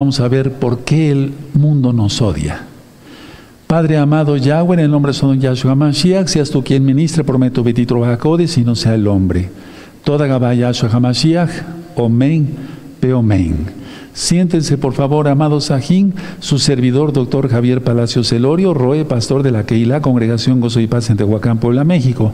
Vamos 0.00 0.20
a 0.20 0.28
ver 0.28 0.52
por 0.52 0.84
qué 0.84 1.10
el 1.10 1.34
mundo 1.54 1.92
nos 1.92 2.22
odia. 2.22 2.60
Padre 3.66 3.96
amado 3.98 4.36
Yahweh, 4.36 4.74
en 4.74 4.80
el 4.84 4.90
nombre 4.92 5.10
de 5.10 5.38
Yahshua 5.40 5.72
Hamashiach, 5.72 6.28
seas 6.28 6.50
tú 6.50 6.62
quien 6.62 6.84
ministre, 6.84 7.24
prometo 7.24 7.64
betitro 7.64 8.04
Jacodes 8.04 8.56
y 8.58 8.62
no 8.62 8.76
sea 8.76 8.94
el 8.94 9.08
hombre. 9.08 9.50
Toda 10.04 10.28
Gabá 10.28 10.54
Yahshua 10.54 10.88
Hamashiach, 10.88 11.50
Omen, 11.96 12.48
Peomen. 13.00 13.66
Siéntense, 14.18 14.76
por 14.78 14.94
favor, 14.94 15.28
amados 15.28 15.66
Sajín, 15.66 16.12
su 16.40 16.58
servidor, 16.58 17.12
doctor 17.12 17.48
Javier 17.48 17.84
Palacio 17.84 18.24
Celorio, 18.24 18.74
Roe, 18.74 19.04
pastor 19.04 19.44
de 19.44 19.52
la 19.52 19.62
Keila, 19.62 20.02
Congregación 20.02 20.60
Gozo 20.60 20.80
y 20.80 20.88
Paz 20.88 21.08
en 21.08 21.18
Tehuacán, 21.18 21.58
Puebla, 21.58 21.84
México. 21.84 22.32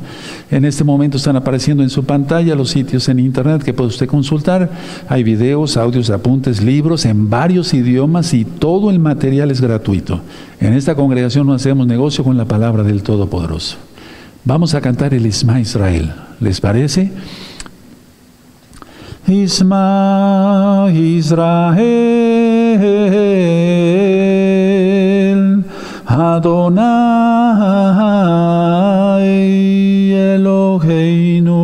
En 0.51 0.65
este 0.65 0.83
momento 0.83 1.19
están 1.19 1.37
apareciendo 1.37 1.83
en 1.83 1.91
su 1.91 2.05
pantalla 2.05 2.55
los 2.55 2.71
sitios 2.71 3.11
en 3.11 3.19
internet 3.19 3.63
que 3.63 3.75
puede 3.75 3.91
usted 3.91 4.07
consultar. 4.07 4.71
Hay 5.11 5.25
videos, 5.25 5.77
audios, 5.77 6.09
apuntes, 6.09 6.63
libros 6.63 7.05
en 7.05 7.29
varios 7.29 7.75
idiomas 7.75 8.33
y 8.33 8.47
todo 8.47 8.89
el 8.89 8.99
material 8.99 9.51
es 9.51 9.61
gratuito. 9.61 10.23
En 10.61 10.73
esta 10.73 10.95
congregación 10.95 11.47
no 11.47 11.53
hacemos 11.53 11.87
negocio 11.87 12.25
con 12.25 12.39
la 12.39 12.47
palabra 12.47 12.83
del 12.83 13.03
Todopoderoso. 13.03 13.77
Vamos 14.47 14.75
a 14.75 14.81
cantar 14.81 15.13
el 15.13 15.27
Isma 15.27 15.61
Israel. 15.61 16.15
¿Les 16.41 16.63
parece? 16.63 17.13
Isma 19.27 20.91
Israel 20.93 21.75
Adonai 26.07 26.85
Eloheinu 30.13 31.59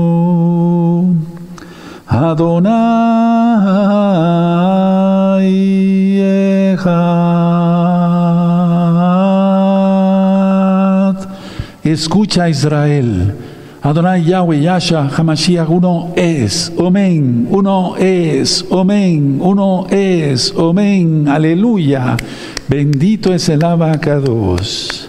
Adonai 2.09 2.71
Echad. 6.73 7.29
Escucha 11.85 12.49
Israel 12.49 13.50
Adonai 13.83 14.23
Yahweh 14.25 14.61
Yasha 14.61 15.09
Hamashiach 15.09 15.71
uno 15.71 16.13
es, 16.15 16.71
Omen, 16.77 17.49
uno 17.51 17.97
es, 17.97 18.63
Omen, 18.69 19.39
uno 19.41 19.87
es, 19.89 20.53
Omen, 20.55 21.27
aleluya. 21.27 22.15
Bendito 22.69 23.33
es 23.33 23.49
el 23.49 23.65
abacados. 23.65 25.09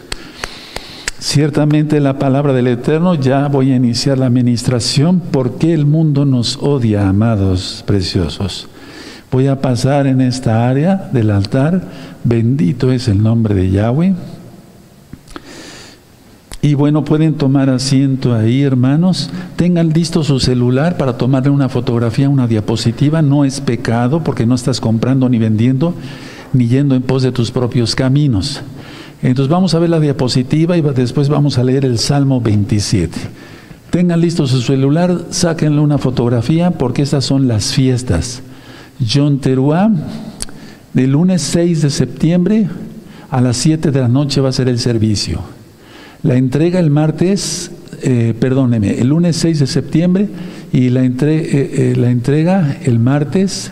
Ciertamente 1.20 2.00
la 2.00 2.18
palabra 2.18 2.54
del 2.54 2.68
Eterno, 2.68 3.16
ya 3.16 3.50
voy 3.50 3.74
a 3.74 3.76
iniciar 3.76 4.18
la 4.18 4.28
administración. 4.28 5.20
¿Por 5.20 5.58
qué 5.58 5.74
el 5.74 5.86
mundo 5.86 6.24
nos 6.24 6.58
odia, 6.62 7.10
amados 7.10 7.84
preciosos? 7.86 8.70
Voy 9.32 9.48
a 9.48 9.60
pasar 9.60 10.08
en 10.08 10.22
esta 10.22 10.70
área 10.70 11.10
del 11.12 11.30
altar. 11.30 11.82
Bendito 12.24 12.90
es 12.94 13.10
el 13.10 13.22
nombre 13.22 13.54
de 13.54 13.70
Yahweh. 13.70 14.14
Y 16.64 16.76
bueno, 16.76 17.04
pueden 17.04 17.34
tomar 17.34 17.72
asiento 17.72 18.36
ahí, 18.36 18.62
hermanos. 18.62 19.32
Tengan 19.56 19.90
listo 19.90 20.24
su 20.24 20.40
celular 20.40 20.96
para 20.96 21.18
tomarle 21.18 21.50
una 21.50 21.70
fotografía, 21.70 22.30
una 22.30 22.48
diapositiva. 22.48 23.24
No 23.24 23.46
es 23.46 23.62
pecado 23.62 24.24
porque 24.24 24.46
no 24.46 24.54
estás 24.54 24.80
comprando 24.80 25.28
ni 25.28 25.40
vendiendo, 25.40 25.96
ni 26.54 26.68
yendo 26.68 26.94
en 26.94 27.02
pos 27.02 27.24
de 27.24 27.32
tus 27.32 27.50
propios 27.50 27.96
caminos. 27.96 28.62
Entonces 29.24 29.50
vamos 29.50 29.74
a 29.74 29.80
ver 29.80 29.90
la 29.90 30.00
diapositiva 30.00 30.78
y 30.78 30.82
después 30.82 31.30
vamos 31.30 31.58
a 31.58 31.64
leer 31.64 31.84
el 31.84 31.98
Salmo 31.98 32.40
27. 32.40 33.18
Tengan 33.90 34.22
listo 34.22 34.46
su 34.46 34.62
celular, 34.62 35.26
sáquenle 35.32 35.82
una 35.82 35.98
fotografía 35.98 36.72
porque 36.72 37.02
estas 37.02 37.26
son 37.26 37.48
las 37.48 37.74
fiestas. 37.74 38.44
John 39.12 39.40
Teruá, 39.40 39.92
del 40.94 41.12
lunes 41.12 41.42
6 41.42 41.82
de 41.82 41.90
septiembre 41.90 42.70
a 43.32 43.42
las 43.42 43.58
7 43.58 43.90
de 43.90 44.00
la 44.00 44.08
noche 44.08 44.42
va 44.42 44.50
a 44.50 44.54
ser 44.54 44.70
el 44.70 44.78
servicio. 44.78 45.61
La 46.24 46.36
entrega 46.36 46.80
el 46.80 46.92
martes, 46.92 47.72
eh, 48.04 48.36
perdóneme, 48.40 49.00
el 49.00 49.08
lunes 49.08 49.38
6 49.38 49.60
de 49.60 49.68
septiembre 49.68 50.28
y 50.72 50.90
la, 50.90 51.04
entre, 51.04 51.38
eh, 51.38 51.92
eh, 51.92 51.96
la 51.98 52.12
entrega 52.12 52.78
el 52.84 53.00
martes 53.00 53.72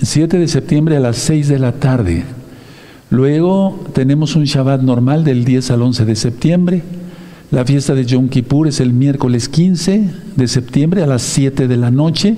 7 0.00 0.38
de 0.38 0.46
septiembre 0.46 0.96
a 0.96 1.00
las 1.00 1.16
6 1.16 1.48
de 1.48 1.58
la 1.58 1.72
tarde. 1.72 2.22
Luego 3.10 3.84
tenemos 3.92 4.36
un 4.36 4.44
Shabbat 4.44 4.82
normal 4.82 5.24
del 5.24 5.44
10 5.44 5.72
al 5.72 5.82
11 5.82 6.04
de 6.04 6.14
septiembre. 6.14 6.82
La 7.50 7.64
fiesta 7.64 7.94
de 7.94 8.04
Yom 8.04 8.28
Kippur 8.28 8.68
es 8.68 8.78
el 8.78 8.92
miércoles 8.92 9.48
15 9.48 10.04
de 10.36 10.48
septiembre 10.48 11.02
a 11.02 11.06
las 11.06 11.22
7 11.22 11.66
de 11.66 11.76
la 11.76 11.90
noche 11.90 12.36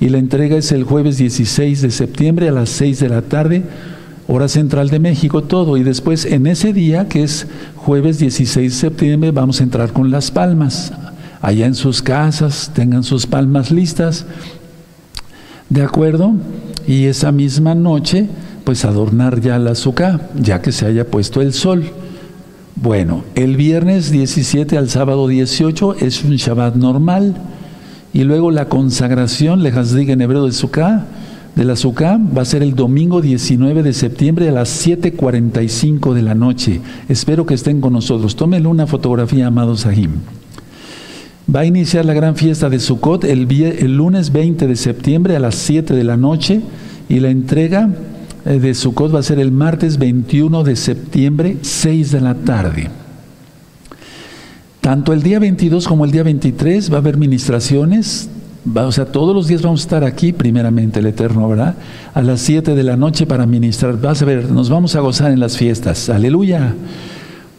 y 0.00 0.10
la 0.10 0.18
entrega 0.18 0.56
es 0.56 0.70
el 0.70 0.84
jueves 0.84 1.18
16 1.18 1.82
de 1.82 1.90
septiembre 1.90 2.48
a 2.48 2.52
las 2.52 2.68
6 2.68 3.00
de 3.00 3.08
la 3.08 3.22
tarde 3.22 3.64
hora 4.28 4.46
central 4.46 4.90
de 4.90 5.00
México, 5.00 5.42
todo. 5.42 5.76
Y 5.76 5.82
después 5.82 6.24
en 6.24 6.46
ese 6.46 6.72
día, 6.72 7.08
que 7.08 7.24
es 7.24 7.46
jueves 7.74 8.18
16 8.18 8.72
de 8.72 8.78
septiembre, 8.78 9.30
vamos 9.32 9.60
a 9.60 9.64
entrar 9.64 9.92
con 9.92 10.10
las 10.10 10.30
palmas. 10.30 10.92
Allá 11.40 11.66
en 11.66 11.74
sus 11.74 12.02
casas, 12.02 12.70
tengan 12.74 13.02
sus 13.02 13.26
palmas 13.26 13.70
listas. 13.70 14.26
¿De 15.70 15.82
acuerdo? 15.82 16.34
Y 16.86 17.06
esa 17.06 17.32
misma 17.32 17.74
noche, 17.74 18.28
pues 18.64 18.84
adornar 18.84 19.40
ya 19.40 19.58
la 19.58 19.72
azúcar, 19.72 20.30
ya 20.38 20.60
que 20.60 20.72
se 20.72 20.86
haya 20.86 21.06
puesto 21.06 21.40
el 21.40 21.52
sol. 21.52 21.84
Bueno, 22.76 23.24
el 23.34 23.56
viernes 23.56 24.10
17 24.10 24.76
al 24.76 24.88
sábado 24.88 25.26
18 25.26 25.96
es 26.00 26.22
un 26.22 26.36
Shabbat 26.36 26.76
normal. 26.76 27.34
Y 28.12 28.24
luego 28.24 28.50
la 28.50 28.68
consagración, 28.68 29.62
le 29.62 29.70
diga 29.70 30.12
en 30.12 30.20
hebreo 30.20 30.44
de 30.46 30.52
Sukkah, 30.52 31.06
del 31.58 31.70
azúcar 31.70 32.20
va 32.20 32.42
a 32.42 32.44
ser 32.44 32.62
el 32.62 32.76
domingo 32.76 33.20
19 33.20 33.82
de 33.82 33.92
septiembre 33.92 34.48
a 34.48 34.52
las 34.52 34.86
7.45 34.86 36.14
de 36.14 36.22
la 36.22 36.36
noche. 36.36 36.80
Espero 37.08 37.46
que 37.46 37.54
estén 37.54 37.80
con 37.80 37.94
nosotros. 37.94 38.36
Tómenle 38.36 38.68
una 38.68 38.86
fotografía, 38.86 39.48
amado 39.48 39.76
Sahim. 39.76 40.12
Va 41.52 41.60
a 41.60 41.66
iniciar 41.66 42.04
la 42.04 42.14
gran 42.14 42.36
fiesta 42.36 42.70
de 42.70 42.78
Sukkot 42.78 43.24
el, 43.24 43.50
el 43.50 43.96
lunes 43.96 44.30
20 44.30 44.68
de 44.68 44.76
septiembre 44.76 45.34
a 45.34 45.40
las 45.40 45.56
7 45.56 45.94
de 45.94 46.04
la 46.04 46.16
noche 46.16 46.60
y 47.08 47.18
la 47.18 47.30
entrega 47.30 47.90
eh, 48.44 48.60
de 48.60 48.72
Sukkot 48.72 49.12
va 49.12 49.18
a 49.18 49.24
ser 49.24 49.40
el 49.40 49.50
martes 49.50 49.98
21 49.98 50.62
de 50.62 50.76
septiembre, 50.76 51.56
6 51.62 52.12
de 52.12 52.20
la 52.20 52.34
tarde. 52.36 52.88
Tanto 54.80 55.12
el 55.12 55.24
día 55.24 55.40
22 55.40 55.88
como 55.88 56.04
el 56.04 56.12
día 56.12 56.22
23 56.22 56.92
va 56.92 56.98
a 56.98 57.00
haber 57.00 57.16
ministraciones 57.16 58.30
o 58.74 58.92
sea, 58.92 59.06
todos 59.06 59.34
los 59.34 59.46
días 59.46 59.62
vamos 59.62 59.80
a 59.80 59.84
estar 59.84 60.04
aquí, 60.04 60.32
primeramente 60.32 61.00
el 61.00 61.06
Eterno, 61.06 61.48
¿verdad? 61.48 61.74
A 62.14 62.22
las 62.22 62.40
7 62.40 62.74
de 62.74 62.82
la 62.82 62.96
noche 62.96 63.26
para 63.26 63.46
ministrar. 63.46 64.00
Vas 64.00 64.22
a 64.22 64.24
ver, 64.24 64.50
nos 64.50 64.68
vamos 64.68 64.94
a 64.96 65.00
gozar 65.00 65.30
en 65.32 65.40
las 65.40 65.56
fiestas. 65.56 66.08
Aleluya. 66.10 66.74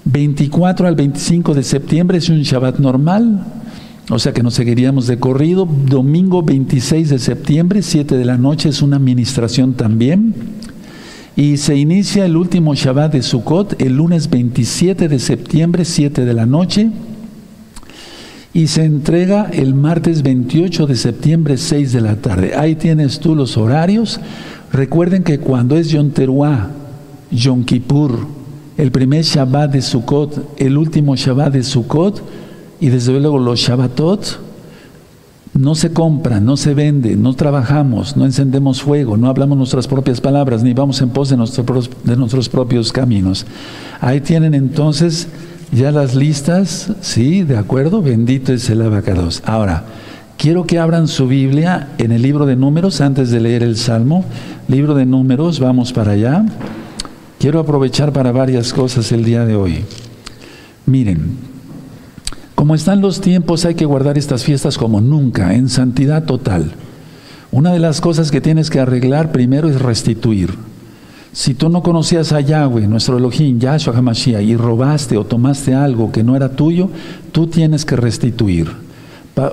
24 0.06 0.88
al 0.88 0.96
25 0.96 1.54
de 1.54 1.64
septiembre 1.64 2.18
es 2.18 2.30
un 2.30 2.42
Shabbat 2.42 2.80
normal, 2.80 3.46
o 4.10 4.18
sea 4.18 4.34
que 4.34 4.42
nos 4.42 4.56
seguiríamos 4.56 5.08
de 5.08 5.20
corrido. 5.20 5.68
Domingo 5.68 6.42
26 6.42 7.10
de 7.10 7.20
septiembre, 7.20 7.82
7 7.82 8.18
de 8.18 8.26
la 8.26 8.38
noche, 8.38 8.70
es 8.70 8.82
una 8.82 8.98
administración 8.98 9.74
también. 9.74 10.34
Y 11.36 11.58
se 11.58 11.76
inicia 11.76 12.26
el 12.26 12.36
último 12.36 12.76
Shabbat 12.76 13.14
de 13.14 13.22
Sukkot 13.22 13.82
el 13.82 13.96
lunes 13.96 14.30
27 14.30 15.08
de 15.08 15.20
septiembre, 15.20 15.86
7 15.86 16.26
de 16.26 16.34
la 16.34 16.46
noche 16.46 16.90
y 18.54 18.68
se 18.68 18.84
entrega 18.84 19.50
el 19.52 19.76
martes 19.76 20.24
28 20.24 20.88
de 20.88 20.96
septiembre, 20.96 21.58
6 21.58 21.94
de 21.94 22.02
la 22.02 22.16
tarde. 22.16 22.54
Ahí 22.56 22.76
tienes 22.76 23.20
tú 23.20 23.36
los 23.36 23.58
horarios. 23.58 24.20
Recuerden 24.72 25.24
que 25.24 25.40
cuando 25.40 25.76
es 25.78 25.90
Yom 25.90 26.12
Teruah, 26.12 26.70
Yom 27.32 27.64
Kippur, 27.64 28.18
el 28.78 28.92
primer 28.92 29.24
Shabbat 29.24 29.72
de 29.72 29.82
Sukkot, 29.82 30.60
el 30.60 30.78
último 30.78 31.16
Shabbat 31.16 31.54
de 31.54 31.64
Sukkot, 31.64 32.24
y 32.80 32.90
desde 32.90 33.20
luego 33.20 33.38
los 33.38 33.60
Shabbatot, 33.60 34.40
no 35.54 35.76
se 35.76 35.92
compra, 35.92 36.40
no 36.40 36.58
se 36.58 36.74
vende, 36.74 37.16
no 37.16 37.34
trabajamos, 37.34 38.16
no 38.16 38.26
encendemos 38.26 38.82
fuego, 38.82 39.18
no 39.18 39.28
hablamos 39.28 39.58
nuestras 39.58 39.88
propias 39.88 40.22
palabras, 40.22 40.64
ni 40.64 40.74
vamos 40.74 41.02
en 41.02 41.10
pos 41.10 41.30
de, 41.30 41.38
de 41.38 42.16
nuestros 42.16 42.48
propios 42.48 42.94
caminos. 42.94 43.46
Ahí 44.00 44.22
tienen 44.22 44.54
entonces 44.54 45.28
ya 45.72 45.92
las 45.92 46.16
listas, 46.16 46.92
sí, 47.02 47.44
de 47.44 47.58
acuerdo, 47.58 48.02
bendito 48.02 48.54
es 48.54 48.70
el 48.70 48.82
abacados. 48.82 49.44
Ahora, 49.46 49.84
quiero 50.38 50.66
que 50.66 50.80
abran 50.80 51.08
su 51.08 51.28
Biblia 51.28 51.90
en 51.98 52.12
el 52.12 52.22
libro 52.22 52.46
de 52.46 52.56
números 52.56 53.02
antes 53.02 53.30
de 53.30 53.40
leer 53.40 53.62
el 53.62 53.78
Salmo. 53.78 54.26
Libro 54.68 54.96
de 54.96 55.06
números, 55.06 55.60
vamos 55.60 55.94
para 55.94 56.14
allá. 56.14 56.46
Quiero 57.40 57.60
aprovechar 57.60 58.12
para 58.12 58.32
varias 58.32 58.74
cosas 58.74 59.12
el 59.12 59.24
día 59.24 59.46
de 59.46 59.56
hoy. 59.56 59.86
Miren, 60.86 61.38
como 62.56 62.76
están 62.76 63.00
los 63.00 63.22
tiempos, 63.22 63.64
hay 63.64 63.76
que 63.76 63.86
guardar 63.86 64.18
estas 64.18 64.44
fiestas 64.44 64.78
como 64.78 65.02
nunca, 65.02 65.54
en 65.54 65.70
santidad 65.70 66.26
total. 66.26 66.72
Una 67.52 67.72
de 67.72 67.80
las 67.80 68.02
cosas 68.02 68.32
que 68.32 68.42
tienes 68.42 68.70
que 68.70 68.80
arreglar 68.80 69.32
primero 69.32 69.70
es 69.70 69.82
restituir. 69.82 70.69
Si 71.32 71.54
tú 71.54 71.70
no 71.70 71.84
conocías 71.84 72.32
a 72.34 72.42
Yahweh, 72.42 72.88
nuestro 72.88 73.18
Elohim, 73.18 73.60
Yahshua 73.60 73.96
HaMashiach, 73.96 74.42
y 74.42 74.56
robaste 74.56 75.16
o 75.16 75.26
tomaste 75.26 75.76
algo 75.76 76.12
que 76.12 76.24
no 76.24 76.36
era 76.36 76.50
tuyo, 76.50 76.90
tú 77.32 77.48
tienes 77.48 77.86
que 77.86 77.96
restituir. 77.96 78.68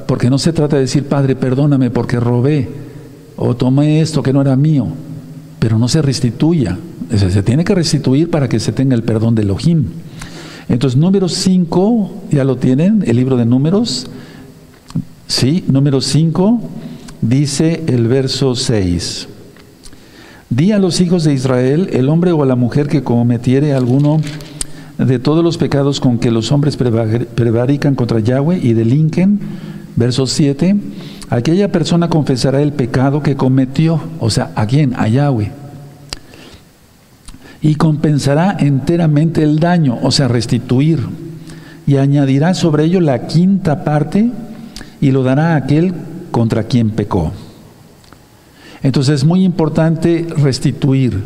Porque 0.06 0.31
no 0.31 0.38
se 0.38 0.52
trata 0.52 0.76
de 0.76 0.82
decir, 0.82 1.05
Padre, 1.05 1.37
perdóname 1.37 1.90
porque 1.90 2.19
robé 2.19 2.69
o 3.37 3.55
tomé 3.55 4.00
esto 4.00 4.23
que 4.23 4.32
no 4.32 4.40
era 4.40 4.56
mío. 4.56 4.88
pero 5.58 5.78
no 5.78 5.88
se 5.88 6.02
restituya. 6.02 6.78
Se 7.17 7.43
tiene 7.43 7.64
que 7.64 7.75
restituir 7.75 8.31
para 8.31 8.49
que 8.49 8.61
se 8.61 8.72
tenga 8.72 8.94
el 8.94 9.02
perdón 9.02 9.34
de 9.34 9.43
Elohim. 9.43 9.87
Entonces, 10.69 10.99
número 10.99 11.29
5, 11.29 12.25
ya 12.31 12.44
lo 12.44 12.56
tienen, 12.56 13.02
el 13.06 13.17
libro 13.17 13.37
de 13.37 13.46
números. 13.46 14.06
Sí, 15.26 15.64
número 15.69 16.00
5, 16.00 16.61
dice 17.20 17.84
el 17.87 18.06
verso 18.08 18.55
6. 18.55 19.29
Di 20.48 20.70
a 20.70 20.78
los 20.78 21.00
hijos 21.00 21.25
de 21.25 21.34
Israel, 21.34 21.90
el 21.93 22.08
hombre 22.08 22.31
o 22.31 22.44
la 22.44 22.54
mujer 22.54 22.87
que 22.87 23.02
cometiere 23.02 23.75
alguno 23.75 24.20
de 24.96 25.19
todos 25.19 25.43
los 25.43 25.58
pecados 25.58 25.98
con 25.98 26.19
que 26.19 26.31
los 26.31 26.52
hombres 26.52 26.76
prevarican 26.76 27.96
contra 27.96 28.20
Yahweh 28.20 28.60
y 28.62 28.72
delinquen, 28.72 29.40
verso 29.96 30.26
7, 30.26 30.76
aquella 31.31 31.72
persona 31.72 32.08
confesará 32.08 32.62
el 32.62 32.72
pecado 32.72 33.25
que 33.25 33.34
cometió, 33.34 34.00
o 34.20 34.31
sea, 34.31 34.52
¿a 34.54 34.66
quién? 34.66 34.94
A 34.96 35.08
Yahweh. 35.08 35.50
Y 37.60 37.75
compensará 37.75 38.56
enteramente 38.60 39.43
el 39.43 39.58
daño, 39.58 39.98
o 40.00 40.12
sea, 40.12 40.28
restituir. 40.28 41.00
Y 41.88 41.96
añadirá 41.96 42.54
sobre 42.54 42.84
ello 42.84 43.00
la 43.00 43.26
quinta 43.26 43.82
parte 43.82 44.31
y 45.00 45.10
lo 45.10 45.25
dará 45.25 45.54
a 45.54 45.56
aquel 45.56 45.93
contra 46.31 46.64
quien 46.64 46.90
pecó. 46.90 47.32
Entonces 48.86 49.16
es 49.16 49.24
muy 49.24 49.42
importante 49.42 50.28
restituir. 50.36 51.20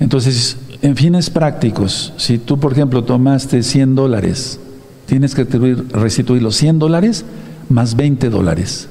Entonces, 0.00 0.56
en 0.80 0.96
fines 0.96 1.28
prácticos, 1.28 2.14
si 2.16 2.38
tú, 2.38 2.58
por 2.58 2.72
ejemplo, 2.72 3.04
tomaste 3.04 3.62
100 3.62 3.94
dólares, 3.94 4.58
tienes 5.04 5.34
que 5.34 5.44
restituir, 5.44 6.42
los 6.42 6.56
100 6.56 6.78
dólares 6.78 7.26
más 7.68 7.96
20 7.96 8.30
dólares. 8.30 8.88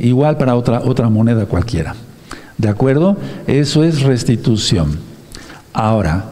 Igual 0.00 0.36
para 0.36 0.56
otra, 0.56 0.80
otra 0.80 1.08
moneda 1.10 1.46
cualquiera. 1.46 1.94
¿De 2.58 2.68
acuerdo? 2.68 3.16
Eso 3.46 3.84
es 3.84 4.02
restitución. 4.02 4.98
Ahora, 5.72 6.24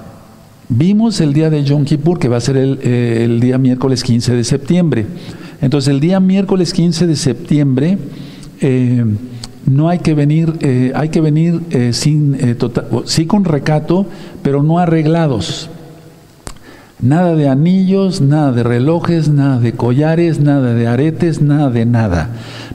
vimos 0.68 1.20
el 1.20 1.34
día 1.34 1.50
de 1.50 1.62
Yom 1.62 1.84
Kippur, 1.84 2.18
que 2.18 2.26
va 2.26 2.38
a 2.38 2.40
ser 2.40 2.56
el, 2.56 2.80
eh, 2.82 3.22
el 3.22 3.38
día 3.38 3.58
miércoles 3.58 4.02
15 4.02 4.34
de 4.34 4.42
septiembre. 4.42 5.06
Entonces, 5.60 5.86
el 5.86 6.00
día 6.00 6.18
miércoles 6.18 6.72
15 6.72 7.06
de 7.06 7.14
septiembre, 7.14 7.96
eh, 8.60 9.04
no 9.68 9.88
hay 9.88 9.98
que 9.98 10.14
venir, 10.14 10.54
eh, 10.60 10.92
hay 10.94 11.08
que 11.10 11.20
venir 11.20 11.60
eh, 11.70 11.92
sin, 11.92 12.34
eh, 12.34 12.54
tota-, 12.54 12.86
sí 13.04 13.26
con 13.26 13.44
recato, 13.44 14.06
pero 14.42 14.62
no 14.62 14.78
arreglados. 14.78 15.70
Nada 17.00 17.36
de 17.36 17.48
anillos, 17.48 18.20
nada 18.20 18.50
de 18.50 18.64
relojes, 18.64 19.28
nada 19.28 19.60
de 19.60 19.72
collares, 19.72 20.40
nada 20.40 20.74
de 20.74 20.88
aretes, 20.88 21.40
nada 21.40 21.70
de 21.70 21.86
nada. 21.86 22.30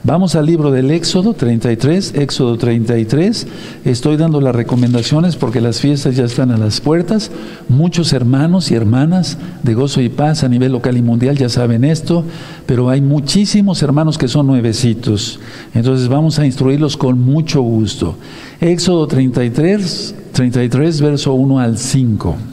Vamos 0.05 0.35
al 0.35 0.45
libro 0.45 0.71
del 0.71 0.91
Éxodo 0.91 1.33
33, 1.33 2.13
Éxodo 2.15 2.57
33. 2.57 3.47
Estoy 3.83 4.15
dando 4.15 4.39
las 4.39 4.55
recomendaciones 4.55 5.35
porque 5.35 5.59
las 5.59 5.81
fiestas 5.81 6.15
ya 6.15 6.23
están 6.23 6.51
a 6.51 6.57
las 6.57 6.79
puertas. 6.79 7.31
Muchos 7.67 8.13
hermanos 8.13 8.71
y 8.71 8.75
hermanas 8.75 9.37
de 9.61 9.73
gozo 9.73 9.99
y 9.99 10.07
paz 10.07 10.45
a 10.45 10.47
nivel 10.47 10.71
local 10.71 10.95
y 10.95 11.01
mundial 11.01 11.37
ya 11.37 11.49
saben 11.49 11.83
esto, 11.83 12.23
pero 12.65 12.89
hay 12.89 13.01
muchísimos 13.01 13.83
hermanos 13.83 14.17
que 14.17 14.29
son 14.29 14.47
nuevecitos. 14.47 15.41
Entonces 15.73 16.07
vamos 16.07 16.39
a 16.39 16.45
instruirlos 16.45 16.95
con 16.95 17.19
mucho 17.19 17.61
gusto. 17.61 18.15
Éxodo 18.61 19.05
33, 19.05 20.15
33, 20.31 21.01
verso 21.01 21.33
1 21.33 21.59
al 21.59 21.77
5. 21.77 22.52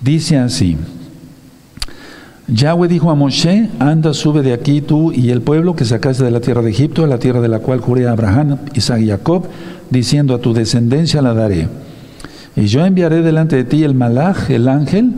Dice 0.00 0.38
así, 0.38 0.76
Yahweh 2.46 2.88
dijo 2.88 3.10
a 3.10 3.14
Moshe, 3.14 3.68
anda, 3.78 4.14
sube 4.14 4.42
de 4.42 4.52
aquí 4.52 4.80
tú 4.80 5.12
y 5.12 5.30
el 5.30 5.42
pueblo 5.42 5.76
que 5.76 5.84
sacaste 5.84 6.24
de 6.24 6.30
la 6.30 6.40
tierra 6.40 6.62
de 6.62 6.70
Egipto, 6.70 7.04
a 7.04 7.06
la 7.06 7.18
tierra 7.18 7.40
de 7.40 7.48
la 7.48 7.58
cual 7.58 7.80
juré 7.80 8.06
a 8.06 8.12
Abraham, 8.12 8.58
Isaac 8.74 9.00
y 9.00 9.08
Jacob, 9.08 9.46
diciendo 9.90 10.34
a 10.34 10.40
tu 10.40 10.54
descendencia 10.54 11.20
la 11.20 11.34
daré. 11.34 11.68
Y 12.56 12.66
yo 12.66 12.86
enviaré 12.86 13.22
delante 13.22 13.56
de 13.56 13.64
ti 13.64 13.84
el 13.84 13.94
malaj, 13.94 14.50
el 14.50 14.66
ángel, 14.68 15.12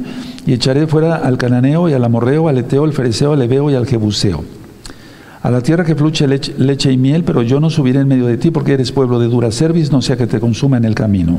y 0.44 0.54
echaré 0.54 0.86
fuera 0.86 1.16
al 1.16 1.38
cananeo 1.38 1.88
y 1.88 1.92
al 1.92 2.02
amorreo, 2.02 2.48
al 2.48 2.58
eteo, 2.58 2.84
al 2.84 2.92
fereceo, 2.92 3.34
al 3.34 3.42
ebeo 3.42 3.70
y 3.70 3.74
al 3.74 3.86
jebuseo. 3.86 4.42
A 5.42 5.50
la 5.50 5.62
tierra 5.62 5.84
que 5.84 5.94
fluye 5.94 6.26
leche, 6.26 6.54
leche, 6.58 6.90
y 6.90 6.96
miel, 6.96 7.22
pero 7.22 7.42
yo 7.42 7.60
no 7.60 7.70
subiré 7.70 8.00
en 8.00 8.08
medio 8.08 8.26
de 8.26 8.38
ti 8.38 8.50
porque 8.50 8.72
eres 8.72 8.92
pueblo 8.92 9.20
de 9.20 9.28
dura 9.28 9.52
cerviz, 9.52 9.92
no 9.92 10.02
sea 10.02 10.16
que 10.16 10.26
te 10.26 10.40
consuma 10.40 10.78
en 10.78 10.84
el 10.84 10.94
camino. 10.94 11.38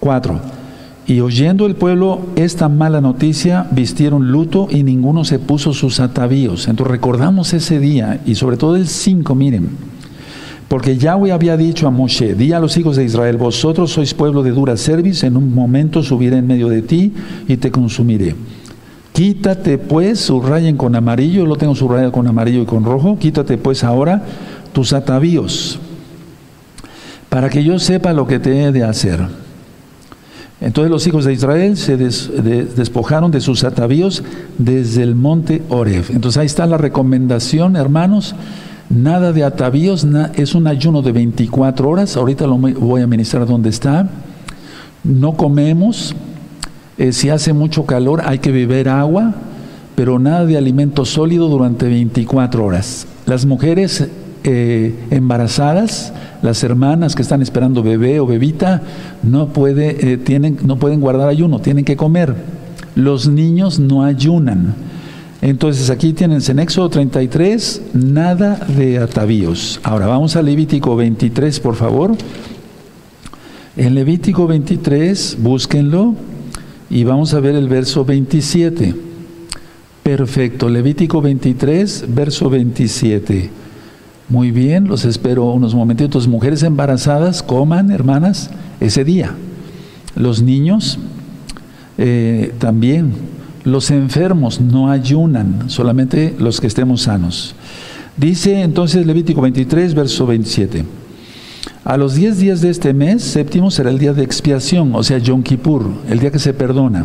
4. 0.00 0.65
Y 1.08 1.20
oyendo 1.20 1.66
el 1.66 1.76
pueblo 1.76 2.20
esta 2.34 2.68
mala 2.68 3.00
noticia, 3.00 3.68
vistieron 3.70 4.32
luto 4.32 4.66
y 4.70 4.82
ninguno 4.82 5.24
se 5.24 5.38
puso 5.38 5.72
sus 5.72 6.00
atavíos. 6.00 6.66
Entonces 6.66 6.90
recordamos 6.90 7.54
ese 7.54 7.78
día 7.78 8.20
y 8.26 8.34
sobre 8.34 8.56
todo 8.56 8.74
el 8.74 8.88
5, 8.88 9.34
miren. 9.36 9.68
Porque 10.66 10.98
Yahweh 10.98 11.30
había 11.30 11.56
dicho 11.56 11.86
a 11.86 11.92
Moshe, 11.92 12.34
di 12.34 12.52
a 12.52 12.58
los 12.58 12.76
hijos 12.76 12.96
de 12.96 13.04
Israel, 13.04 13.36
vosotros 13.36 13.92
sois 13.92 14.14
pueblo 14.14 14.42
de 14.42 14.50
dura 14.50 14.76
cerviz, 14.76 15.22
en 15.22 15.36
un 15.36 15.54
momento 15.54 16.02
subiré 16.02 16.38
en 16.38 16.46
medio 16.48 16.68
de 16.68 16.82
ti 16.82 17.12
y 17.46 17.56
te 17.56 17.70
consumiré. 17.70 18.34
Quítate 19.12 19.78
pues, 19.78 20.18
subrayen 20.18 20.76
con 20.76 20.96
amarillo, 20.96 21.46
lo 21.46 21.54
tengo 21.54 21.76
subrayado 21.76 22.10
con 22.10 22.26
amarillo 22.26 22.62
y 22.62 22.66
con 22.66 22.84
rojo, 22.84 23.16
quítate 23.16 23.58
pues 23.58 23.84
ahora 23.84 24.24
tus 24.72 24.92
atavíos, 24.92 25.78
para 27.28 27.48
que 27.48 27.62
yo 27.62 27.78
sepa 27.78 28.12
lo 28.12 28.26
que 28.26 28.40
te 28.40 28.64
he 28.64 28.72
de 28.72 28.82
hacer. 28.82 29.45
Entonces 30.60 30.90
los 30.90 31.06
hijos 31.06 31.24
de 31.24 31.34
Israel 31.34 31.76
se 31.76 31.96
despojaron 31.96 33.30
de 33.30 33.40
sus 33.40 33.62
atavíos 33.64 34.22
desde 34.56 35.02
el 35.02 35.14
monte 35.14 35.62
Oreb. 35.68 36.04
Entonces 36.10 36.38
ahí 36.38 36.46
está 36.46 36.66
la 36.66 36.78
recomendación, 36.78 37.76
hermanos. 37.76 38.34
Nada 38.88 39.32
de 39.32 39.44
atavíos, 39.44 40.06
es 40.34 40.54
un 40.54 40.66
ayuno 40.66 41.02
de 41.02 41.12
24 41.12 41.88
horas. 41.88 42.16
Ahorita 42.16 42.46
lo 42.46 42.56
voy 42.56 43.02
a 43.02 43.06
ministrar 43.06 43.46
donde 43.46 43.68
está. 43.68 44.08
No 45.04 45.36
comemos. 45.36 46.14
Eh, 46.96 47.12
si 47.12 47.28
hace 47.28 47.52
mucho 47.52 47.84
calor 47.84 48.22
hay 48.24 48.38
que 48.38 48.50
beber 48.50 48.88
agua, 48.88 49.34
pero 49.94 50.18
nada 50.18 50.46
de 50.46 50.56
alimento 50.56 51.04
sólido 51.04 51.48
durante 51.48 51.86
24 51.86 52.64
horas. 52.64 53.06
Las 53.26 53.44
mujeres 53.44 54.08
eh, 54.46 54.94
embarazadas, 55.10 56.12
las 56.40 56.62
hermanas 56.62 57.16
que 57.16 57.22
están 57.22 57.42
esperando 57.42 57.82
bebé 57.82 58.20
o 58.20 58.26
bebita, 58.26 58.80
no, 59.24 59.48
puede, 59.48 60.14
eh, 60.14 60.56
no 60.62 60.78
pueden 60.78 61.00
guardar 61.00 61.28
ayuno, 61.28 61.58
tienen 61.58 61.84
que 61.84 61.96
comer. 61.96 62.34
Los 62.94 63.28
niños 63.28 63.80
no 63.80 64.04
ayunan. 64.04 64.74
Entonces 65.42 65.90
aquí 65.90 66.12
tienen 66.12 66.40
en 66.46 66.58
Éxodo 66.60 66.88
33, 66.88 67.82
nada 67.92 68.54
de 68.68 68.98
atavíos. 68.98 69.80
Ahora 69.82 70.06
vamos 70.06 70.36
a 70.36 70.42
Levítico 70.42 70.94
23, 70.94 71.58
por 71.60 71.74
favor. 71.74 72.16
En 73.76 73.94
Levítico 73.94 74.46
23, 74.46 75.38
búsquenlo 75.40 76.14
y 76.88 77.02
vamos 77.02 77.34
a 77.34 77.40
ver 77.40 77.56
el 77.56 77.68
verso 77.68 78.04
27. 78.04 78.94
Perfecto, 80.04 80.68
Levítico 80.68 81.20
23, 81.20 82.04
verso 82.08 82.48
27. 82.48 83.65
Muy 84.28 84.50
bien, 84.50 84.88
los 84.88 85.04
espero 85.04 85.44
unos 85.52 85.74
momentitos. 85.74 86.26
Mujeres 86.26 86.64
embarazadas, 86.64 87.44
coman, 87.44 87.92
hermanas, 87.92 88.50
ese 88.80 89.04
día. 89.04 89.34
Los 90.16 90.42
niños 90.42 90.98
eh, 91.96 92.52
también. 92.58 93.12
Los 93.62 93.90
enfermos 93.90 94.60
no 94.60 94.90
ayunan, 94.90 95.70
solamente 95.70 96.34
los 96.38 96.60
que 96.60 96.66
estemos 96.66 97.02
sanos. 97.02 97.54
Dice 98.16 98.62
entonces 98.62 99.06
Levítico 99.06 99.40
23, 99.40 99.94
verso 99.94 100.26
27. 100.26 100.84
A 101.84 101.96
los 101.96 102.14
10 102.14 102.38
días 102.38 102.60
de 102.60 102.70
este 102.70 102.92
mes, 102.94 103.22
séptimo 103.22 103.70
será 103.70 103.90
el 103.90 103.98
día 103.98 104.12
de 104.12 104.24
expiación, 104.24 104.94
o 104.94 105.04
sea, 105.04 105.18
Yom 105.18 105.42
Kippur, 105.42 105.88
el 106.08 106.18
día 106.18 106.32
que 106.32 106.38
se 106.38 106.52
perdona. 106.52 107.04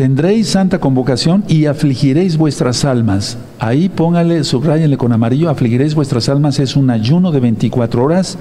Tendréis 0.00 0.48
santa 0.48 0.78
convocación 0.78 1.44
y 1.46 1.66
afligiréis 1.66 2.38
vuestras 2.38 2.86
almas. 2.86 3.36
Ahí 3.58 3.90
póngale, 3.90 4.44
subrayenle 4.44 4.96
con 4.96 5.12
amarillo, 5.12 5.50
afligiréis 5.50 5.94
vuestras 5.94 6.30
almas 6.30 6.58
es 6.58 6.74
un 6.74 6.88
ayuno 6.88 7.30
de 7.30 7.40
24 7.40 8.02
horas 8.02 8.38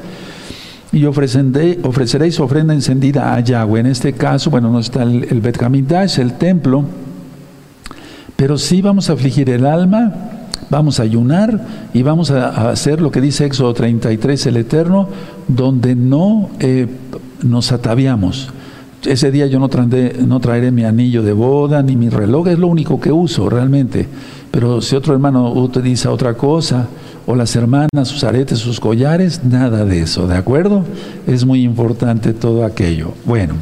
y 0.93 1.03
ofreceréis 1.03 2.39
ofrenda 2.39 2.73
encendida 2.73 3.35
a 3.35 3.41
Yahweh. 3.41 3.81
En 3.81 3.87
este 3.87 4.13
caso, 4.13 4.49
bueno, 4.49 4.71
no 4.71 4.79
está 4.79 5.03
el, 5.03 5.25
el 5.25 5.41
el 5.45 6.33
templo, 6.37 6.85
pero 8.37 8.57
sí 8.57 8.81
vamos 8.81 9.09
a 9.09 9.13
afligir 9.13 9.49
el 9.49 9.65
alma, 9.65 10.13
vamos 10.69 11.01
a 11.01 11.03
ayunar 11.03 11.89
y 11.93 12.03
vamos 12.03 12.31
a, 12.31 12.69
hacer 12.69 13.01
lo 13.01 13.11
que 13.11 13.19
dice 13.19 13.45
Éxodo 13.45 13.73
33, 13.73 14.45
el 14.45 14.55
Eterno, 14.55 15.09
donde 15.49 15.93
no 15.93 16.51
eh, 16.61 16.87
nos 17.43 17.73
ataviamos 17.73 18.53
ese 19.05 19.31
día 19.31 19.47
yo 19.47 19.59
no, 19.59 19.69
no 20.27 20.39
traeré 20.39 20.71
mi 20.71 20.83
anillo 20.83 21.23
de 21.23 21.33
boda 21.33 21.81
ni 21.81 21.95
mi 21.95 22.09
reloj, 22.09 22.47
es 22.47 22.59
lo 22.59 22.67
único 22.67 22.99
que 22.99 23.11
uso 23.11 23.49
realmente. 23.49 24.07
Pero 24.51 24.81
si 24.81 24.95
otro 24.95 25.13
hermano 25.13 25.51
utiliza 25.53 26.11
otra 26.11 26.33
cosa, 26.33 26.87
o 27.25 27.35
las 27.35 27.55
hermanas, 27.55 28.07
sus 28.07 28.23
aretes, 28.23 28.57
sus 28.57 28.79
collares, 28.79 29.43
nada 29.43 29.85
de 29.85 30.01
eso, 30.01 30.27
¿de 30.27 30.35
acuerdo? 30.35 30.83
Es 31.27 31.45
muy 31.45 31.61
importante 31.61 32.33
todo 32.33 32.65
aquello. 32.65 33.13
Bueno, 33.25 33.53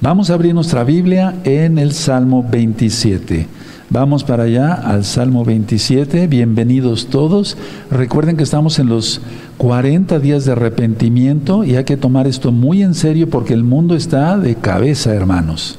vamos 0.00 0.30
a 0.30 0.34
abrir 0.34 0.54
nuestra 0.54 0.84
Biblia 0.84 1.34
en 1.42 1.78
el 1.78 1.92
Salmo 1.92 2.46
27. 2.48 3.48
Vamos 3.90 4.24
para 4.24 4.44
allá 4.44 4.74
al 4.74 5.04
Salmo 5.04 5.44
27. 5.44 6.26
Bienvenidos 6.26 7.08
todos. 7.08 7.56
Recuerden 7.90 8.36
que 8.36 8.44
estamos 8.44 8.78
en 8.78 8.88
los 8.88 9.20
40 9.58 10.18
días 10.18 10.44
de 10.44 10.52
arrepentimiento 10.52 11.64
y 11.64 11.76
hay 11.76 11.84
que 11.84 11.96
tomar 11.96 12.26
esto 12.26 12.52
muy 12.52 12.82
en 12.82 12.94
serio 12.94 13.30
porque 13.30 13.54
el 13.54 13.64
mundo 13.64 13.94
está 13.94 14.36
de 14.38 14.56
cabeza, 14.56 15.14
hermanos. 15.14 15.78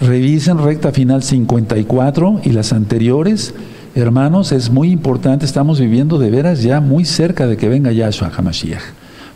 Revisen 0.00 0.58
recta 0.58 0.92
final 0.92 1.22
54 1.22 2.42
y 2.44 2.50
las 2.50 2.72
anteriores. 2.72 3.54
Hermanos, 3.94 4.52
es 4.52 4.70
muy 4.70 4.90
importante, 4.90 5.46
estamos 5.46 5.80
viviendo 5.80 6.18
de 6.18 6.30
veras 6.30 6.62
ya 6.62 6.80
muy 6.80 7.04
cerca 7.04 7.46
de 7.46 7.56
que 7.56 7.68
venga 7.68 7.90
Yahshua 7.90 8.30
HaMashiach. 8.36 8.82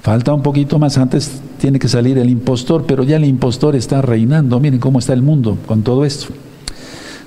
Falta 0.02 0.34
un 0.34 0.42
poquito 0.42 0.78
más, 0.78 0.98
antes 0.98 1.40
tiene 1.58 1.78
que 1.78 1.88
salir 1.88 2.18
el 2.18 2.28
impostor, 2.28 2.84
pero 2.86 3.04
ya 3.04 3.16
el 3.16 3.24
impostor 3.24 3.76
está 3.76 4.02
reinando. 4.02 4.60
Miren 4.60 4.80
cómo 4.80 4.98
está 4.98 5.12
el 5.12 5.22
mundo 5.22 5.56
con 5.66 5.82
todo 5.82 6.04
esto. 6.04 6.32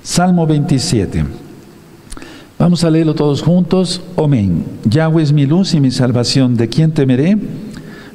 Salmo 0.02 0.46
27. 0.46 1.45
Vamos 2.58 2.84
a 2.84 2.90
leerlo 2.90 3.14
todos 3.14 3.42
juntos. 3.42 4.00
Amén. 4.16 4.64
Yahweh 4.84 5.22
es 5.22 5.30
mi 5.30 5.44
luz 5.44 5.74
y 5.74 5.80
mi 5.80 5.90
salvación. 5.90 6.56
¿De 6.56 6.70
quién 6.70 6.90
temeré? 6.92 7.36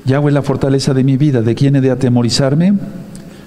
Yahweh 0.05 0.29
es 0.29 0.33
la 0.33 0.41
fortaleza 0.41 0.95
de 0.95 1.03
mi 1.03 1.15
vida. 1.15 1.43
¿De 1.43 1.53
quién 1.53 1.75
he 1.75 1.81
de 1.81 1.91
atemorizarme? 1.91 2.74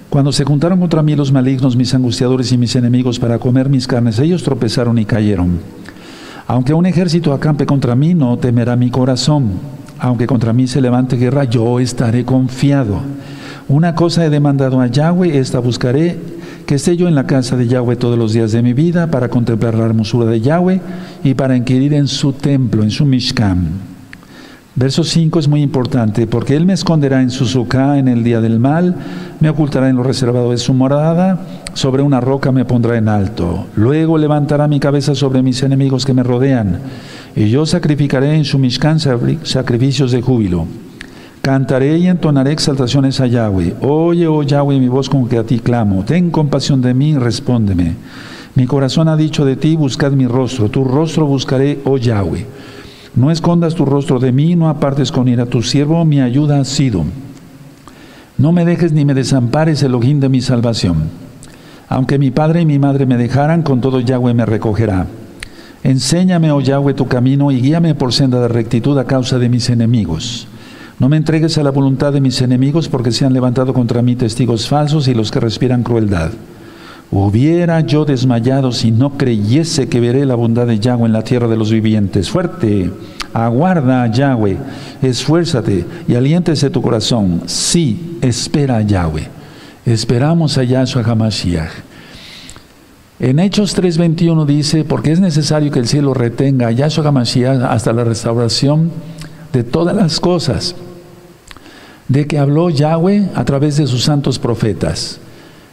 Cuando 0.09 0.31
se 0.31 0.45
juntaron 0.45 0.79
contra 0.79 1.03
mí 1.03 1.13
los 1.17 1.33
malignos, 1.33 1.75
mis 1.75 1.93
angustiadores 1.93 2.53
y 2.53 2.57
mis 2.57 2.77
enemigos 2.77 3.19
para 3.19 3.39
comer 3.39 3.67
mis 3.67 3.87
carnes, 3.87 4.19
ellos 4.19 4.43
tropezaron 4.43 4.97
y 4.97 5.03
cayeron. 5.03 5.59
Aunque 6.47 6.73
un 6.73 6.85
ejército 6.85 7.33
acampe 7.33 7.65
contra 7.65 7.93
mí, 7.93 8.13
no 8.13 8.37
temerá 8.37 8.77
mi 8.77 8.89
corazón. 8.89 9.51
Aunque 9.99 10.27
contra 10.27 10.53
mí 10.53 10.65
se 10.65 10.79
levante 10.79 11.17
guerra, 11.17 11.43
yo 11.43 11.81
estaré 11.81 12.23
confiado. 12.23 13.01
Una 13.67 13.95
cosa 13.95 14.23
he 14.23 14.29
demandado 14.29 14.79
a 14.79 14.87
Yahweh, 14.87 15.39
esta 15.39 15.59
buscaré, 15.59 16.17
que 16.65 16.75
esté 16.75 16.97
yo 16.97 17.07
en 17.07 17.15
la 17.15 17.27
casa 17.27 17.55
de 17.55 17.67
Yahweh 17.67 17.95
todos 17.95 18.17
los 18.17 18.33
días 18.33 18.51
de 18.51 18.61
mi 18.61 18.73
vida 18.73 19.07
para 19.07 19.29
contemplar 19.29 19.75
la 19.75 19.85
hermosura 19.85 20.25
de 20.25 20.41
Yahweh 20.41 20.81
y 21.23 21.33
para 21.35 21.55
inquirir 21.55 21.93
en 21.93 22.07
su 22.07 22.33
templo, 22.33 22.83
en 22.83 22.91
su 22.91 23.05
Mishkan. 23.05 23.95
Verso 24.77 25.05
5 25.05 25.39
es 25.39 25.47
muy 25.47 25.61
importante, 25.61 26.27
porque 26.27 26.55
Él 26.55 26.65
me 26.65 26.73
esconderá 26.73 27.21
en 27.21 27.29
su 27.29 27.45
suká 27.45 27.97
en 27.97 28.09
el 28.09 28.25
día 28.25 28.41
del 28.41 28.59
mal, 28.59 28.95
me 29.39 29.49
ocultará 29.49 29.89
en 29.89 29.95
lo 29.95 30.03
reservado 30.03 30.51
de 30.51 30.57
su 30.57 30.73
morada, 30.73 31.39
sobre 31.73 32.03
una 32.03 32.19
roca 32.19 32.51
me 32.51 32.65
pondrá 32.65 32.97
en 32.97 33.07
alto. 33.07 33.67
Luego 33.75 34.17
levantará 34.17 34.67
mi 34.67 34.81
cabeza 34.81 35.15
sobre 35.15 35.41
mis 35.41 35.63
enemigos 35.63 36.05
que 36.05 36.13
me 36.13 36.23
rodean, 36.23 36.79
y 37.37 37.49
yo 37.49 37.65
sacrificaré 37.65 38.35
en 38.35 38.43
su 38.43 38.59
mishkan 38.59 38.99
sacrificios 38.99 40.11
de 40.11 40.21
júbilo. 40.21 40.65
Cantaré 41.45 41.99
y 41.99 42.07
entonaré 42.07 42.53
exaltaciones 42.53 43.21
a 43.21 43.27
Yahweh. 43.27 43.75
Oye, 43.81 44.25
oh 44.25 44.41
Yahweh, 44.41 44.79
mi 44.79 44.87
voz 44.87 45.07
con 45.07 45.29
que 45.29 45.37
a 45.37 45.43
ti 45.43 45.59
clamo. 45.59 46.03
Ten 46.03 46.31
compasión 46.31 46.81
de 46.81 46.95
mí 46.95 47.15
respóndeme. 47.15 47.93
Mi 48.55 48.65
corazón 48.65 49.09
ha 49.09 49.15
dicho 49.15 49.45
de 49.45 49.55
ti, 49.55 49.75
buscad 49.75 50.13
mi 50.13 50.25
rostro. 50.25 50.69
Tu 50.69 50.83
rostro 50.83 51.27
buscaré, 51.27 51.81
oh 51.85 51.97
Yahweh. 51.97 52.47
No 53.13 53.29
escondas 53.29 53.75
tu 53.75 53.85
rostro 53.85 54.17
de 54.17 54.31
mí, 54.31 54.55
no 54.55 54.69
apartes 54.69 55.11
con 55.11 55.27
ira 55.27 55.45
tu 55.45 55.61
siervo, 55.61 56.03
mi 56.03 56.19
ayuda 56.19 56.59
ha 56.59 56.65
sido. 56.65 57.05
No 58.39 58.51
me 58.51 58.65
dejes 58.65 58.91
ni 58.91 59.05
me 59.05 59.13
desampares, 59.13 59.83
el 59.83 59.93
ojín 59.93 60.19
de 60.19 60.29
mi 60.29 60.41
salvación. 60.41 61.11
Aunque 61.87 62.17
mi 62.17 62.31
padre 62.31 62.61
y 62.61 62.65
mi 62.65 62.79
madre 62.79 63.05
me 63.05 63.17
dejaran, 63.17 63.61
con 63.61 63.81
todo 63.81 63.99
Yahweh 63.99 64.33
me 64.33 64.47
recogerá. 64.47 65.05
Enséñame, 65.83 66.51
oh 66.51 66.59
Yahweh, 66.59 66.95
tu 66.95 67.07
camino 67.07 67.51
y 67.51 67.61
guíame 67.61 67.93
por 67.93 68.13
senda 68.13 68.41
de 68.41 68.47
rectitud 68.47 68.97
a 68.97 69.05
causa 69.05 69.37
de 69.37 69.47
mis 69.47 69.69
enemigos. 69.69 70.47
No 70.97 71.09
me 71.09 71.17
entregues 71.17 71.57
a 71.57 71.63
la 71.63 71.71
voluntad 71.71 72.13
de 72.13 72.21
mis 72.21 72.41
enemigos, 72.41 72.87
porque 72.87 73.11
se 73.11 73.25
han 73.25 73.33
levantado 73.33 73.73
contra 73.73 74.01
mí 74.01 74.15
testigos 74.15 74.67
falsos 74.69 75.07
y 75.07 75.13
los 75.13 75.29
que 75.29 75.41
respiran 75.41 75.83
crueldad. 75.83 76.31
Hubiera 77.11 77.81
yo 77.81 78.05
desmayado 78.05 78.71
si 78.71 78.91
no 78.91 79.17
creyese 79.17 79.89
que 79.89 79.99
veré 79.99 80.25
la 80.25 80.35
bondad 80.35 80.67
de 80.67 80.79
Yahweh 80.79 81.05
en 81.05 81.13
la 81.13 81.23
tierra 81.23 81.47
de 81.47 81.57
los 81.57 81.69
vivientes. 81.69 82.29
Fuerte, 82.29 82.91
aguarda 83.33 84.03
a 84.03 84.11
Yahweh, 84.11 84.57
esfuérzate 85.01 85.85
y 86.07 86.15
aliéntese 86.15 86.69
tu 86.69 86.81
corazón. 86.81 87.41
Sí, 87.45 88.17
espera 88.21 88.77
a 88.77 88.81
Yahweh. 88.81 89.27
Esperamos 89.85 90.57
a 90.57 90.63
Yahshua 90.63 91.03
HaMashiach. 91.03 91.71
En 93.19 93.39
Hechos 93.39 93.77
3:21 93.77 94.45
dice, 94.45 94.83
porque 94.83 95.11
es 95.11 95.19
necesario 95.19 95.71
que 95.71 95.79
el 95.79 95.87
cielo 95.87 96.13
retenga 96.13 96.67
a 96.67 96.71
Yahshua 96.71 97.07
HaMashiach 97.07 97.61
hasta 97.63 97.93
la 97.93 98.03
restauración 98.03 98.91
de 99.55 99.63
todas 99.63 99.95
las 99.95 100.19
cosas, 100.19 100.75
de 102.09 102.27
que 102.27 102.37
habló 102.37 102.69
Yahweh 102.69 103.29
a 103.35 103.45
través 103.45 103.77
de 103.77 103.87
sus 103.87 104.03
santos 104.03 104.37
profetas. 104.37 105.19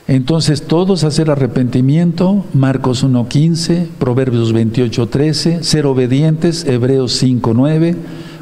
Entonces 0.06 0.62
todos 0.62 1.02
hacer 1.02 1.30
arrepentimiento, 1.30 2.44
Marcos 2.54 3.04
1.15, 3.04 3.88
Proverbios 3.98 4.54
28.13, 4.54 5.62
ser 5.62 5.86
obedientes, 5.86 6.64
Hebreos 6.64 7.20
5.9, 7.20 7.96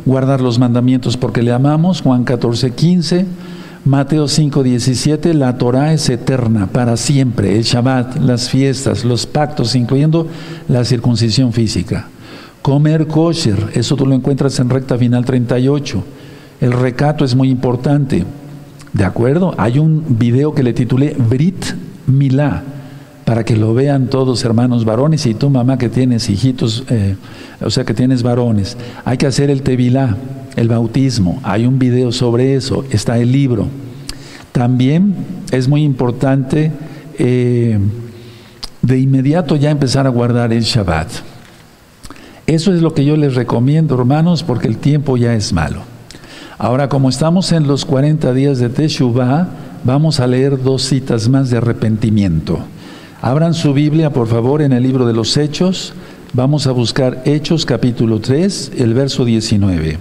guardar 0.05 0.43
los 0.43 0.59
mandamientos 0.59 1.17
porque 1.17 1.43
le 1.43 1.53
amamos, 1.53 2.03
Juan 2.03 2.27
14.15, 2.27 3.25
Mateo 3.87 4.27
5.17, 4.27 5.33
la 5.33 5.57
Torah 5.57 5.95
es 5.95 6.11
eterna 6.11 6.67
para 6.67 6.99
siempre, 6.99 7.57
el 7.57 7.63
Shabbat, 7.63 8.19
las 8.19 8.51
fiestas, 8.51 9.07
los 9.07 9.25
pactos, 9.25 9.75
incluyendo 9.75 10.27
la 10.69 10.85
circuncisión 10.85 11.55
física. 11.55 12.09
Comer 12.63 13.07
kosher, 13.07 13.71
eso 13.75 13.97
tú 13.97 14.07
lo 14.07 14.15
encuentras 14.15 14.59
en 14.61 14.69
recta 14.69 14.99
final 14.99 15.25
38. 15.25 16.05
El 16.61 16.73
recato 16.73 17.25
es 17.25 17.35
muy 17.35 17.49
importante. 17.49 18.25
¿De 18.93 19.05
acuerdo? 19.05 19.55
Hay 19.57 19.79
un 19.79 20.19
video 20.19 20.55
que 20.55 20.63
le 20.63 20.73
titulé 20.73 21.17
Brit 21.17 21.65
Milá, 22.07 22.63
para 23.25 23.45
que 23.45 23.57
lo 23.57 23.73
vean 23.73 24.09
todos 24.09 24.45
hermanos 24.45 24.85
varones 24.85 25.25
y 25.27 25.35
tú 25.35 25.49
mamá 25.49 25.79
que 25.79 25.89
tienes 25.89 26.29
hijitos, 26.29 26.85
eh, 26.91 27.15
o 27.61 27.71
sea 27.71 27.85
que 27.85 27.95
tienes 27.95 28.23
varones. 28.23 28.77
Hay 29.05 29.17
que 29.17 29.27
hacer 29.27 29.51
el 29.51 29.63
tevilá, 29.63 30.17
el 30.57 30.69
bautismo. 30.69 31.41
Hay 31.45 31.65
un 31.65 31.79
video 31.79 32.11
sobre 32.13 32.57
eso, 32.57 32.85
está 32.91 33.19
el 33.19 33.31
libro. 33.31 33.69
También 34.53 35.15
es 35.53 35.69
muy 35.69 35.85
importante 35.85 36.73
eh, 37.19 37.79
de 38.83 38.99
inmediato 38.99 39.57
ya 39.57 39.71
empezar 39.71 40.07
a 40.07 40.11
guardar 40.11 40.53
el 40.53 40.63
Shabbat. 40.63 41.30
Eso 42.51 42.75
es 42.75 42.83
lo 42.83 42.95
que 42.95 43.05
yo 43.05 43.17
les 43.17 43.37
recomiendo, 43.37 43.95
hermanos, 43.95 44.43
porque 44.43 44.67
el 44.67 44.79
tiempo 44.79 45.17
ya 45.17 45.35
es 45.35 45.53
malo. 45.53 45.83
Ahora, 46.59 46.89
como 46.89 47.09
estamos 47.09 47.53
en 47.53 47.69
los 47.69 47.85
40 47.85 48.33
días 48.33 48.59
de 48.59 48.69
Teshuvah, 48.69 49.47
vamos 49.85 50.19
a 50.19 50.27
leer 50.27 50.61
dos 50.61 50.83
citas 50.83 51.29
más 51.29 51.51
de 51.51 51.59
arrepentimiento. 51.59 52.59
Abran 53.23 53.55
su 53.55 53.73
Biblia, 53.73 54.13
por 54.13 54.27
favor, 54.27 54.63
en 54.63 54.73
el 54.73 54.83
libro 54.83 55.07
de 55.07 55.13
los 55.13 55.37
Hechos. 55.37 55.93
Vamos 56.33 56.67
a 56.67 56.73
buscar 56.73 57.23
Hechos 57.25 57.65
capítulo 57.65 58.19
3, 58.19 58.73
el 58.79 58.95
verso 58.95 59.25
19. 59.25 59.99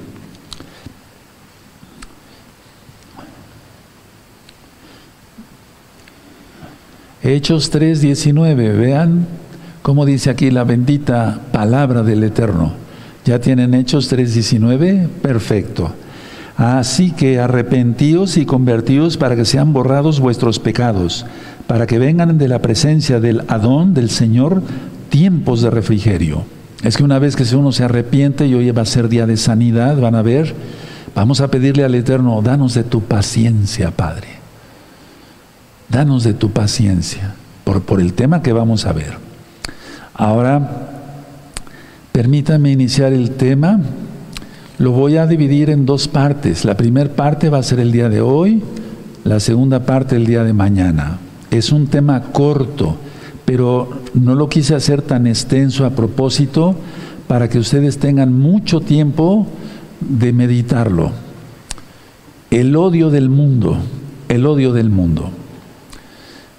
Hechos 7.22 7.70
3, 7.70 8.02
19. 8.02 8.74
Vean 8.74 9.28
cómo 9.90 10.06
dice 10.06 10.30
aquí 10.30 10.52
la 10.52 10.66
bendita 10.66 11.40
palabra 11.52 12.04
del 12.04 12.24
Eterno. 12.24 12.74
¿Ya 13.26 13.42
tienen 13.42 13.74
Hechos 13.74 14.08
3, 14.08 14.36
19? 14.36 15.10
Perfecto. 15.20 15.92
Así 16.58 17.10
que 17.10 17.40
arrepentíos 17.40 18.38
y 18.38 18.46
convertíos 18.46 19.18
para 19.18 19.36
que 19.36 19.46
sean 19.46 19.74
borrados 19.74 20.20
vuestros 20.20 20.60
pecados, 20.60 21.26
para 21.66 21.88
que 21.88 21.98
vengan 21.98 22.38
de 22.38 22.48
la 22.48 22.60
presencia 22.62 23.20
del 23.20 23.42
Adón, 23.48 23.96
del 23.96 24.12
Señor, 24.12 24.62
tiempos 25.10 25.64
de 25.64 25.72
refrigerio. 25.72 26.44
Es 26.84 26.96
que 26.96 27.04
una 27.04 27.18
vez 27.18 27.36
que 27.36 27.56
uno 27.56 27.72
se 27.72 27.84
arrepiente 27.84 28.46
y 28.46 28.54
hoy 28.54 28.70
va 28.70 28.84
a 28.84 28.86
ser 28.86 29.10
día 29.10 29.26
de 29.26 29.38
sanidad, 29.38 30.00
van 30.00 30.14
a 30.14 30.22
ver, 30.22 30.54
vamos 31.16 31.42
a 31.42 31.48
pedirle 31.48 31.84
al 31.84 31.96
Eterno, 31.96 32.40
danos 32.44 32.76
de 32.76 32.84
tu 32.84 33.02
paciencia, 33.02 33.90
Padre. 33.90 34.28
Danos 35.90 36.24
de 36.24 36.36
tu 36.36 36.52
paciencia, 36.52 37.34
por, 37.64 37.82
por 37.82 38.00
el 38.00 38.14
tema 38.14 38.44
que 38.44 38.54
vamos 38.54 38.86
a 38.86 38.94
ver. 38.94 39.29
Ahora, 40.20 40.90
permítanme 42.12 42.72
iniciar 42.72 43.12
el 43.12 43.32
tema 43.32 43.80
lo 44.80 44.94
voy 44.94 45.18
a 45.18 45.28
dividir 45.28 45.70
en 45.70 45.86
dos 45.86 46.08
partes. 46.08 46.64
La 46.64 46.78
primera 46.78 47.14
parte 47.14 47.50
va 47.50 47.58
a 47.58 47.64
ser 47.64 47.82
el 47.82 47.92
día 47.92 48.08
de 48.08 48.22
hoy, 48.22 48.64
la 49.26 49.42
segunda 49.42 49.82
parte 49.86 50.16
el 50.16 50.26
día 50.26 50.46
de 50.46 50.54
mañana. 50.54 51.20
Es 51.52 51.74
un 51.74 51.88
tema 51.88 52.24
corto, 52.32 52.96
pero 53.44 53.90
no 54.14 54.36
lo 54.36 54.48
quise 54.48 54.76
hacer 54.76 55.02
tan 55.02 55.28
extenso 55.28 55.86
a 55.86 55.90
propósito 55.90 56.76
para 57.28 57.50
que 57.50 57.60
ustedes 57.60 57.98
tengan 57.98 58.34
mucho 58.34 58.80
tiempo 58.80 59.48
de 60.00 60.32
meditarlo. 60.32 61.12
El 62.50 62.74
odio 62.78 63.10
del 63.10 63.30
mundo, 63.30 63.78
el 64.30 64.46
odio 64.46 64.72
del 64.72 64.90
mundo. 64.90 65.30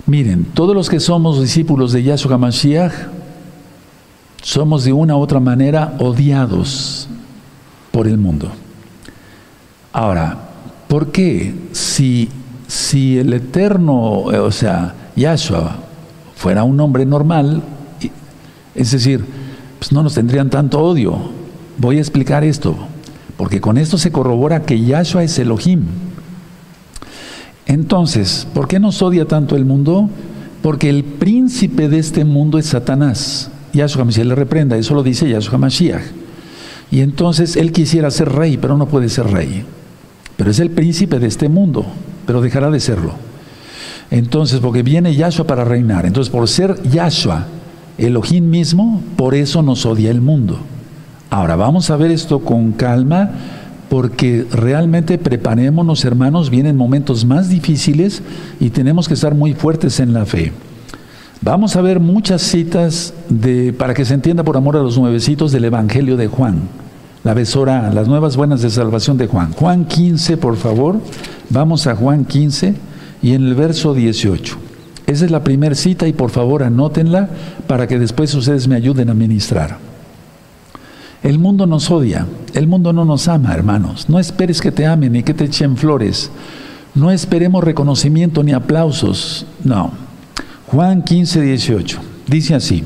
Miren, 0.04 0.44
todos 0.52 0.74
los 0.74 0.90
que 0.90 1.00
somos 1.00 1.40
discípulos 1.40 1.92
de 1.92 2.02
Yahshua 2.02 2.36
Mashiach 2.36 2.92
somos 4.42 4.84
de 4.84 4.92
una 4.92 5.16
u 5.16 5.20
otra 5.20 5.40
manera 5.40 5.94
odiados 5.98 7.08
por 7.90 8.06
el 8.06 8.18
mundo. 8.18 8.50
Ahora, 9.92 10.38
¿por 10.88 11.10
qué 11.10 11.54
si, 11.72 12.28
si 12.66 13.18
el 13.18 13.32
Eterno, 13.32 14.32
eh, 14.32 14.38
o 14.38 14.52
sea, 14.52 14.94
Yahshua, 15.16 15.76
fuera 16.36 16.64
un 16.64 16.80
hombre 16.80 17.04
normal, 17.04 17.62
es 18.74 18.92
decir, 18.92 19.24
pues 19.78 19.92
no 19.92 20.02
nos 20.02 20.14
tendrían 20.14 20.48
tanto 20.48 20.80
odio? 20.80 21.18
Voy 21.78 21.98
a 21.98 22.00
explicar 22.00 22.44
esto. 22.44 22.76
porque 23.36 23.58
con 23.58 23.78
esto 23.78 23.96
se 23.96 24.12
corrobora 24.12 24.64
que 24.66 24.78
Yahshua 24.84 25.24
es 25.24 25.38
Elohim. 25.38 25.86
Entonces, 27.64 28.46
¿por 28.52 28.68
qué 28.68 28.78
nos 28.78 29.00
odia 29.00 29.24
tanto 29.24 29.56
el 29.56 29.64
mundo? 29.64 30.10
Porque 30.60 30.90
el 30.90 31.04
príncipe 31.04 31.88
de 31.88 31.98
este 31.98 32.26
mundo 32.26 32.58
es 32.58 32.66
Satanás. 32.66 33.50
Yahshua 33.72 34.04
Mashiach 34.04 34.26
le 34.26 34.34
reprenda, 34.34 34.76
eso 34.76 34.94
lo 34.94 35.02
dice 35.02 35.28
Yahshua 35.28 35.58
Mashiach. 35.58 36.02
Y 36.90 37.00
entonces 37.00 37.56
él 37.56 37.72
quisiera 37.72 38.10
ser 38.10 38.30
rey, 38.30 38.56
pero 38.56 38.76
no 38.76 38.86
puede 38.86 39.08
ser 39.08 39.26
rey. 39.26 39.64
Pero 40.36 40.50
es 40.50 40.58
el 40.58 40.70
príncipe 40.70 41.18
de 41.18 41.26
este 41.26 41.48
mundo, 41.48 41.86
pero 42.26 42.40
dejará 42.40 42.70
de 42.70 42.80
serlo. 42.80 43.12
Entonces, 44.10 44.58
porque 44.58 44.82
viene 44.82 45.14
Yahshua 45.14 45.46
para 45.46 45.64
reinar. 45.64 46.04
Entonces, 46.04 46.30
por 46.32 46.48
ser 46.48 46.82
Yahshua, 46.82 47.46
Elohim 47.96 48.48
mismo, 48.48 49.02
por 49.16 49.34
eso 49.34 49.62
nos 49.62 49.86
odia 49.86 50.10
el 50.10 50.20
mundo. 50.20 50.58
Ahora, 51.28 51.54
vamos 51.54 51.90
a 51.90 51.96
ver 51.96 52.10
esto 52.10 52.40
con 52.40 52.72
calma, 52.72 53.30
porque 53.88 54.46
realmente 54.50 55.18
preparémonos, 55.18 56.04
hermanos, 56.04 56.50
vienen 56.50 56.76
momentos 56.76 57.24
más 57.24 57.48
difíciles 57.48 58.22
y 58.58 58.70
tenemos 58.70 59.06
que 59.06 59.14
estar 59.14 59.34
muy 59.34 59.54
fuertes 59.54 60.00
en 60.00 60.12
la 60.12 60.26
fe. 60.26 60.52
Vamos 61.42 61.74
a 61.74 61.80
ver 61.80 62.00
muchas 62.00 62.42
citas 62.42 63.14
de, 63.30 63.72
para 63.72 63.94
que 63.94 64.04
se 64.04 64.12
entienda 64.12 64.44
por 64.44 64.58
amor 64.58 64.76
a 64.76 64.82
los 64.82 64.98
nuevecitos 64.98 65.52
del 65.52 65.64
Evangelio 65.64 66.18
de 66.18 66.26
Juan, 66.26 66.68
la 67.24 67.32
besora, 67.32 67.90
las 67.94 68.08
nuevas 68.08 68.36
buenas 68.36 68.60
de 68.60 68.68
salvación 68.68 69.16
de 69.16 69.26
Juan. 69.26 69.52
Juan 69.52 69.86
15, 69.86 70.36
por 70.36 70.56
favor. 70.56 71.00
Vamos 71.48 71.86
a 71.86 71.96
Juan 71.96 72.26
15 72.26 72.74
y 73.22 73.32
en 73.32 73.46
el 73.46 73.54
verso 73.54 73.94
18. 73.94 74.58
Esa 75.06 75.24
es 75.24 75.30
la 75.30 75.42
primera 75.42 75.74
cita 75.74 76.06
y 76.06 76.12
por 76.12 76.28
favor 76.28 76.62
anótenla 76.62 77.30
para 77.66 77.86
que 77.86 77.98
después 77.98 78.34
ustedes 78.34 78.68
me 78.68 78.76
ayuden 78.76 79.08
a 79.08 79.14
ministrar. 79.14 79.78
El 81.22 81.38
mundo 81.38 81.66
nos 81.66 81.90
odia, 81.90 82.26
el 82.52 82.66
mundo 82.66 82.92
no 82.92 83.06
nos 83.06 83.28
ama, 83.28 83.54
hermanos. 83.54 84.10
No 84.10 84.18
esperes 84.18 84.60
que 84.60 84.72
te 84.72 84.86
amen 84.86 85.12
ni 85.12 85.22
que 85.22 85.32
te 85.32 85.44
echen 85.44 85.78
flores. 85.78 86.30
No 86.94 87.10
esperemos 87.10 87.64
reconocimiento 87.64 88.42
ni 88.42 88.52
aplausos. 88.52 89.46
No. 89.64 90.09
Juan 90.70 91.02
15, 91.02 91.40
18. 91.40 91.98
Dice 92.26 92.54
así, 92.54 92.84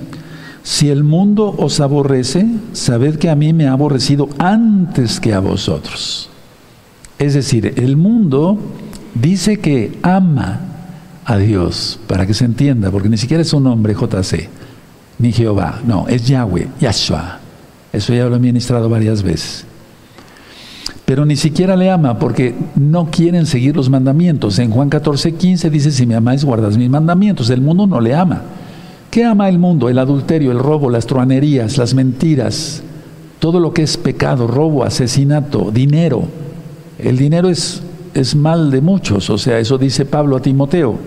si 0.62 0.88
el 0.88 1.04
mundo 1.04 1.54
os 1.58 1.80
aborrece, 1.80 2.46
sabed 2.72 3.16
que 3.16 3.28
a 3.28 3.34
mí 3.34 3.52
me 3.52 3.66
ha 3.66 3.72
aborrecido 3.72 4.28
antes 4.38 5.20
que 5.20 5.34
a 5.34 5.40
vosotros. 5.40 6.30
Es 7.18 7.34
decir, 7.34 7.74
el 7.76 7.96
mundo 7.96 8.58
dice 9.14 9.58
que 9.58 9.98
ama 10.02 10.60
a 11.26 11.36
Dios, 11.36 12.00
para 12.06 12.26
que 12.26 12.34
se 12.34 12.46
entienda, 12.46 12.90
porque 12.90 13.08
ni 13.08 13.18
siquiera 13.18 13.42
es 13.42 13.52
un 13.52 13.64
nombre 13.64 13.94
JC, 13.94 14.48
ni 15.18 15.32
Jehová, 15.32 15.80
no, 15.86 16.08
es 16.08 16.26
Yahweh, 16.26 16.68
Yahshua. 16.80 17.40
Eso 17.92 18.14
ya 18.14 18.26
lo 18.26 18.36
he 18.36 18.40
ministrado 18.40 18.88
varias 18.88 19.22
veces 19.22 19.66
pero 21.04 21.26
ni 21.26 21.36
siquiera 21.36 21.76
le 21.76 21.90
ama 21.90 22.18
porque 22.18 22.54
no 22.76 23.10
quieren 23.10 23.46
seguir 23.46 23.76
los 23.76 23.90
mandamientos. 23.90 24.58
En 24.58 24.70
Juan 24.70 24.88
14, 24.88 25.34
15 25.34 25.70
dice, 25.70 25.90
si 25.90 26.06
me 26.06 26.14
amáis, 26.14 26.44
guardas 26.44 26.78
mis 26.78 26.88
mandamientos. 26.88 27.50
El 27.50 27.60
mundo 27.60 27.86
no 27.86 28.00
le 28.00 28.14
ama. 28.14 28.42
¿Qué 29.10 29.24
ama 29.24 29.48
el 29.48 29.58
mundo? 29.58 29.88
El 29.88 29.98
adulterio, 29.98 30.50
el 30.50 30.58
robo, 30.58 30.90
las 30.90 31.06
truanerías, 31.06 31.76
las 31.76 31.94
mentiras, 31.94 32.82
todo 33.38 33.60
lo 33.60 33.72
que 33.72 33.82
es 33.82 33.96
pecado, 33.96 34.46
robo, 34.46 34.82
asesinato, 34.82 35.70
dinero. 35.70 36.24
El 36.98 37.18
dinero 37.18 37.50
es, 37.50 37.82
es 38.14 38.34
mal 38.34 38.70
de 38.70 38.80
muchos, 38.80 39.28
o 39.30 39.38
sea, 39.38 39.58
eso 39.58 39.76
dice 39.78 40.06
Pablo 40.06 40.36
a 40.36 40.42
Timoteo. 40.42 40.98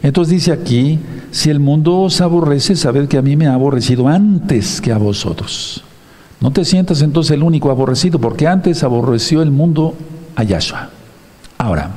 Entonces 0.00 0.32
dice 0.32 0.52
aquí, 0.52 1.00
si 1.32 1.50
el 1.50 1.58
mundo 1.58 2.02
os 2.02 2.20
aborrece, 2.20 2.76
sabed 2.76 3.08
que 3.08 3.18
a 3.18 3.22
mí 3.22 3.36
me 3.36 3.48
ha 3.48 3.54
aborrecido 3.54 4.06
antes 4.06 4.80
que 4.80 4.92
a 4.92 4.98
vosotros. 4.98 5.84
No 6.40 6.52
te 6.52 6.64
sientas 6.64 7.02
entonces 7.02 7.32
el 7.32 7.42
único 7.42 7.70
aborrecido, 7.70 8.20
porque 8.20 8.46
antes 8.46 8.84
aborreció 8.84 9.42
el 9.42 9.50
mundo 9.50 9.94
a 10.36 10.44
Yahshua. 10.44 10.90
Ahora, 11.58 11.90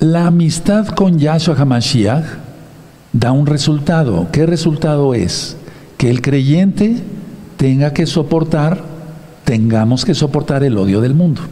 la 0.00 0.26
amistad 0.26 0.86
con 0.88 1.18
Yahshua 1.18 1.56
HaMashiach 1.58 2.24
da 3.12 3.32
un 3.32 3.46
resultado. 3.46 4.28
¿Qué 4.32 4.46
resultado 4.46 5.12
es? 5.12 5.56
Que 5.98 6.08
el 6.08 6.22
creyente 6.22 7.02
tenga 7.56 7.92
que 7.92 8.06
soportar, 8.06 8.82
tengamos 9.44 10.04
que 10.04 10.14
soportar 10.14 10.62
el 10.62 10.78
odio 10.78 11.00
del 11.00 11.14
mundo. 11.14 11.42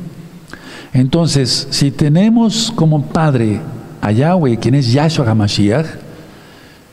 Entonces, 0.95 1.69
si 1.71 1.91
tenemos 1.91 2.73
como 2.75 3.03
padre 3.07 3.61
a 4.01 4.13
Yahweh, 4.13 4.57
quien 4.57 4.77
es 4.77 4.93
Yahshua 4.93 5.29
HaMashiach, 5.29 6.06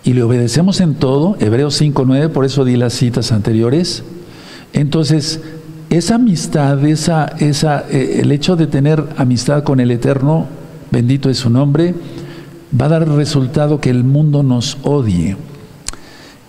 y 0.04 0.14
le 0.14 0.24
obedecemos 0.24 0.82
en 0.82 0.96
todo, 0.96 1.38
Hebreos 1.40 1.82
5.9, 1.82 2.30
por 2.30 2.46
eso 2.46 2.66
di 2.66 2.76
las 2.76 2.94
citas 2.94 3.32
anteriores, 3.32 4.04
entonces 4.74 5.42
esa 5.90 6.16
amistad, 6.16 6.84
esa, 6.86 7.26
esa, 7.40 7.86
eh, 7.90 8.20
el 8.22 8.32
hecho 8.32 8.56
de 8.56 8.68
tener 8.68 9.04
amistad 9.18 9.64
con 9.64 9.80
el 9.80 9.92
Eterno, 9.92 10.48
bendito 10.92 11.30
es 11.30 11.38
su 11.38 11.50
nombre, 11.50 11.94
va 12.80 12.88
a 12.88 12.90
dar 12.90 13.08
resultado 13.08 13.80
que 13.80 13.92
el 13.92 14.04
mundo 14.04 14.44
nos 14.44 14.78
odie. 14.84 15.38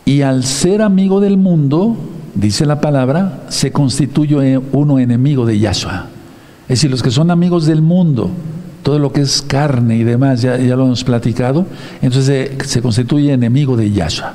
Y 0.07 0.23
al 0.23 0.45
ser 0.45 0.83
amigo 0.83 1.21
del 1.21 1.37
mundo, 1.37 1.97
dice 2.35 2.67
la 2.67 2.81
palabra, 2.81 3.45
se 3.49 3.73
constituye 3.73 4.59
uno 4.73 4.99
enemigo 4.99 5.47
de 5.47 5.59
Yahshua. 5.59 6.07
Es 6.65 6.79
decir, 6.79 6.91
los 6.91 7.03
que 7.03 7.11
son 7.11 7.31
amigos 7.31 7.67
del 7.67 7.83
mundo, 7.83 8.31
todo 8.85 8.99
lo 8.99 9.13
que 9.13 9.23
es 9.23 9.43
carne 9.43 9.97
y 9.97 10.05
demás, 10.05 10.43
ya, 10.43 10.59
lo 10.59 10.85
hemos 10.85 11.03
platicado, 11.03 11.67
entonces 12.03 12.51
se, 12.67 12.83
constituye 12.83 13.33
enemigo 13.33 13.77
de 13.77 13.91
Yahshua. 13.91 14.35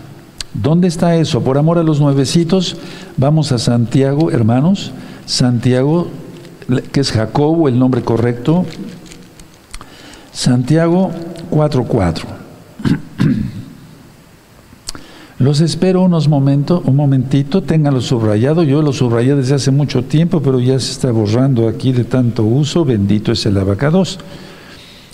¿Dónde 0.54 0.88
está 0.88 1.16
eso? 1.16 1.42
Por 1.42 1.60
amor 1.60 1.78
a 1.78 1.84
los 1.84 2.02
nuevecitos, 2.02 2.76
vamos 3.16 3.52
a 3.52 3.60
Santiago, 3.60 4.32
hermanos. 4.32 4.92
Santiago, 5.28 6.08
que 6.92 7.00
es 7.00 7.12
Jacobo, 7.12 7.70
el 7.70 7.78
nombre 7.78 8.02
correcto. 8.02 8.66
Santiago 10.32 11.12
4.4. 11.52 12.39
Los 15.40 15.62
espero 15.62 16.02
unos 16.02 16.28
momentos, 16.28 16.82
un 16.84 16.98
momentito, 16.98 17.64
ténganlo 17.64 18.02
subrayado. 18.02 18.62
Yo 18.64 18.82
lo 18.82 18.92
subrayé 18.92 19.36
desde 19.36 19.56
hace 19.56 19.72
mucho 19.72 20.04
tiempo, 20.04 20.42
pero 20.42 20.60
ya 20.60 20.78
se 20.82 20.92
está 20.92 21.12
borrando 21.12 21.70
aquí 21.70 21.94
de 21.94 22.04
tanto 22.04 22.44
uso. 22.44 22.84
Bendito 22.84 23.32
es 23.32 23.46
el 23.46 23.58
abacados. 23.58 24.20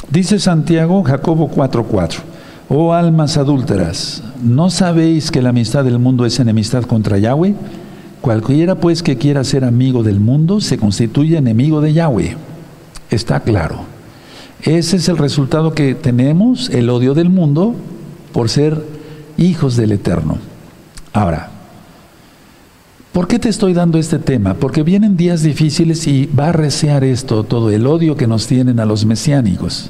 Dice 0.10 0.40
Santiago, 0.40 1.04
Jacobo 1.04 1.48
4:4. 1.48 2.22
Oh 2.70 2.94
almas 2.94 3.38
adúlteras, 3.38 4.24
¿no 4.42 4.72
sabéis 4.72 5.30
que 5.30 5.44
la 5.44 5.50
amistad 5.50 5.84
del 5.86 6.00
mundo 6.00 6.26
es 6.26 6.40
enemistad 6.40 6.86
contra 6.86 7.20
Yahweh? 7.20 7.54
Cualquiera 8.20 8.74
pues 8.74 9.04
que 9.04 9.20
quiera 9.20 9.44
ser 9.44 9.64
amigo 9.64 10.02
del 10.02 10.20
mundo 10.20 10.60
se 10.60 10.80
constituye 10.80 11.38
enemigo 11.38 11.82
de 11.82 11.94
Yahweh. 11.94 12.36
Está 13.12 13.42
claro. 13.42 13.82
Ese 14.64 14.98
es 14.98 15.08
el 15.08 15.20
resultado 15.20 15.76
que 15.76 15.94
tenemos, 15.94 16.72
el 16.72 16.90
odio 16.90 17.14
del 17.14 17.30
mundo, 17.30 17.76
por 18.34 18.50
ser 18.50 18.95
hijos 19.38 19.76
del 19.76 19.92
Eterno. 19.92 20.38
Ahora, 21.14 21.50
¿por 23.12 23.28
qué 23.28 23.40
te 23.40 23.50
estoy 23.50 23.74
dando 23.74 23.98
este 23.98 24.20
tema? 24.20 24.56
Porque 24.56 24.84
vienen 24.84 25.18
días 25.18 25.44
difíciles 25.44 26.08
y 26.08 26.28
va 26.28 26.50
a 26.50 26.52
resear 26.52 27.04
esto, 27.04 27.44
todo 27.44 27.70
el 27.70 27.88
odio 27.88 28.18
que 28.18 28.28
nos 28.28 28.48
tienen 28.48 28.80
a 28.80 28.86
los 28.86 29.06
mesiánicos. 29.06 29.90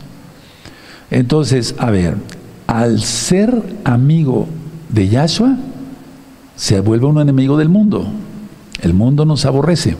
Entonces, 1.09 1.75
a 1.77 1.91
ver, 1.91 2.15
al 2.67 3.01
ser 3.01 3.61
amigo 3.83 4.47
de 4.89 5.07
Yahshua, 5.07 5.57
se 6.55 6.79
vuelve 6.79 7.05
un 7.05 7.19
enemigo 7.19 7.57
del 7.57 7.69
mundo. 7.69 8.07
El 8.81 8.93
mundo 8.93 9.25
nos 9.25 9.45
aborrece. 9.45 9.97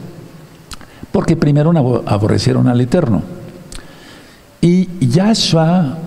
Porque 1.12 1.36
primero 1.36 1.72
aborrecieron 2.06 2.68
al 2.68 2.82
Eterno. 2.82 3.24
Y 4.62 4.90
Yahshua 5.08 5.98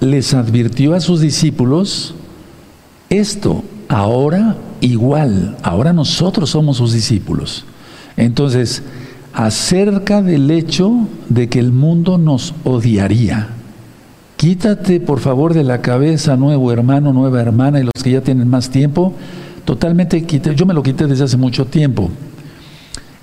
les 0.00 0.34
advirtió 0.34 0.94
a 0.94 1.00
sus 1.00 1.20
discípulos 1.20 2.15
esto 3.10 3.64
ahora 3.88 4.56
igual, 4.80 5.56
ahora 5.62 5.92
nosotros 5.92 6.50
somos 6.50 6.78
sus 6.78 6.92
discípulos. 6.92 7.64
Entonces, 8.16 8.82
acerca 9.32 10.22
del 10.22 10.50
hecho 10.50 11.06
de 11.28 11.48
que 11.48 11.58
el 11.58 11.72
mundo 11.72 12.18
nos 12.18 12.54
odiaría. 12.64 13.48
Quítate 14.36 15.00
por 15.00 15.20
favor 15.20 15.54
de 15.54 15.64
la 15.64 15.80
cabeza, 15.82 16.36
nuevo 16.36 16.72
hermano, 16.72 17.12
nueva 17.12 17.40
hermana, 17.40 17.80
y 17.80 17.84
los 17.84 18.02
que 18.02 18.10
ya 18.10 18.20
tienen 18.20 18.48
más 18.48 18.70
tiempo, 18.70 19.14
totalmente 19.64 20.24
quité, 20.24 20.54
yo 20.54 20.66
me 20.66 20.74
lo 20.74 20.82
quité 20.82 21.06
desde 21.06 21.24
hace 21.24 21.36
mucho 21.36 21.66
tiempo. 21.66 22.10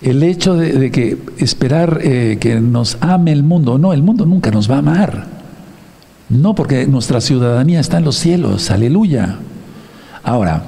El 0.01 0.21
hecho 0.21 0.55
de, 0.55 0.91
que 0.91 1.17
esperar 1.37 1.99
eh, 2.03 2.37
que 2.39 2.59
nos 2.59 2.97
ame 2.99 3.31
el 3.31 3.43
mundo, 3.43 3.77
no, 3.77 3.93
el 3.93 4.03
mundo 4.03 4.25
nunca 4.25 4.51
nos 4.51 4.69
va 4.69 4.75
a 4.75 4.79
amar. 4.79 5.27
No, 6.29 6.55
porque 6.55 6.85
nuestra 6.87 7.21
ciudadanía 7.21 7.79
está 7.79 7.97
en 7.97 8.05
los 8.05 8.15
cielos, 8.15 8.69
aleluya. 8.69 9.37
Ahora, 10.23 10.63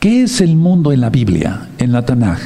¿qué 0.00 0.24
es 0.24 0.40
el 0.40 0.56
mundo 0.56 0.92
en 0.92 1.00
la 1.00 1.10
Biblia, 1.10 1.68
en 1.78 1.92
la 1.92 2.04
Tanaj? 2.04 2.40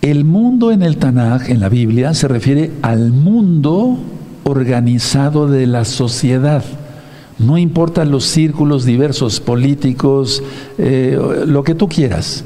El 0.00 0.24
mundo 0.24 0.70
en 0.70 0.82
el 0.82 0.96
Tanaj, 0.96 1.50
en 1.50 1.58
la 1.58 1.68
Biblia, 1.68 2.14
se 2.14 2.28
refiere 2.28 2.70
al 2.82 3.10
mundo 3.10 3.98
organizado 4.44 5.48
de 5.48 5.66
la 5.66 5.84
sociedad. 5.84 6.62
No 7.40 7.58
importa 7.58 8.04
los 8.04 8.24
círculos 8.26 8.84
diversos, 8.84 9.40
políticos, 9.40 10.40
eh, 10.78 11.18
lo 11.46 11.64
que 11.64 11.74
tú 11.74 11.88
quieras. 11.88 12.44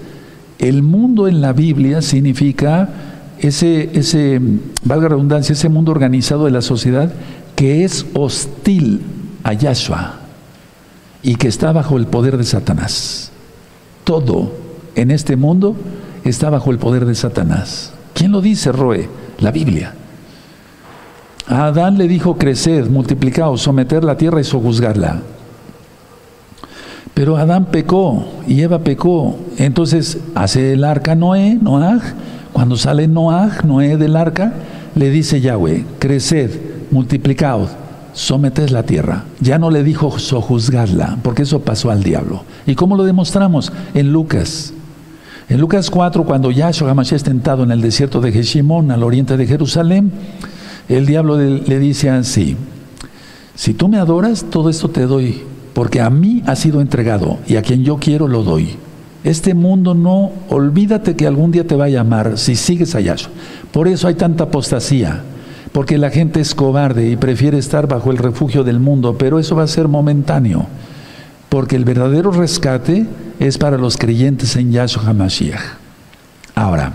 El 0.59 0.83
mundo 0.83 1.29
en 1.29 1.43
la 1.43 1.53
Biblia 1.53 2.01
significa 2.01 2.89
ese, 3.39 3.91
ese, 3.93 4.41
valga 4.83 5.09
redundancia, 5.09 5.53
ese 5.53 5.69
mundo 5.69 5.93
organizado 5.93 6.47
de 6.47 6.53
la 6.53 6.63
sociedad 6.63 7.13
que 7.55 7.85
es 7.85 8.07
hostil 8.15 9.03
a 9.43 9.53
Yahshua 9.53 10.20
y 11.23 11.37
que 11.37 11.49
está 11.49 11.73
bajo 11.73 11.97
el 11.97 12.07
poder 12.07 12.37
de 12.37 12.45
Satanás. 12.45 13.31
Todo 14.05 14.53
en 14.95 15.11
este 15.11 15.37
mundo 15.37 15.77
está 16.25 16.51
bajo 16.51 16.71
el 16.71 16.79
poder 16.79 17.05
de 17.05 17.15
Satanás. 17.15 17.93
¿Quién 18.15 18.33
lo 18.33 18.41
dice, 18.41 18.73
Roe? 18.73 19.09
La 19.39 19.51
Biblia. 19.51 19.95
A 21.47 21.67
Adán 21.67 21.99
le 21.99 22.07
dijo 22.07 22.37
creced, 22.37 22.89
multiplicaos, 22.89 23.63
someter 23.63 24.05
la 24.05 24.17
tierra 24.17 24.41
y 24.41 24.45
sojuzgarla. 24.45 25.21
Pero 27.15 27.37
Adán 27.37 27.67
pecó 27.67 28.25
y 28.47 28.61
Eva 28.63 28.79
pecó. 28.79 29.37
Entonces 29.59 30.19
hace 30.35 30.75
el 30.75 30.85
arca 30.85 31.15
Noé, 31.15 31.59
Noah. 31.61 32.01
Cuando 32.53 32.77
sale 32.77 33.09
Noah, 33.09 33.59
Noé 33.65 33.97
del 33.97 34.17
arca, 34.17 34.53
le 34.95 35.11
dice 35.11 35.41
Yahweh, 35.41 35.85
creced, 35.99 36.51
multiplicaos, 36.91 37.71
someted 38.13 38.71
la 38.71 38.83
tierra. 38.83 39.25
Ya 39.41 39.59
no 39.59 39.71
le 39.71 39.83
dijo 39.83 40.19
sojuzgarla, 40.19 41.19
porque 41.23 41.43
eso 41.43 41.61
pasó 41.61 41.91
al 41.91 42.03
diablo. 42.03 42.45
¿Y 42.67 42.75
cómo 42.75 42.97
lo 42.97 43.05
demostramos? 43.05 43.73
En 43.95 44.13
Lucas. 44.13 44.73
En 45.49 45.61
Lucas 45.61 45.91
4, 45.91 46.25
cuando 46.25 46.51
Yahshua 46.51 46.91
Hamashiach 46.91 47.17
es 47.17 47.25
tentado 47.25 47.65
en 47.65 47.73
el 47.73 47.81
desierto 47.81 48.21
de 48.21 48.31
Jeshimón, 48.31 48.91
al 48.91 49.03
oriente 49.03 49.37
de 49.37 49.47
Jerusalén, 49.47 50.13
el 50.89 51.07
diablo 51.07 51.39
le 51.39 51.79
dice 51.79 52.11
así, 52.11 52.57
si 53.55 53.75
tú 53.75 53.89
me 53.89 53.99
adoras, 53.99 54.47
todo 54.49 54.71
esto 54.71 54.89
te 54.89 55.07
doy, 55.07 55.43
porque 55.75 56.01
a 56.01 56.09
mí 56.09 56.43
ha 56.47 56.57
sido 56.57 56.81
entregado 56.81 57.39
y 57.47 57.57
a 57.57 57.63
quien 57.63 57.85
yo 57.85 57.97
quiero 57.97 58.29
lo 58.29 58.43
doy. 58.43 58.77
Este 59.23 59.55
mundo 59.55 59.95
no, 59.95 60.31
olvídate 60.49 61.15
que 61.15 61.27
algún 61.27 61.51
día 61.51 61.67
te 61.67 61.77
va 61.77 61.85
a 61.85 61.91
llamar 61.91 62.39
si 62.39 62.57
sigues 62.57 62.95
a 62.95 63.01
Yahshua. 63.01 63.31
Por 63.71 63.87
eso 63.87 64.09
hay 64.09 64.15
tanta 64.15 64.45
apostasía, 64.45 65.23
porque 65.73 65.99
la 65.99 66.11
gente 66.11 66.41
es 66.41 66.55
cobarde 66.55 67.09
y 67.09 67.17
prefiere 67.17 67.59
estar 67.59 67.87
bajo 67.87 68.11
el 68.11 68.19
refugio 68.19 68.65
del 68.65 68.81
mundo, 68.81 69.17
pero 69.19 69.39
eso 69.39 69.55
va 69.57 69.63
a 69.63 69.69
ser 69.69 69.89
momentáneo, 69.89 70.67
porque 71.49 71.77
el 71.77 71.85
verdadero 71.85 72.33
rescate 72.33 73.07
es 73.39 73.57
para 73.59 73.79
los 73.79 73.97
creyentes 73.97 74.57
en 74.57 74.73
Yahshua 74.73 75.05
HaMashiach. 75.07 75.61
Ahora, 76.55 76.93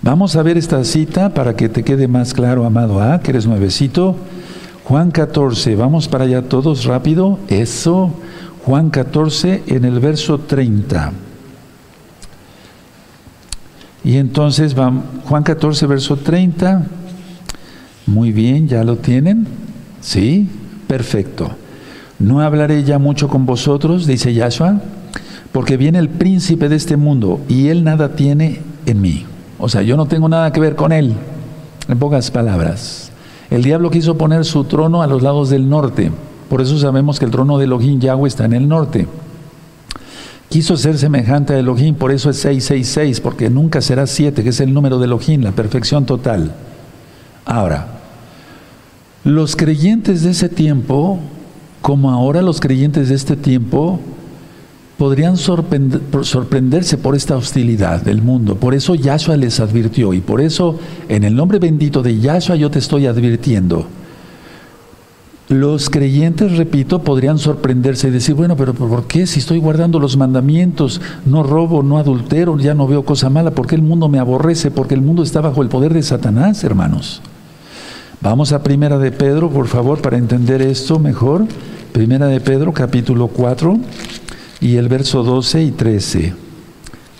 vamos 0.00 0.36
a 0.36 0.42
ver 0.42 0.56
esta 0.56 0.84
cita 0.84 1.34
para 1.34 1.54
que 1.54 1.68
te 1.68 1.82
quede 1.82 2.08
más 2.08 2.32
claro, 2.32 2.64
amado 2.64 3.00
A, 3.02 3.20
que 3.20 3.32
eres 3.32 3.46
nuevecito. 3.46 4.16
Juan 4.84 5.10
14, 5.10 5.76
vamos 5.76 6.08
para 6.08 6.24
allá 6.24 6.42
todos 6.42 6.84
rápido. 6.84 7.38
Eso, 7.48 8.12
Juan 8.64 8.90
14 8.90 9.64
en 9.66 9.84
el 9.84 10.00
verso 10.00 10.38
30. 10.38 11.12
Y 14.04 14.16
entonces 14.16 14.74
Juan 14.74 15.42
14, 15.42 15.86
verso 15.86 16.16
30. 16.16 16.86
Muy 18.06 18.32
bien, 18.32 18.68
¿ya 18.68 18.84
lo 18.84 18.96
tienen? 18.96 19.46
¿Sí? 20.00 20.48
Perfecto. 20.86 21.50
No 22.18 22.40
hablaré 22.40 22.84
ya 22.84 22.98
mucho 22.98 23.28
con 23.28 23.46
vosotros, 23.46 24.06
dice 24.06 24.34
Yahshua, 24.34 24.80
porque 25.52 25.76
viene 25.76 25.98
el 25.98 26.08
príncipe 26.08 26.68
de 26.68 26.76
este 26.76 26.96
mundo 26.96 27.40
y 27.48 27.68
él 27.68 27.84
nada 27.84 28.14
tiene 28.14 28.60
en 28.86 29.00
mí. 29.00 29.26
O 29.58 29.68
sea, 29.68 29.82
yo 29.82 29.96
no 29.96 30.06
tengo 30.06 30.28
nada 30.28 30.52
que 30.52 30.60
ver 30.60 30.76
con 30.76 30.92
él, 30.92 31.14
en 31.88 31.98
pocas 31.98 32.30
palabras. 32.30 33.10
El 33.50 33.62
diablo 33.62 33.90
quiso 33.90 34.16
poner 34.16 34.44
su 34.44 34.64
trono 34.64 35.02
a 35.02 35.06
los 35.06 35.22
lados 35.22 35.50
del 35.50 35.68
norte, 35.68 36.10
por 36.48 36.60
eso 36.60 36.78
sabemos 36.78 37.18
que 37.18 37.24
el 37.24 37.30
trono 37.30 37.58
de 37.58 37.64
Elohim 37.64 38.00
Yahweh 38.00 38.28
está 38.28 38.44
en 38.44 38.52
el 38.52 38.68
norte. 38.68 39.06
Quiso 40.48 40.76
ser 40.76 40.98
semejante 40.98 41.54
a 41.54 41.58
Elohim, 41.58 41.94
por 41.94 42.12
eso 42.12 42.28
es 42.28 42.36
666, 42.36 43.20
porque 43.20 43.48
nunca 43.48 43.80
será 43.80 44.06
7, 44.06 44.42
que 44.42 44.50
es 44.50 44.60
el 44.60 44.74
número 44.74 44.98
de 44.98 45.06
Elohim, 45.06 45.42
la 45.42 45.52
perfección 45.52 46.04
total. 46.04 46.52
Ahora, 47.44 47.86
los 49.24 49.56
creyentes 49.56 50.22
de 50.22 50.30
ese 50.30 50.48
tiempo, 50.48 51.18
como 51.80 52.10
ahora 52.10 52.42
los 52.42 52.60
creyentes 52.60 53.08
de 53.08 53.14
este 53.14 53.36
tiempo, 53.36 54.00
podrían 54.98 55.36
sorprenderse 55.36 56.96
por 56.96 57.16
esta 57.16 57.36
hostilidad 57.36 58.02
del 58.02 58.22
mundo. 58.22 58.56
Por 58.56 58.74
eso 58.74 58.94
Yahshua 58.94 59.36
les 59.36 59.58
advirtió 59.58 60.14
y 60.14 60.20
por 60.20 60.40
eso 60.40 60.78
en 61.08 61.24
el 61.24 61.34
nombre 61.34 61.58
bendito 61.58 62.02
de 62.02 62.20
Yahshua 62.20 62.56
yo 62.56 62.70
te 62.70 62.78
estoy 62.78 63.06
advirtiendo. 63.06 63.86
Los 65.48 65.90
creyentes, 65.90 66.56
repito, 66.56 67.02
podrían 67.02 67.38
sorprenderse 67.38 68.08
y 68.08 68.10
decir, 68.12 68.34
bueno, 68.34 68.56
pero 68.56 68.74
¿por 68.74 69.06
qué 69.06 69.26
si 69.26 69.40
estoy 69.40 69.58
guardando 69.58 69.98
los 69.98 70.16
mandamientos, 70.16 71.00
no 71.26 71.42
robo, 71.42 71.82
no 71.82 71.98
adultero, 71.98 72.56
ya 72.58 72.74
no 72.74 72.86
veo 72.86 73.04
cosa 73.04 73.28
mala? 73.28 73.50
¿Por 73.50 73.66
qué 73.66 73.74
el 73.74 73.82
mundo 73.82 74.08
me 74.08 74.18
aborrece? 74.18 74.70
Porque 74.70 74.94
el 74.94 75.02
mundo 75.02 75.22
está 75.22 75.40
bajo 75.40 75.62
el 75.62 75.68
poder 75.68 75.94
de 75.94 76.02
Satanás, 76.02 76.62
hermanos. 76.64 77.20
Vamos 78.22 78.52
a 78.52 78.62
Primera 78.62 79.00
de 79.00 79.10
Pedro, 79.10 79.50
por 79.50 79.66
favor, 79.66 80.00
para 80.00 80.16
entender 80.16 80.62
esto 80.62 81.00
mejor. 81.00 81.44
Primera 81.90 82.28
de 82.28 82.40
Pedro, 82.40 82.72
capítulo 82.72 83.26
4 83.26 83.76
y 84.60 84.76
el 84.76 84.88
verso 84.88 85.24
12 85.24 85.64
y 85.64 85.70
13. 85.72 86.32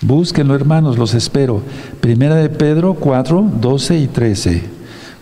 Búsquenlo, 0.00 0.54
hermanos, 0.54 0.98
los 0.98 1.14
espero. 1.14 1.60
Primera 2.00 2.36
de 2.36 2.48
Pedro 2.50 2.94
4, 2.94 3.50
12 3.60 3.98
y 3.98 4.06
13. 4.06 4.62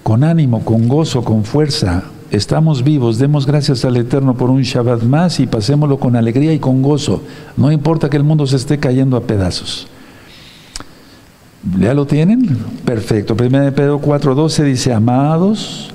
Con 0.02 0.22
ánimo, 0.22 0.66
con 0.66 0.86
gozo, 0.86 1.24
con 1.24 1.44
fuerza. 1.44 2.04
Estamos 2.30 2.84
vivos, 2.84 3.18
demos 3.18 3.46
gracias 3.46 3.82
al 3.86 3.96
Eterno 3.96 4.34
por 4.34 4.50
un 4.50 4.60
Shabbat 4.60 5.02
más 5.04 5.40
y 5.40 5.46
pasémoslo 5.46 5.98
con 5.98 6.14
alegría 6.14 6.52
y 6.52 6.58
con 6.58 6.82
gozo. 6.82 7.22
No 7.56 7.72
importa 7.72 8.10
que 8.10 8.18
el 8.18 8.24
mundo 8.24 8.46
se 8.46 8.56
esté 8.56 8.78
cayendo 8.78 9.16
a 9.16 9.22
pedazos. 9.22 9.88
¿Ya 11.78 11.92
lo 11.92 12.06
tienen? 12.06 12.56
Perfecto. 12.84 13.36
Primera 13.36 13.64
de 13.64 13.72
Pedro 13.72 13.98
4, 13.98 14.34
12 14.34 14.64
dice, 14.64 14.94
amados, 14.94 15.90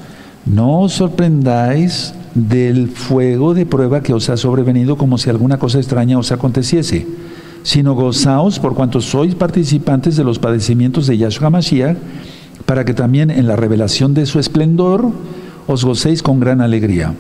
no 0.46 0.82
os 0.82 0.94
sorprendáis 0.94 2.14
del 2.36 2.90
fuego 2.90 3.54
de 3.54 3.66
prueba 3.66 4.02
que 4.02 4.14
os 4.14 4.30
ha 4.30 4.38
sobrevenido 4.38 4.96
como 4.98 5.18
si 5.18 5.30
alguna 5.30 5.58
cosa 5.58 5.80
extraña 5.80 6.20
os 6.20 6.32
aconteciese, 6.32 7.08
sino 7.64 7.96
gozaos 7.96 8.60
por 8.60 8.76
cuanto 8.76 9.02
sois 9.02 9.34
participantes 9.34 10.16
de 10.16 10.24
los 10.24 10.38
padecimientos 10.38 11.08
de 11.08 11.18
Yahshua 11.18 11.50
Mashiach, 11.50 11.98
para 12.66 12.86
que 12.86 12.94
también 12.94 13.32
en 13.32 13.48
la 13.48 13.56
revelación 13.56 14.14
de 14.14 14.26
su 14.26 14.40
esplendor 14.40 15.10
os 15.66 15.84
gocéis 15.84 16.22
con 16.22 16.40
gran 16.40 16.62
alegría. 16.62 17.14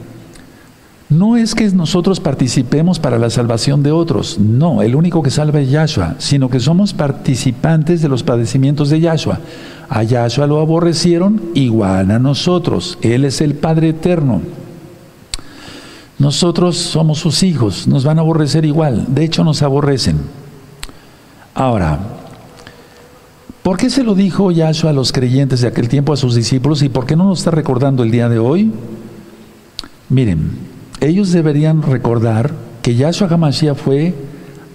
No 1.10 1.38
es 1.38 1.54
que 1.54 1.70
nosotros 1.70 2.20
participemos 2.20 2.98
para 2.98 3.20
la 3.20 3.30
salvación 3.30 3.84
de 3.84 3.92
otros, 3.92 4.40
no, 4.40 4.82
el 4.82 4.96
único 4.96 5.22
que 5.22 5.30
salva 5.30 5.60
es 5.60 5.70
Yahshua, 5.70 6.16
sino 6.18 6.50
que 6.50 6.60
somos 6.60 6.94
participantes 6.94 8.02
de 8.02 8.10
los 8.10 8.24
padecimientos 8.24 8.90
de 8.90 9.00
Yahshua. 9.00 9.40
A 9.88 10.02
Yahshua 10.02 10.48
lo 10.48 10.60
aborrecieron 10.60 11.40
igual 11.54 12.10
a 12.10 12.18
nosotros, 12.18 12.98
Él 13.04 13.24
es 13.24 13.42
el 13.42 13.54
Padre 13.54 13.90
eterno. 13.90 14.42
Nosotros 16.18 16.76
somos 16.76 17.20
sus 17.20 17.44
hijos, 17.44 17.88
nos 17.88 18.04
van 18.04 18.18
a 18.18 18.22
aborrecer 18.22 18.66
igual, 18.66 19.06
de 19.08 19.26
hecho 19.26 19.44
nos 19.44 19.62
aborrecen. 19.62 20.18
Ahora, 21.54 22.00
¿por 23.62 23.78
qué 23.78 23.92
se 23.92 24.04
lo 24.04 24.16
dijo 24.16 24.50
Yahshua 24.50 24.90
a 24.90 24.94
los 24.94 25.12
creyentes 25.12 25.62
de 25.62 25.68
aquel 25.68 25.88
tiempo, 25.88 26.14
a 26.14 26.18
sus 26.18 26.34
discípulos, 26.34 26.82
y 26.82 26.90
por 26.90 27.06
qué 27.06 27.16
no 27.16 27.26
lo 27.26 27.34
está 27.34 27.52
recordando 27.52 28.02
el 28.02 28.10
día 28.10 28.28
de 28.28 28.40
hoy? 28.40 28.72
Miren, 30.10 30.65
ellos 31.08 31.32
deberían 31.32 31.82
recordar 31.82 32.52
que 32.82 32.96
Yahshua 32.96 33.28
Hamashiach 33.28 33.78
fue 33.78 34.14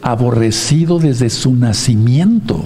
aborrecido 0.02 0.98
desde 0.98 1.30
su 1.30 1.54
nacimiento. 1.54 2.64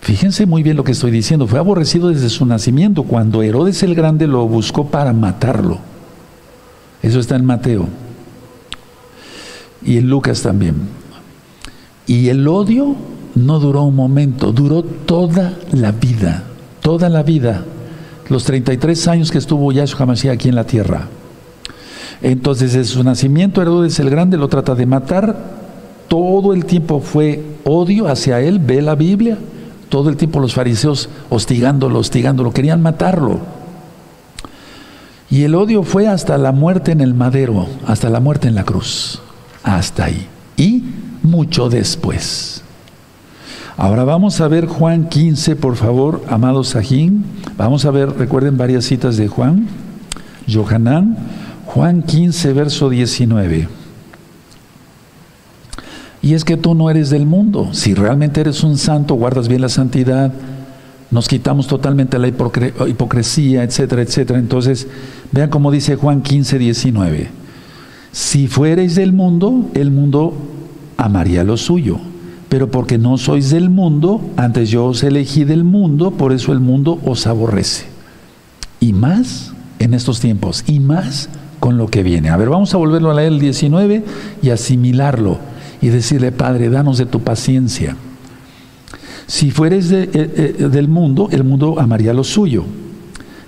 Fíjense 0.00 0.44
muy 0.44 0.62
bien 0.62 0.76
lo 0.76 0.84
que 0.84 0.92
estoy 0.92 1.10
diciendo, 1.10 1.46
fue 1.46 1.58
aborrecido 1.58 2.10
desde 2.10 2.28
su 2.28 2.44
nacimiento, 2.44 3.04
cuando 3.04 3.42
Herodes 3.42 3.82
el 3.82 3.94
Grande 3.94 4.26
lo 4.26 4.46
buscó 4.46 4.88
para 4.88 5.14
matarlo. 5.14 5.78
Eso 7.02 7.20
está 7.20 7.36
en 7.36 7.46
Mateo. 7.46 7.88
Y 9.82 9.96
en 9.96 10.10
Lucas 10.10 10.42
también. 10.42 10.74
Y 12.06 12.28
el 12.28 12.46
odio 12.46 12.96
no 13.34 13.60
duró 13.60 13.84
un 13.84 13.96
momento, 13.96 14.52
duró 14.52 14.82
toda 14.82 15.54
la 15.72 15.92
vida, 15.92 16.44
toda 16.82 17.08
la 17.08 17.22
vida, 17.22 17.64
los 18.28 18.44
33 18.44 19.08
años 19.08 19.30
que 19.30 19.38
estuvo 19.38 19.72
Yahshua 19.72 20.02
HaMashiach 20.02 20.34
aquí 20.34 20.48
en 20.50 20.54
la 20.54 20.66
tierra. 20.66 21.08
Entonces, 22.22 22.72
desde 22.72 22.92
su 22.92 23.04
nacimiento, 23.04 23.60
Herodes 23.60 23.98
el 24.00 24.10
Grande 24.10 24.36
lo 24.36 24.48
trata 24.48 24.74
de 24.74 24.86
matar. 24.86 25.36
Todo 26.08 26.52
el 26.54 26.64
tiempo 26.64 27.00
fue 27.00 27.42
odio 27.64 28.08
hacia 28.08 28.40
él, 28.40 28.58
ve 28.58 28.82
la 28.82 28.94
Biblia. 28.94 29.38
Todo 29.88 30.08
el 30.08 30.16
tiempo 30.16 30.40
los 30.40 30.54
fariseos 30.54 31.08
hostigándolo, 31.30 31.98
hostigándolo, 31.98 32.52
querían 32.52 32.82
matarlo. 32.82 33.40
Y 35.30 35.42
el 35.42 35.54
odio 35.54 35.82
fue 35.82 36.06
hasta 36.06 36.38
la 36.38 36.52
muerte 36.52 36.92
en 36.92 37.00
el 37.00 37.14
madero, 37.14 37.66
hasta 37.86 38.10
la 38.10 38.20
muerte 38.20 38.48
en 38.48 38.54
la 38.54 38.64
cruz, 38.64 39.20
hasta 39.62 40.04
ahí. 40.04 40.26
Y 40.56 40.84
mucho 41.22 41.68
después. 41.68 42.62
Ahora 43.76 44.04
vamos 44.04 44.40
a 44.40 44.46
ver 44.46 44.66
Juan 44.66 45.08
15, 45.08 45.56
por 45.56 45.74
favor, 45.74 46.22
amado 46.28 46.62
Sajín. 46.62 47.24
Vamos 47.56 47.84
a 47.84 47.90
ver, 47.90 48.10
recuerden 48.16 48.56
varias 48.56 48.84
citas 48.84 49.16
de 49.16 49.26
Juan. 49.26 49.66
Johanán, 50.48 51.16
Juan 51.74 52.04
15, 52.04 52.52
verso 52.52 52.88
19. 52.88 53.66
Y 56.22 56.34
es 56.34 56.44
que 56.44 56.56
tú 56.56 56.76
no 56.76 56.88
eres 56.88 57.10
del 57.10 57.26
mundo. 57.26 57.70
Si 57.72 57.94
realmente 57.94 58.40
eres 58.40 58.62
un 58.62 58.78
santo, 58.78 59.16
guardas 59.16 59.48
bien 59.48 59.60
la 59.60 59.68
santidad, 59.68 60.32
nos 61.10 61.26
quitamos 61.26 61.66
totalmente 61.66 62.16
la 62.20 62.28
hipocresía, 62.28 63.64
etcétera, 63.64 64.02
etcétera. 64.02 64.38
Entonces, 64.38 64.86
vean 65.32 65.50
cómo 65.50 65.72
dice 65.72 65.96
Juan 65.96 66.22
15, 66.22 66.60
19. 66.60 67.28
Si 68.12 68.46
fuereis 68.46 68.94
del 68.94 69.12
mundo, 69.12 69.68
el 69.74 69.90
mundo 69.90 70.32
amaría 70.96 71.42
lo 71.42 71.56
suyo. 71.56 71.98
Pero 72.48 72.70
porque 72.70 72.98
no 72.98 73.18
sois 73.18 73.50
del 73.50 73.68
mundo, 73.68 74.20
antes 74.36 74.70
yo 74.70 74.84
os 74.84 75.02
elegí 75.02 75.42
del 75.42 75.64
mundo, 75.64 76.12
por 76.12 76.32
eso 76.32 76.52
el 76.52 76.60
mundo 76.60 77.00
os 77.04 77.26
aborrece. 77.26 77.86
Y 78.78 78.92
más 78.92 79.52
en 79.80 79.92
estos 79.92 80.20
tiempos, 80.20 80.62
y 80.68 80.78
más 80.78 81.28
con 81.64 81.78
lo 81.78 81.86
que 81.86 82.02
viene. 82.02 82.28
A 82.28 82.36
ver, 82.36 82.50
vamos 82.50 82.74
a 82.74 82.76
volverlo 82.76 83.10
a 83.10 83.14
leer 83.14 83.32
el 83.32 83.40
19 83.40 84.04
y 84.42 84.50
asimilarlo 84.50 85.38
y 85.80 85.88
decirle, 85.88 86.30
Padre, 86.30 86.68
danos 86.68 86.98
de 86.98 87.06
tu 87.06 87.20
paciencia. 87.20 87.96
Si 89.26 89.50
fueres 89.50 89.90
eh, 89.90 90.10
eh, 90.12 90.68
del 90.70 90.88
mundo, 90.88 91.30
el 91.32 91.42
mundo 91.42 91.76
amaría 91.80 92.12
lo 92.12 92.22
suyo. 92.22 92.66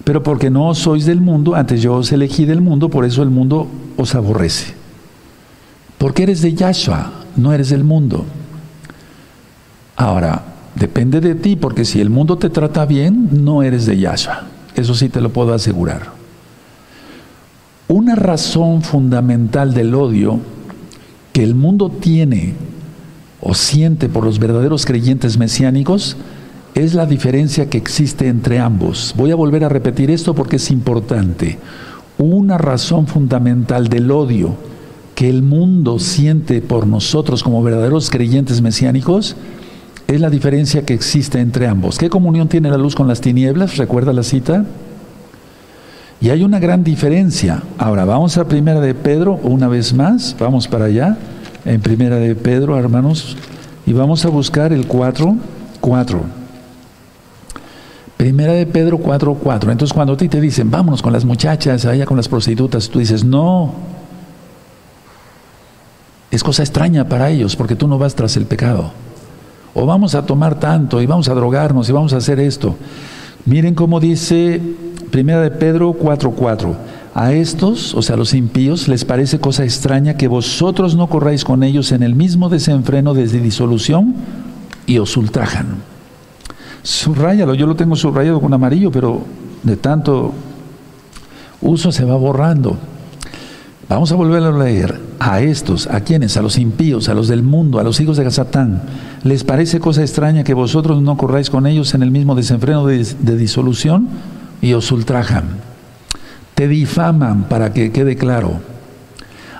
Pero 0.02 0.22
porque 0.22 0.48
no 0.48 0.74
sois 0.74 1.04
del 1.04 1.20
mundo, 1.20 1.54
antes 1.54 1.82
yo 1.82 1.92
os 1.92 2.10
elegí 2.10 2.46
del 2.46 2.62
mundo, 2.62 2.88
por 2.88 3.04
eso 3.04 3.22
el 3.22 3.28
mundo 3.28 3.68
os 3.98 4.14
aborrece. 4.14 4.72
Porque 5.98 6.22
eres 6.22 6.40
de 6.40 6.54
Yahshua, 6.54 7.12
no 7.36 7.52
eres 7.52 7.68
del 7.68 7.84
mundo. 7.84 8.24
Ahora, 9.94 10.42
depende 10.74 11.20
de 11.20 11.34
ti, 11.34 11.54
porque 11.54 11.84
si 11.84 12.00
el 12.00 12.08
mundo 12.08 12.38
te 12.38 12.48
trata 12.48 12.86
bien, 12.86 13.28
no 13.44 13.62
eres 13.62 13.84
de 13.84 13.98
Yahshua. 13.98 14.46
Eso 14.74 14.94
sí 14.94 15.10
te 15.10 15.20
lo 15.20 15.34
puedo 15.34 15.52
asegurar. 15.52 16.16
Una 17.88 18.16
razón 18.16 18.82
fundamental 18.82 19.72
del 19.72 19.94
odio 19.94 20.40
que 21.32 21.44
el 21.44 21.54
mundo 21.54 21.88
tiene 21.88 22.54
o 23.40 23.54
siente 23.54 24.08
por 24.08 24.24
los 24.24 24.40
verdaderos 24.40 24.84
creyentes 24.84 25.38
mesiánicos 25.38 26.16
es 26.74 26.94
la 26.94 27.06
diferencia 27.06 27.70
que 27.70 27.78
existe 27.78 28.26
entre 28.26 28.58
ambos. 28.58 29.14
Voy 29.16 29.30
a 29.30 29.36
volver 29.36 29.62
a 29.62 29.68
repetir 29.68 30.10
esto 30.10 30.34
porque 30.34 30.56
es 30.56 30.72
importante. 30.72 31.58
Una 32.18 32.58
razón 32.58 33.06
fundamental 33.06 33.86
del 33.86 34.10
odio 34.10 34.56
que 35.14 35.30
el 35.30 35.44
mundo 35.44 36.00
siente 36.00 36.60
por 36.62 36.88
nosotros 36.88 37.44
como 37.44 37.62
verdaderos 37.62 38.10
creyentes 38.10 38.62
mesiánicos 38.62 39.36
es 40.08 40.20
la 40.20 40.28
diferencia 40.28 40.84
que 40.84 40.94
existe 40.94 41.38
entre 41.38 41.68
ambos. 41.68 41.98
¿Qué 41.98 42.10
comunión 42.10 42.48
tiene 42.48 42.68
la 42.68 42.78
luz 42.78 42.96
con 42.96 43.06
las 43.06 43.20
tinieblas? 43.20 43.76
¿Recuerda 43.76 44.12
la 44.12 44.24
cita? 44.24 44.66
Y 46.20 46.30
hay 46.30 46.42
una 46.42 46.58
gran 46.58 46.82
diferencia. 46.82 47.62
Ahora, 47.78 48.04
vamos 48.04 48.38
a 48.38 48.48
Primera 48.48 48.80
de 48.80 48.94
Pedro 48.94 49.38
una 49.42 49.68
vez 49.68 49.92
más, 49.92 50.34
vamos 50.38 50.66
para 50.66 50.86
allá 50.86 51.16
en 51.66 51.80
Primera 51.80 52.16
de 52.16 52.34
Pedro, 52.34 52.78
hermanos, 52.78 53.36
y 53.84 53.92
vamos 53.92 54.24
a 54.24 54.28
buscar 54.28 54.72
el 54.72 54.86
4, 54.86 55.36
4. 55.80 56.20
Primera 58.16 58.52
de 58.52 58.66
Pedro 58.66 58.98
4, 58.98 59.34
4. 59.34 59.72
Entonces 59.72 59.92
cuando 59.92 60.14
a 60.14 60.16
ti 60.16 60.28
te 60.28 60.40
dicen, 60.40 60.70
vámonos 60.70 61.02
con 61.02 61.12
las 61.12 61.24
muchachas, 61.24 61.84
allá 61.84 62.06
con 62.06 62.16
las 62.16 62.28
prostitutas, 62.28 62.88
tú 62.88 62.98
dices, 62.98 63.24
no. 63.24 63.74
Es 66.30 66.42
cosa 66.42 66.62
extraña 66.62 67.08
para 67.08 67.30
ellos 67.30 67.56
porque 67.56 67.76
tú 67.76 67.86
no 67.86 67.98
vas 67.98 68.14
tras 68.14 68.36
el 68.36 68.46
pecado. 68.46 68.92
O 69.74 69.86
vamos 69.86 70.14
a 70.14 70.24
tomar 70.24 70.58
tanto 70.58 71.02
y 71.02 71.06
vamos 71.06 71.28
a 71.28 71.34
drogarnos 71.34 71.88
y 71.88 71.92
vamos 71.92 72.12
a 72.14 72.16
hacer 72.16 72.40
esto. 72.40 72.76
Miren 73.44 73.74
cómo 73.74 74.00
dice 74.00 74.60
Primera 75.10 75.40
de 75.40 75.50
Pedro 75.50 75.92
4, 75.92 76.30
4. 76.32 76.76
A 77.14 77.32
estos, 77.32 77.94
o 77.94 78.02
sea, 78.02 78.14
a 78.14 78.18
los 78.18 78.34
impíos, 78.34 78.88
les 78.88 79.04
parece 79.04 79.38
cosa 79.38 79.64
extraña 79.64 80.16
que 80.16 80.28
vosotros 80.28 80.96
no 80.96 81.06
corráis 81.06 81.44
con 81.44 81.62
ellos 81.62 81.92
en 81.92 82.02
el 82.02 82.14
mismo 82.14 82.48
desenfreno 82.48 83.14
desde 83.14 83.40
disolución 83.40 84.14
y 84.84 84.98
os 84.98 85.16
ultrajan. 85.16 85.76
Subrayalo, 86.82 87.54
yo 87.54 87.66
lo 87.66 87.74
tengo 87.74 87.96
subrayado 87.96 88.40
con 88.40 88.52
amarillo, 88.52 88.90
pero 88.90 89.22
de 89.62 89.76
tanto 89.76 90.32
uso 91.62 91.90
se 91.90 92.04
va 92.04 92.16
borrando. 92.16 92.76
Vamos 93.88 94.12
a 94.12 94.16
volverlo 94.16 94.60
a 94.60 94.64
leer. 94.64 95.06
A 95.18 95.40
estos, 95.40 95.86
¿a 95.86 96.00
quienes? 96.00 96.36
A 96.36 96.42
los 96.42 96.58
impíos, 96.58 97.08
a 97.08 97.14
los 97.14 97.28
del 97.28 97.42
mundo, 97.42 97.78
a 97.78 97.82
los 97.82 97.98
hijos 98.00 98.18
de 98.18 98.30
Satán. 98.30 98.82
¿Les 99.24 99.44
parece 99.44 99.80
cosa 99.80 100.02
extraña 100.02 100.44
que 100.44 100.52
vosotros 100.52 101.00
no 101.00 101.16
corráis 101.16 101.48
con 101.48 101.66
ellos 101.66 101.94
en 101.94 102.02
el 102.02 102.10
mismo 102.10 102.34
desenfreno 102.34 102.86
de, 102.86 103.02
de 103.20 103.36
disolución 103.36 104.08
y 104.60 104.72
os 104.72 104.90
ultrajan? 104.92 105.66
te 106.56 106.66
difaman 106.66 107.44
para 107.44 107.74
que 107.74 107.92
quede 107.92 108.16
claro. 108.16 108.60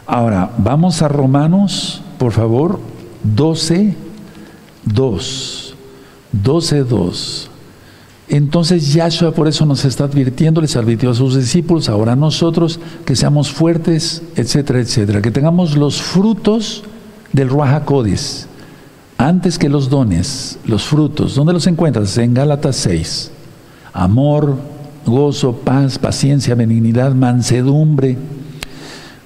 Ahora, 0.06 0.50
vamos 0.56 1.02
a 1.02 1.08
Romanos, 1.08 2.00
por 2.18 2.32
favor, 2.32 2.80
12, 3.22 3.94
2. 4.86 5.74
12, 6.32 6.84
2. 6.84 7.50
Entonces 8.28 8.94
Yahshua 8.94 9.32
por 9.32 9.46
eso 9.46 9.66
nos 9.66 9.84
está 9.84 10.04
advirtiendo, 10.04 10.62
les 10.62 10.74
advirtió 10.74 11.10
a 11.10 11.14
sus 11.14 11.36
discípulos, 11.36 11.90
ahora 11.90 12.16
nosotros, 12.16 12.80
que 13.04 13.14
seamos 13.14 13.50
fuertes, 13.50 14.22
etcétera, 14.34 14.80
etcétera, 14.80 15.20
que 15.20 15.30
tengamos 15.30 15.76
los 15.76 16.00
frutos 16.00 16.82
del 17.32 17.50
Ruach 17.50 17.82
antes 19.18 19.58
que 19.58 19.68
los 19.68 19.90
dones, 19.90 20.58
los 20.64 20.84
frutos. 20.84 21.34
¿Dónde 21.34 21.52
los 21.52 21.66
encuentras? 21.66 22.16
En 22.16 22.32
Gálatas 22.32 22.76
6. 22.76 23.32
Amor, 23.92 24.56
gozo, 25.06 25.52
paz, 25.52 25.98
paciencia, 25.98 26.54
benignidad, 26.54 27.14
mansedumbre. 27.14 28.16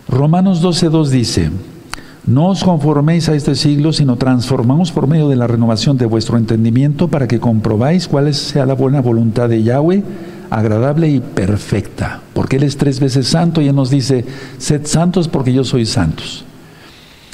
Romanos 0.09 0.63
12.2 0.63 1.09
dice, 1.09 1.51
no 2.27 2.49
os 2.49 2.63
conforméis 2.63 3.29
a 3.29 3.35
este 3.35 3.55
siglo, 3.55 3.93
sino 3.93 4.17
transformamos 4.17 4.93
por 4.93 5.07
medio 5.07 5.29
de 5.29 5.37
la 5.37 5.47
renovación 5.47 5.97
de 5.97 6.07
vuestro 6.07 6.37
entendimiento 6.37 7.09
para 7.09 7.27
que 7.27 7.41
comprobáis 7.41 8.07
cuál 8.07 8.33
sea 8.35 8.67
la 8.67 8.75
buena 8.75 9.01
voluntad 9.01 9.49
de 9.49 9.63
Yahweh, 9.63 10.03
agradable 10.51 11.09
y 11.09 11.21
perfecta. 11.21 12.21
Porque 12.35 12.57
Él 12.57 12.65
es 12.65 12.77
tres 12.77 13.01
veces 13.01 13.27
santo 13.27 13.61
y 13.61 13.69
Él 13.69 13.75
nos 13.75 13.91
dice, 13.91 14.25
sed 14.59 14.83
santos 14.85 15.29
porque 15.29 15.53
yo 15.53 15.65
soy 15.65 15.87
santos. 15.87 16.45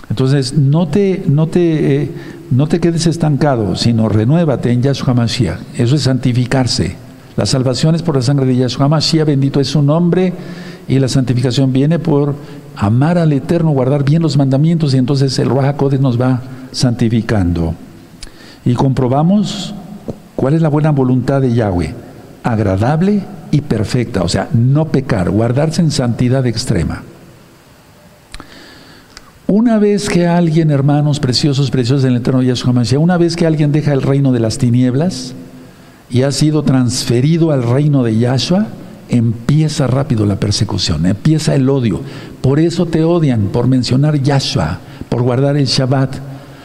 Entonces, 0.08 0.54
no 0.54 0.86
te, 0.86 1.24
no 1.26 1.48
te, 1.48 2.02
eh, 2.02 2.10
no 2.52 2.68
te 2.68 2.78
quedes 2.78 3.06
estancado, 3.08 3.74
sino 3.74 4.08
renuévate 4.08 4.70
en 4.70 4.82
Yahshua 4.82 5.14
Mashiach. 5.14 5.58
Eso 5.76 5.96
es 5.96 6.02
santificarse. 6.02 7.05
La 7.36 7.44
salvación 7.44 7.94
es 7.94 8.02
por 8.02 8.16
la 8.16 8.22
sangre 8.22 8.46
de 8.46 8.56
Yahshua 8.56 8.88
Mashiach, 8.88 9.26
bendito 9.26 9.60
es 9.60 9.68
su 9.68 9.82
nombre, 9.82 10.32
y 10.88 10.98
la 10.98 11.08
santificación 11.08 11.72
viene 11.72 11.98
por 11.98 12.34
amar 12.76 13.18
al 13.18 13.32
Eterno, 13.32 13.70
guardar 13.70 14.04
bien 14.04 14.22
los 14.22 14.38
mandamientos, 14.38 14.94
y 14.94 14.98
entonces 14.98 15.38
el 15.38 15.50
Ruach 15.50 15.76
nos 16.00 16.20
va 16.20 16.40
santificando. 16.72 17.74
Y 18.64 18.74
comprobamos 18.74 19.74
cuál 20.34 20.54
es 20.54 20.62
la 20.62 20.70
buena 20.70 20.92
voluntad 20.92 21.42
de 21.42 21.52
Yahweh, 21.52 21.94
agradable 22.42 23.24
y 23.50 23.60
perfecta, 23.60 24.22
o 24.22 24.28
sea, 24.28 24.48
no 24.54 24.86
pecar, 24.86 25.30
guardarse 25.30 25.82
en 25.82 25.90
santidad 25.90 26.46
extrema. 26.46 27.02
Una 29.46 29.78
vez 29.78 30.08
que 30.08 30.26
alguien, 30.26 30.70
hermanos 30.70 31.20
preciosos, 31.20 31.70
preciosos 31.70 32.02
del 32.02 32.16
Eterno 32.16 32.42
Yahshua 32.42 32.72
Mashiach, 32.72 33.00
una 33.00 33.18
vez 33.18 33.36
que 33.36 33.46
alguien 33.46 33.72
deja 33.72 33.92
el 33.92 34.02
reino 34.02 34.32
de 34.32 34.40
las 34.40 34.58
tinieblas, 34.58 35.34
y 36.10 36.22
ha 36.22 36.32
sido 36.32 36.62
transferido 36.62 37.50
al 37.50 37.62
reino 37.62 38.02
de 38.02 38.18
Yahshua, 38.18 38.66
empieza 39.08 39.86
rápido 39.86 40.26
la 40.26 40.36
persecución, 40.36 41.06
empieza 41.06 41.54
el 41.54 41.68
odio. 41.68 42.00
Por 42.40 42.58
eso 42.58 42.86
te 42.86 43.04
odian, 43.04 43.48
por 43.52 43.66
mencionar 43.66 44.20
Yahshua, 44.20 44.78
por 45.08 45.22
guardar 45.22 45.56
el 45.56 45.66
Shabbat. 45.66 46.16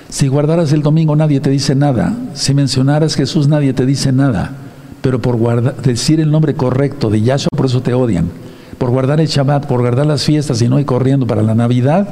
Si 0.09 0.27
guardaras 0.27 0.73
el 0.73 0.81
domingo 0.81 1.15
nadie 1.15 1.39
te 1.39 1.49
dice 1.49 1.73
nada, 1.73 2.15
si 2.33 2.53
mencionaras 2.53 3.15
Jesús 3.15 3.47
nadie 3.47 3.73
te 3.73 3.85
dice 3.85 4.11
nada, 4.11 4.55
pero 5.01 5.21
por 5.21 5.75
decir 5.81 6.19
el 6.19 6.31
nombre 6.31 6.53
correcto 6.53 7.09
de 7.09 7.21
Yahshua, 7.21 7.49
por 7.55 7.65
eso 7.65 7.81
te 7.81 7.93
odian. 7.93 8.29
Por 8.77 8.89
guardar 8.89 9.21
el 9.21 9.27
Shabbat, 9.27 9.67
por 9.67 9.81
guardar 9.81 10.05
las 10.05 10.23
fiestas 10.23 10.61
y 10.61 10.67
no 10.67 10.79
ir 10.79 10.85
corriendo 10.85 11.27
para 11.27 11.43
la 11.43 11.55
Navidad, 11.55 12.07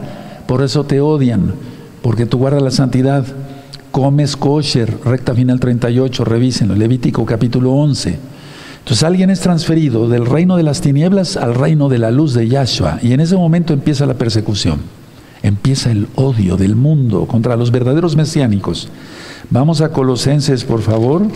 por 0.48 0.64
eso 0.64 0.84
te 0.84 1.02
odian, 1.02 1.54
porque 2.02 2.26
tú 2.26 2.38
guardas 2.38 2.62
la 2.62 2.72
santidad 2.72 3.26
comes 3.92 4.36
kosher, 4.36 4.98
recta 5.04 5.34
final 5.34 5.60
38, 5.60 6.24
revísenlo, 6.24 6.76
Levítico 6.76 7.26
capítulo 7.26 7.74
11. 7.74 8.18
Entonces 8.80 9.04
alguien 9.04 9.30
es 9.30 9.40
transferido 9.40 10.10
del 10.10 10.26
reino 10.26 10.58
de 10.58 10.64
las 10.64 10.82
tinieblas 10.82 11.38
al 11.38 11.56
reino 11.56 11.90
de 11.90 12.00
la 12.00 12.12
luz 12.12 12.34
de 12.34 12.48
Yahshua 12.48 13.00
y 13.02 13.14
en 13.14 13.20
ese 13.20 13.36
momento 13.36 13.74
empieza 13.74 14.06
la 14.06 14.16
persecución, 14.16 14.80
empieza 15.44 15.92
el 15.92 16.08
odio 16.16 16.58
del 16.58 16.76
mundo 16.76 17.26
contra 17.28 17.56
los 17.56 17.72
verdaderos 17.72 18.16
mesiánicos. 18.16 18.90
Vamos 19.52 19.82
a 19.82 19.90
Colosenses, 19.92 20.64
por 20.64 20.82
favor, 20.82 21.28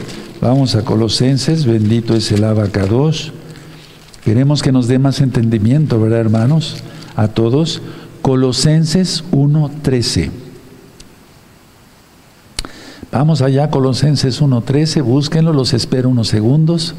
vamos 0.42 0.76
a 0.76 0.84
Colosenses, 0.84 1.66
bendito 1.66 2.16
es 2.16 2.32
el 2.32 2.44
abacados. 2.44 3.34
Queremos 4.24 4.64
que 4.64 4.72
nos 4.72 4.88
dé 4.88 5.00
más 5.00 5.20
entendimiento, 5.20 6.00
¿verdad, 6.00 6.20
hermanos? 6.20 6.78
A 7.16 7.28
todos. 7.28 7.82
Colosenses 8.22 9.24
1.13. 9.32 10.43
Vamos 13.14 13.44
allá, 13.44 13.70
Colosenses 13.70 14.42
1.13, 14.42 15.04
búsquenlo, 15.04 15.54
los 15.54 15.76
espero 15.76 16.10
unos 16.10 16.30
segundos. 16.30 16.96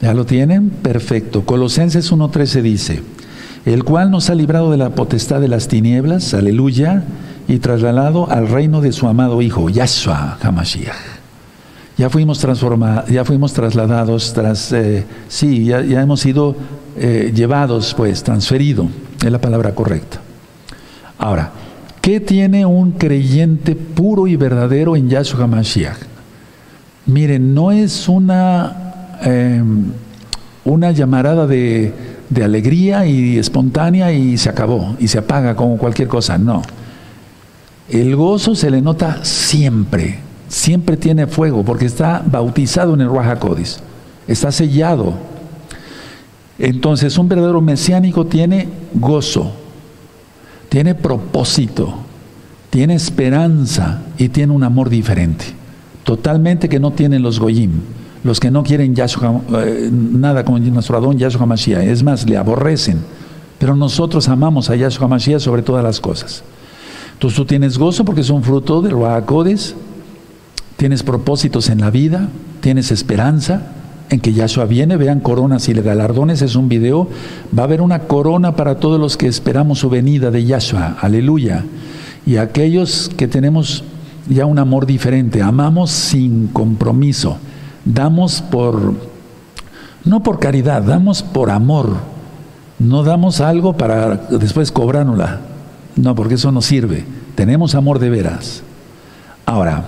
¿Ya 0.00 0.14
lo 0.14 0.26
tienen? 0.26 0.70
Perfecto. 0.70 1.44
Colosenses 1.44 2.12
1.13 2.12 2.62
dice, 2.62 3.02
el 3.64 3.82
cual 3.82 4.12
nos 4.12 4.30
ha 4.30 4.36
librado 4.36 4.70
de 4.70 4.76
la 4.76 4.90
potestad 4.90 5.40
de 5.40 5.48
las 5.48 5.66
tinieblas, 5.66 6.34
aleluya, 6.34 7.02
y 7.48 7.58
trasladado 7.58 8.30
al 8.30 8.46
reino 8.46 8.80
de 8.80 8.92
su 8.92 9.08
amado 9.08 9.42
Hijo, 9.42 9.68
Yahshua 9.68 10.38
HaMashiach. 10.40 10.94
Ya 11.98 12.08
fuimos 12.08 12.38
transformados, 12.38 13.10
ya 13.10 13.24
fuimos 13.24 13.52
trasladados, 13.54 14.32
tras, 14.32 14.70
eh, 14.72 15.04
sí, 15.26 15.64
ya, 15.64 15.80
hemos 15.80 16.20
sido 16.20 16.54
eh, 16.96 17.32
llevados, 17.34 17.92
pues, 17.94 18.22
transferido, 18.22 18.86
es 19.20 19.32
la 19.32 19.40
palabra 19.40 19.74
correcta. 19.74 20.20
Ahora, 21.18 21.50
¿qué 22.02 22.20
tiene 22.20 22.66
un 22.66 22.90
creyente 22.90 23.74
puro 23.74 24.26
y 24.26 24.36
verdadero 24.36 24.96
en 24.96 25.08
Yahshua 25.08 25.44
HaMashiach? 25.44 25.96
Miren, 27.06 27.54
no 27.54 27.72
es 27.72 28.08
una, 28.08 29.18
em, 29.22 29.84
una 30.64 30.90
llamarada 30.90 31.46
de, 31.46 31.94
alegría 32.42 33.06
y 33.06 33.38
espontánea 33.38 34.10
y 34.12 34.38
se 34.38 34.48
acabó 34.48 34.96
y 34.98 35.06
se 35.08 35.18
apaga 35.18 35.54
como 35.54 35.76
cualquier 35.76 36.08
cosa, 36.08 36.38
no. 36.38 36.62
El 37.90 38.16
gozo 38.16 38.54
se 38.54 38.70
le 38.70 38.80
nota 38.80 39.22
siempre, 39.22 40.18
siempre 40.48 40.96
tiene 40.96 41.26
fuego, 41.26 41.62
porque 41.62 41.84
está 41.84 42.22
bautizado 42.24 42.94
en 42.94 43.02
el 43.02 43.08
Ruach 43.08 43.38
está 44.26 44.50
sellado. 44.50 45.12
Entonces, 46.58 47.18
un 47.18 47.28
verdadero 47.28 47.60
mesiánico 47.60 48.24
tiene 48.24 48.68
gozo, 48.94 49.52
tiene 50.72 50.94
propósito, 50.94 51.92
tiene 52.70 52.94
esperanza 52.94 54.00
y 54.16 54.30
tiene 54.30 54.54
un 54.54 54.64
amor 54.64 54.88
diferente, 54.88 55.44
totalmente 56.02 56.66
que 56.70 56.80
no 56.80 56.92
tienen 56.92 57.22
los 57.22 57.38
Goyim, 57.38 57.72
los 58.24 58.40
que 58.40 58.50
no 58.50 58.62
quieren 58.62 58.94
eh, 58.96 59.90
nada 59.92 60.46
con 60.46 60.72
nuestro 60.72 60.96
Adón 60.96 61.18
Yahshua 61.18 61.44
Mashiach, 61.44 61.84
es 61.84 62.02
más, 62.02 62.26
le 62.26 62.38
aborrecen, 62.38 63.00
pero 63.58 63.76
nosotros 63.76 64.30
amamos 64.30 64.70
a 64.70 64.74
Yahshua 64.74 65.08
Mashiach 65.08 65.42
sobre 65.42 65.60
todas 65.60 65.84
las 65.84 66.00
cosas. 66.00 66.42
Entonces 67.12 67.36
tú 67.36 67.44
tienes 67.44 67.76
gozo 67.76 68.06
porque 68.06 68.22
es 68.22 68.30
un 68.30 68.42
fruto 68.42 68.80
del 68.80 68.92
Ruacodes, 68.92 69.74
tienes 70.78 71.02
propósitos 71.02 71.68
en 71.68 71.82
la 71.82 71.90
vida, 71.90 72.30
tienes 72.62 72.90
esperanza 72.92 73.60
en 74.12 74.20
que 74.20 74.34
Yahshua 74.34 74.66
viene, 74.66 74.98
vean 74.98 75.20
coronas 75.20 75.70
y 75.70 75.72
galardones, 75.72 76.42
es 76.42 76.54
un 76.54 76.68
video, 76.68 77.08
va 77.56 77.62
a 77.62 77.64
haber 77.64 77.80
una 77.80 78.00
corona 78.00 78.54
para 78.56 78.78
todos 78.78 79.00
los 79.00 79.16
que 79.16 79.26
esperamos 79.26 79.78
su 79.78 79.88
venida 79.88 80.30
de 80.30 80.44
Yahshua, 80.44 80.98
aleluya. 81.00 81.64
Y 82.26 82.36
aquellos 82.36 83.10
que 83.16 83.26
tenemos 83.26 83.84
ya 84.28 84.44
un 84.44 84.58
amor 84.58 84.84
diferente, 84.84 85.40
amamos 85.40 85.90
sin 85.90 86.48
compromiso, 86.48 87.38
damos 87.86 88.42
por, 88.42 88.92
no 90.04 90.22
por 90.22 90.38
caridad, 90.38 90.82
damos 90.82 91.22
por 91.22 91.48
amor, 91.50 91.96
no 92.78 93.04
damos 93.04 93.40
algo 93.40 93.78
para 93.78 94.16
después 94.16 94.70
cobrárnosla. 94.70 95.40
No, 95.96 96.14
porque 96.14 96.34
eso 96.34 96.52
no 96.52 96.62
sirve. 96.62 97.04
Tenemos 97.34 97.74
amor 97.74 97.98
de 97.98 98.10
veras. 98.10 98.62
Ahora, 99.46 99.84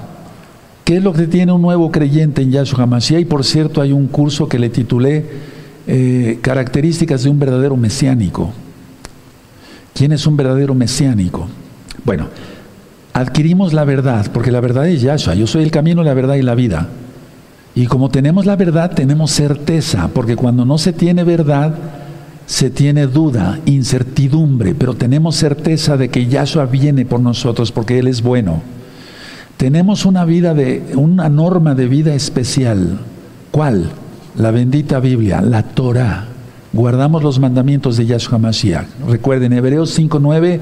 ¿qué 0.85 0.99
es 0.99 1.03
lo 1.03 1.13
que 1.13 1.27
tiene 1.27 1.53
un 1.53 1.63
nuevo 1.63 1.91
creyente 1.91 2.43
en 2.43 2.51
Yahshua 2.51 2.85
HaMashiach? 2.85 3.21
Y 3.21 3.25
por 3.25 3.45
cierto, 3.45 3.81
hay 3.81 3.93
un 3.93 4.07
curso 4.07 4.49
que 4.49 4.59
le 4.59 4.69
titulé 4.69 5.25
eh, 5.87 6.39
Características 6.41 7.25
de 7.25 7.31
un 7.31 7.39
verdadero 7.39 7.77
mesiánico. 7.77 8.53
¿Quién 9.95 10.13
es 10.13 10.27
un 10.27 10.37
verdadero 10.37 10.75
mesiánico? 10.75 11.49
Bueno, 12.05 12.29
adquirimos 13.13 13.73
la 13.73 13.85
verdad, 13.85 14.31
porque 14.33 14.51
la 14.51 14.61
verdad 14.61 14.89
es 14.89 15.03
Yahshua. 15.03 15.35
Yo 15.35 15.47
soy 15.47 15.63
el 15.63 15.71
camino, 15.71 16.03
la 16.03 16.15
verdad 16.15 16.35
y 16.35 16.43
la 16.43 16.55
vida. 16.55 16.89
Y 17.75 17.87
como 17.87 18.09
tenemos 18.09 18.47
la 18.47 18.57
verdad, 18.57 18.93
tenemos 18.93 19.31
certeza, 19.31 20.09
porque 20.13 20.37
cuando 20.37 20.65
no 20.65 20.79
se 20.79 20.93
tiene 20.93 21.25
verdad, 21.25 21.75
se 22.47 22.71
tiene 22.71 23.07
duda, 23.07 23.61
incertidumbre, 23.65 24.75
pero 24.75 24.95
tenemos 24.95 25.37
certeza 25.37 25.97
de 25.97 26.09
que 26.09 26.27
Yahshua 26.27 26.67
viene 26.67 27.05
por 27.07 27.21
nosotros 27.21 27.73
porque 27.73 27.99
Él 27.99 28.07
es 28.07 28.23
bueno. 28.23 28.74
Tenemos 29.57 30.05
una 30.05 30.25
vida 30.25 30.55
de, 30.55 30.95
una 30.97 31.29
norma 31.29 31.75
de 31.75 31.87
vida 31.87 32.15
especial. 32.15 32.99
¿Cuál? 33.51 33.91
La 34.37 34.51
bendita 34.51 35.01
Biblia, 35.01 35.41
la 35.41 35.63
Torah. 35.63 36.27
Guardamos 36.73 37.23
los 37.23 37.39
mandamientos 37.39 37.97
de 37.97 38.07
Yahshua 38.07 38.39
Mashiach. 38.39 38.87
Recuerden, 39.09 39.53
Hebreos 39.53 39.97
5.9, 39.99 40.59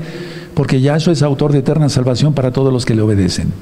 porque 0.55 0.81
Yahshua 0.81 1.15
es 1.15 1.23
autor 1.23 1.53
de 1.53 1.61
eterna 1.61 1.89
salvación 1.89 2.35
para 2.35 2.51
todos 2.51 2.73
los 2.73 2.85
que 2.85 2.95
le 2.95 3.01
obedecen. 3.01 3.53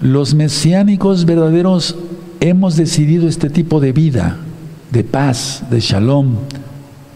Los 0.00 0.34
mesiánicos 0.34 1.24
verdaderos 1.24 1.96
hemos 2.40 2.76
decidido 2.76 3.26
este 3.26 3.48
tipo 3.48 3.80
de 3.80 3.92
vida, 3.92 4.36
de 4.92 5.02
paz, 5.02 5.64
de 5.70 5.80
shalom, 5.80 6.36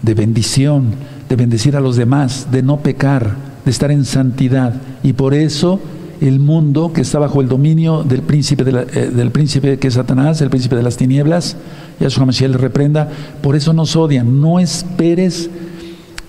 de 0.00 0.14
bendición, 0.14 0.94
de 1.28 1.36
bendecir 1.36 1.76
a 1.76 1.80
los 1.80 1.96
demás, 1.96 2.48
de 2.50 2.62
no 2.62 2.78
pecar, 2.80 3.36
de 3.64 3.70
estar 3.70 3.90
en 3.90 4.04
santidad. 4.04 4.74
Y 5.02 5.12
por 5.12 5.34
eso 5.34 5.80
el 6.22 6.38
mundo 6.38 6.92
que 6.92 7.00
está 7.00 7.18
bajo 7.18 7.40
el 7.40 7.48
dominio 7.48 8.04
del 8.04 8.22
príncipe, 8.22 8.64
eh, 8.64 9.10
del 9.14 9.30
príncipe 9.30 9.78
que 9.78 9.88
es 9.88 9.94
Satanás, 9.94 10.40
el 10.40 10.50
príncipe 10.50 10.76
de 10.76 10.82
las 10.82 10.96
tinieblas, 10.96 11.56
Yahshua 12.00 12.26
Mashiach 12.26 12.50
le 12.50 12.58
reprenda, 12.58 13.08
por 13.42 13.56
eso 13.56 13.72
nos 13.72 13.96
odian. 13.96 14.40
No 14.40 14.60
esperes 14.60 15.50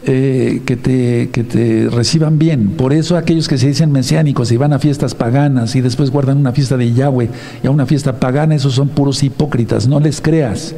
eh, 0.06 0.62
que, 0.66 0.76
te, 0.76 1.30
que 1.32 1.44
te 1.44 1.90
reciban 1.90 2.40
bien. 2.40 2.72
Por 2.72 2.92
eso 2.92 3.18
aquellos 3.18 3.48
que 3.48 3.58
se 3.58 3.68
dicen 3.68 3.92
mesiánicos 3.92 4.52
y 4.52 4.58
van 4.58 4.74
a 4.74 4.80
fiestas 4.80 5.14
paganas 5.16 5.76
y 5.76 5.82
después 5.82 6.10
guardan 6.10 6.38
una 6.38 6.52
fiesta 6.52 6.76
de 6.76 6.92
Yahweh 6.92 7.30
y 7.64 7.68
a 7.68 7.72
una 7.72 7.86
fiesta 7.86 8.20
pagana, 8.20 8.56
esos 8.56 8.74
son 8.74 8.90
puros 8.90 9.22
hipócritas, 9.24 9.88
no 9.88 10.00
les 10.00 10.22
creas 10.22 10.76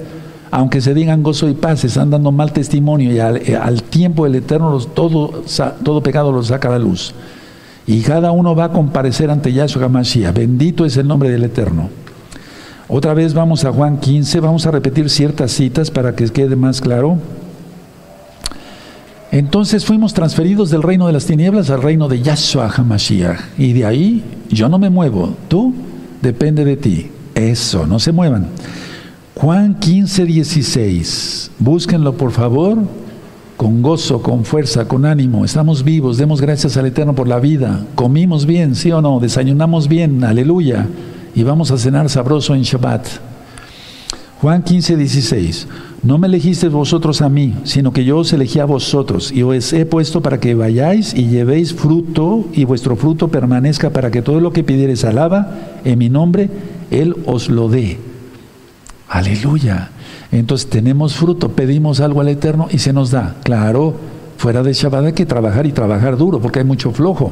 aunque 0.51 0.79
se 0.79 0.93
digan 0.93 1.21
gozo 1.21 1.49
y 1.49 1.53
paz, 1.53 1.83
están 1.83 2.11
dando 2.11 2.31
mal 2.31 2.53
testimonio 2.53 3.11
y 3.11 3.19
al, 3.19 3.37
eh, 3.37 3.81
tiempo 3.89 4.23
del 4.23 4.35
Eterno 4.35 4.79
todo, 4.79 5.43
todo 5.83 6.01
pecado 6.01 6.31
los 6.31 6.47
saca 6.47 6.69
a 6.69 6.71
la 6.71 6.79
luz. 6.79 7.13
Y 7.87 8.01
cada 8.01 8.31
uno 8.31 8.55
va 8.55 8.65
a 8.65 8.71
comparecer 8.71 9.29
ante 9.29 9.53
Yahshua 9.53 9.89
Mashiach. 9.89 10.33
Bendito 10.33 10.85
es 10.85 10.97
el 10.97 11.07
nombre 11.07 11.29
del 11.29 11.43
Eterno. 11.43 11.89
Otra 12.87 13.13
vez 13.13 13.33
vamos 13.33 13.65
a 13.65 13.71
Juan 13.71 13.99
15, 13.99 14.39
vamos 14.39 14.65
a 14.65 14.71
repetir 14.71 15.09
ciertas 15.09 15.51
citas 15.51 15.89
para 15.89 16.15
que 16.15 16.25
quede 16.29 16.55
más 16.55 16.81
claro. 16.81 17.17
Entonces 19.31 19.85
fuimos 19.85 20.13
transferidos 20.13 20.69
del 20.69 20.83
reino 20.83 21.07
de 21.07 21.13
las 21.13 21.25
tinieblas 21.25 21.69
al 21.69 21.81
reino 21.81 22.07
de 22.07 22.21
Yahshua 22.21 22.69
HaMashiach. 22.69 23.39
Y 23.57 23.73
de 23.73 23.85
ahí 23.85 24.23
yo 24.49 24.69
no 24.69 24.77
me 24.77 24.89
muevo, 24.89 25.35
tú 25.47 25.73
depende 26.21 26.63
de 26.63 26.77
ti. 26.77 27.09
Eso, 27.33 27.85
no 27.85 27.99
se 27.99 28.11
muevan. 28.11 28.47
Juan 29.35 29.75
15, 29.79 30.25
16. 30.25 31.51
Búsquenlo 31.59 32.15
por 32.15 32.31
favor, 32.31 32.77
con 33.57 33.81
gozo, 33.81 34.21
con 34.21 34.45
fuerza, 34.45 34.87
con 34.87 35.05
ánimo. 35.05 35.45
Estamos 35.45 35.83
vivos, 35.83 36.17
demos 36.17 36.41
gracias 36.41 36.77
al 36.77 36.87
Eterno 36.87 37.13
por 37.13 37.27
la 37.27 37.39
vida. 37.39 37.85
Comimos 37.95 38.45
bien, 38.45 38.75
sí 38.75 38.91
o 38.91 39.01
no, 39.01 39.19
desayunamos 39.19 39.87
bien, 39.87 40.23
aleluya. 40.23 40.87
Y 41.33 41.43
vamos 41.43 41.71
a 41.71 41.77
cenar 41.77 42.09
sabroso 42.09 42.55
en 42.55 42.63
Shabbat. 42.63 43.07
Juan 44.41 44.63
15, 44.63 44.97
16. 44.97 45.67
No 46.03 46.17
me 46.17 46.27
elegisteis 46.27 46.71
vosotros 46.71 47.21
a 47.21 47.29
mí, 47.29 47.55
sino 47.63 47.91
que 47.91 48.05
yo 48.05 48.19
os 48.19 48.31
elegí 48.31 48.59
a 48.59 48.65
vosotros, 48.65 49.31
y 49.31 49.41
os 49.41 49.73
he 49.73 49.85
puesto 49.85 50.21
para 50.21 50.39
que 50.39 50.53
vayáis 50.53 51.13
y 51.15 51.27
llevéis 51.27 51.73
fruto, 51.73 52.45
y 52.53 52.65
vuestro 52.65 52.95
fruto 52.95 53.29
permanezca 53.29 53.89
para 53.89 54.11
que 54.11 54.21
todo 54.21 54.39
lo 54.39 54.53
que 54.53 54.63
pidiereis 54.63 55.03
alaba 55.03 55.79
en 55.83 55.97
mi 55.97 56.09
nombre, 56.09 56.49
Él 56.91 57.15
os 57.25 57.49
lo 57.49 57.69
dé. 57.69 57.97
Aleluya. 59.07 59.89
Entonces 60.39 60.69
tenemos 60.69 61.15
fruto, 61.15 61.49
pedimos 61.49 62.01
algo 62.01 62.19
al 62.19 62.27
Eterno 62.27 62.67
y 62.69 62.79
se 62.79 62.91
nos 62.91 63.11
da. 63.11 63.35
Claro, 63.43 63.95
fuera 64.37 64.63
de 64.63 64.73
Shabbat 64.73 65.05
hay 65.05 65.13
que 65.13 65.25
trabajar 65.25 65.65
y 65.65 65.71
trabajar 65.71 66.17
duro 66.17 66.41
porque 66.41 66.59
hay 66.59 66.65
mucho 66.65 66.91
flojo. 66.91 67.31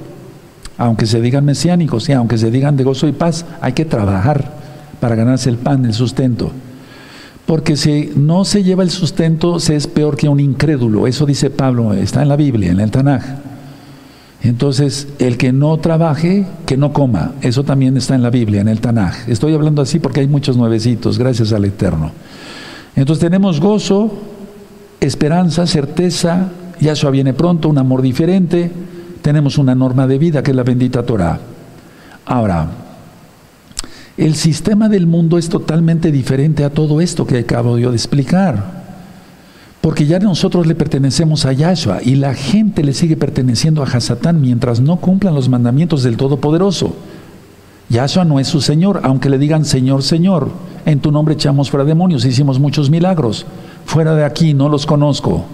Aunque 0.78 1.06
se 1.06 1.20
digan 1.20 1.44
mesiánicos 1.44 2.08
y 2.08 2.14
aunque 2.14 2.38
se 2.38 2.50
digan 2.50 2.78
de 2.78 2.86
gozo 2.86 3.08
y 3.08 3.12
paz, 3.12 3.46
hay 3.60 3.74
que 3.74 3.84
trabajar 3.84 4.54
para 5.02 5.16
ganarse 5.16 5.50
el 5.50 5.58
pan, 5.58 5.86
el 5.86 5.94
sustento. 5.94 6.52
Porque 7.46 7.76
si 7.76 8.14
no 8.16 8.46
se 8.46 8.64
lleva 8.64 8.84
el 8.84 8.90
sustento, 8.90 9.60
se 9.60 9.76
es 9.76 9.86
peor 9.86 10.16
que 10.16 10.30
un 10.30 10.40
incrédulo. 10.40 11.06
Eso 11.06 11.26
dice 11.26 11.50
Pablo, 11.50 11.94
está 11.94 12.22
en 12.22 12.30
la 12.30 12.38
Biblia, 12.38 12.72
en 12.72 12.80
el 12.80 12.90
Tanaj. 12.90 13.22
Entonces, 14.44 15.10
el 15.20 15.38
que 15.38 15.52
no 15.52 15.78
trabaje, 15.78 16.46
que 16.66 16.78
no 16.78 16.94
coma. 16.94 17.34
Eso 17.42 17.64
también 17.64 17.98
está 17.98 18.16
en 18.16 18.24
la 18.24 18.30
Biblia, 18.30 18.62
en 18.62 18.70
el 18.70 18.80
Tanaj. 18.80 19.28
Estoy 19.28 19.54
hablando 19.54 19.82
así 19.82 20.00
porque 20.00 20.22
hay 20.22 20.28
muchos 20.28 20.56
nuevecitos, 20.56 21.18
gracias 21.18 21.52
al 21.52 21.66
Eterno. 21.66 22.12
Entonces 22.96 23.22
tenemos 23.22 23.60
gozo, 23.60 24.12
esperanza, 25.00 25.66
certeza, 25.66 26.50
Yahshua 26.80 27.12
viene 27.12 27.34
pronto, 27.34 27.70
un 27.70 27.78
amor 27.78 28.02
diferente, 28.02 28.72
tenemos 29.22 29.58
una 29.58 29.74
norma 29.74 30.06
de 30.06 30.18
vida 30.18 30.44
que 30.44 30.52
es 30.52 30.58
la 30.58 30.64
bendita 30.64 31.04
Torah. 31.04 31.40
Ahora, 32.26 32.70
el 34.18 34.36
sistema 34.36 34.90
del 34.90 35.08
mundo 35.08 35.38
es 35.38 35.50
totalmente 35.50 36.12
diferente 36.12 36.64
a 36.64 36.70
todo 36.70 37.02
esto 37.02 37.26
que 37.26 37.40
acabo 37.40 37.78
yo 37.78 37.90
de 37.90 37.98
explicar. 37.98 38.84
Porque 39.82 40.06
ya 40.06 40.20
nosotros 40.20 40.66
le 40.68 40.76
pertenecemos 40.76 41.46
a 41.46 41.52
Yahshua 41.52 42.00
y 42.04 42.16
la 42.16 42.34
gente 42.36 42.84
le 42.84 42.94
sigue 42.94 43.18
perteneciendo 43.18 43.84
a 43.84 43.86
Hasatán 43.86 44.40
mientras 44.40 44.80
no 44.80 44.98
cumplan 44.98 45.36
los 45.36 45.50
mandamientos 45.50 46.04
del 46.04 46.16
Todopoderoso. 46.16 46.96
Yahshua 47.90 48.24
no 48.24 48.40
es 48.40 48.48
su 48.48 48.62
Señor, 48.62 49.02
aunque 49.04 49.30
le 49.30 49.38
digan 49.38 49.66
Señor, 49.66 50.04
Señor. 50.04 50.52
En 50.86 51.00
tu 51.00 51.12
nombre 51.12 51.36
echamos 51.36 51.70
fuera 51.70 51.86
demonios, 51.86 52.26
hicimos 52.26 52.60
muchos 52.60 52.90
milagros. 52.90 53.46
Fuera 53.86 54.16
de 54.16 54.26
aquí, 54.26 54.54
no 54.54 54.70
los 54.70 54.86
conozco. 54.86 55.46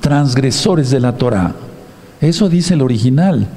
Transgresores 0.00 0.90
de 0.90 1.00
la 1.00 1.16
Torah. 1.16 1.54
Eso 2.20 2.48
dice 2.48 2.74
el 2.74 2.82
original. 2.82 3.48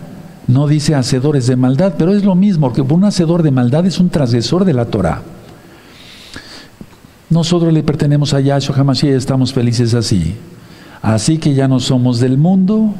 no 0.47 0.67
dice 0.67 0.95
hacedores 0.95 1.47
de 1.47 1.55
maldad, 1.55 1.93
pero 1.97 2.13
es 2.13 2.25
lo 2.25 2.35
mismo, 2.35 2.67
porque 2.67 2.81
un 2.81 3.05
hacedor 3.05 3.41
de 3.43 3.51
maldad 3.51 3.85
es 3.85 3.99
un 3.99 4.09
transgresor 4.09 4.65
de 4.65 4.73
la 4.73 4.85
Torah. 4.85 5.21
Nosotros 7.29 7.71
le 7.71 7.83
pertenecemos 7.83 8.33
a 8.33 8.41
Yahshua 8.41 8.75
Hamashiach 8.75 9.13
y 9.13 9.15
estamos 9.15 9.53
felices 9.53 9.93
así. 9.93 10.35
Así 11.01 11.37
que 11.37 11.53
ya 11.53 11.67
no 11.67 11.79
somos 11.79 12.19
del 12.19 12.37
mundo, 12.37 12.93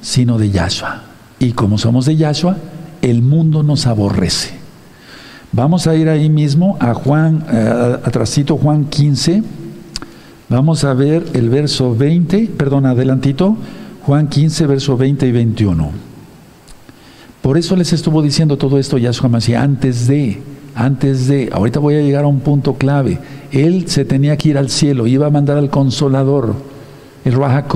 sino 0.00 0.38
de 0.38 0.50
Yahshua. 0.50 1.02
Y 1.38 1.52
como 1.52 1.76
somos 1.76 2.06
de 2.06 2.16
Yahshua, 2.16 2.56
el 3.02 3.20
mundo 3.20 3.62
nos 3.62 3.86
aborrece. 3.86 4.63
Vamos 5.56 5.86
a 5.86 5.94
ir 5.94 6.08
ahí 6.08 6.28
mismo 6.28 6.76
a 6.80 6.94
Juan, 6.94 7.46
eh, 7.48 7.98
atrasito 8.02 8.56
Juan 8.56 8.86
15. 8.86 9.44
Vamos 10.48 10.82
a 10.82 10.94
ver 10.94 11.24
el 11.32 11.48
verso 11.48 11.94
20, 11.94 12.50
perdón, 12.56 12.86
adelantito, 12.86 13.56
Juan 14.04 14.26
15, 14.26 14.66
verso 14.66 14.96
20 14.96 15.28
y 15.28 15.30
21. 15.30 15.90
Por 17.40 17.56
eso 17.56 17.76
les 17.76 17.92
estuvo 17.92 18.20
diciendo 18.20 18.58
todo 18.58 18.80
esto 18.80 18.98
Yahshua 18.98 19.28
Mashiach 19.28 19.62
antes 19.62 20.08
de, 20.08 20.42
antes 20.74 21.28
de, 21.28 21.50
ahorita 21.52 21.78
voy 21.78 21.94
a 21.94 22.00
llegar 22.00 22.24
a 22.24 22.26
un 22.26 22.40
punto 22.40 22.74
clave. 22.74 23.20
Él 23.52 23.84
se 23.86 24.04
tenía 24.04 24.36
que 24.36 24.48
ir 24.48 24.58
al 24.58 24.70
cielo, 24.70 25.06
iba 25.06 25.28
a 25.28 25.30
mandar 25.30 25.56
al 25.56 25.70
consolador, 25.70 26.56
el 27.24 27.32
Raja 27.32 27.68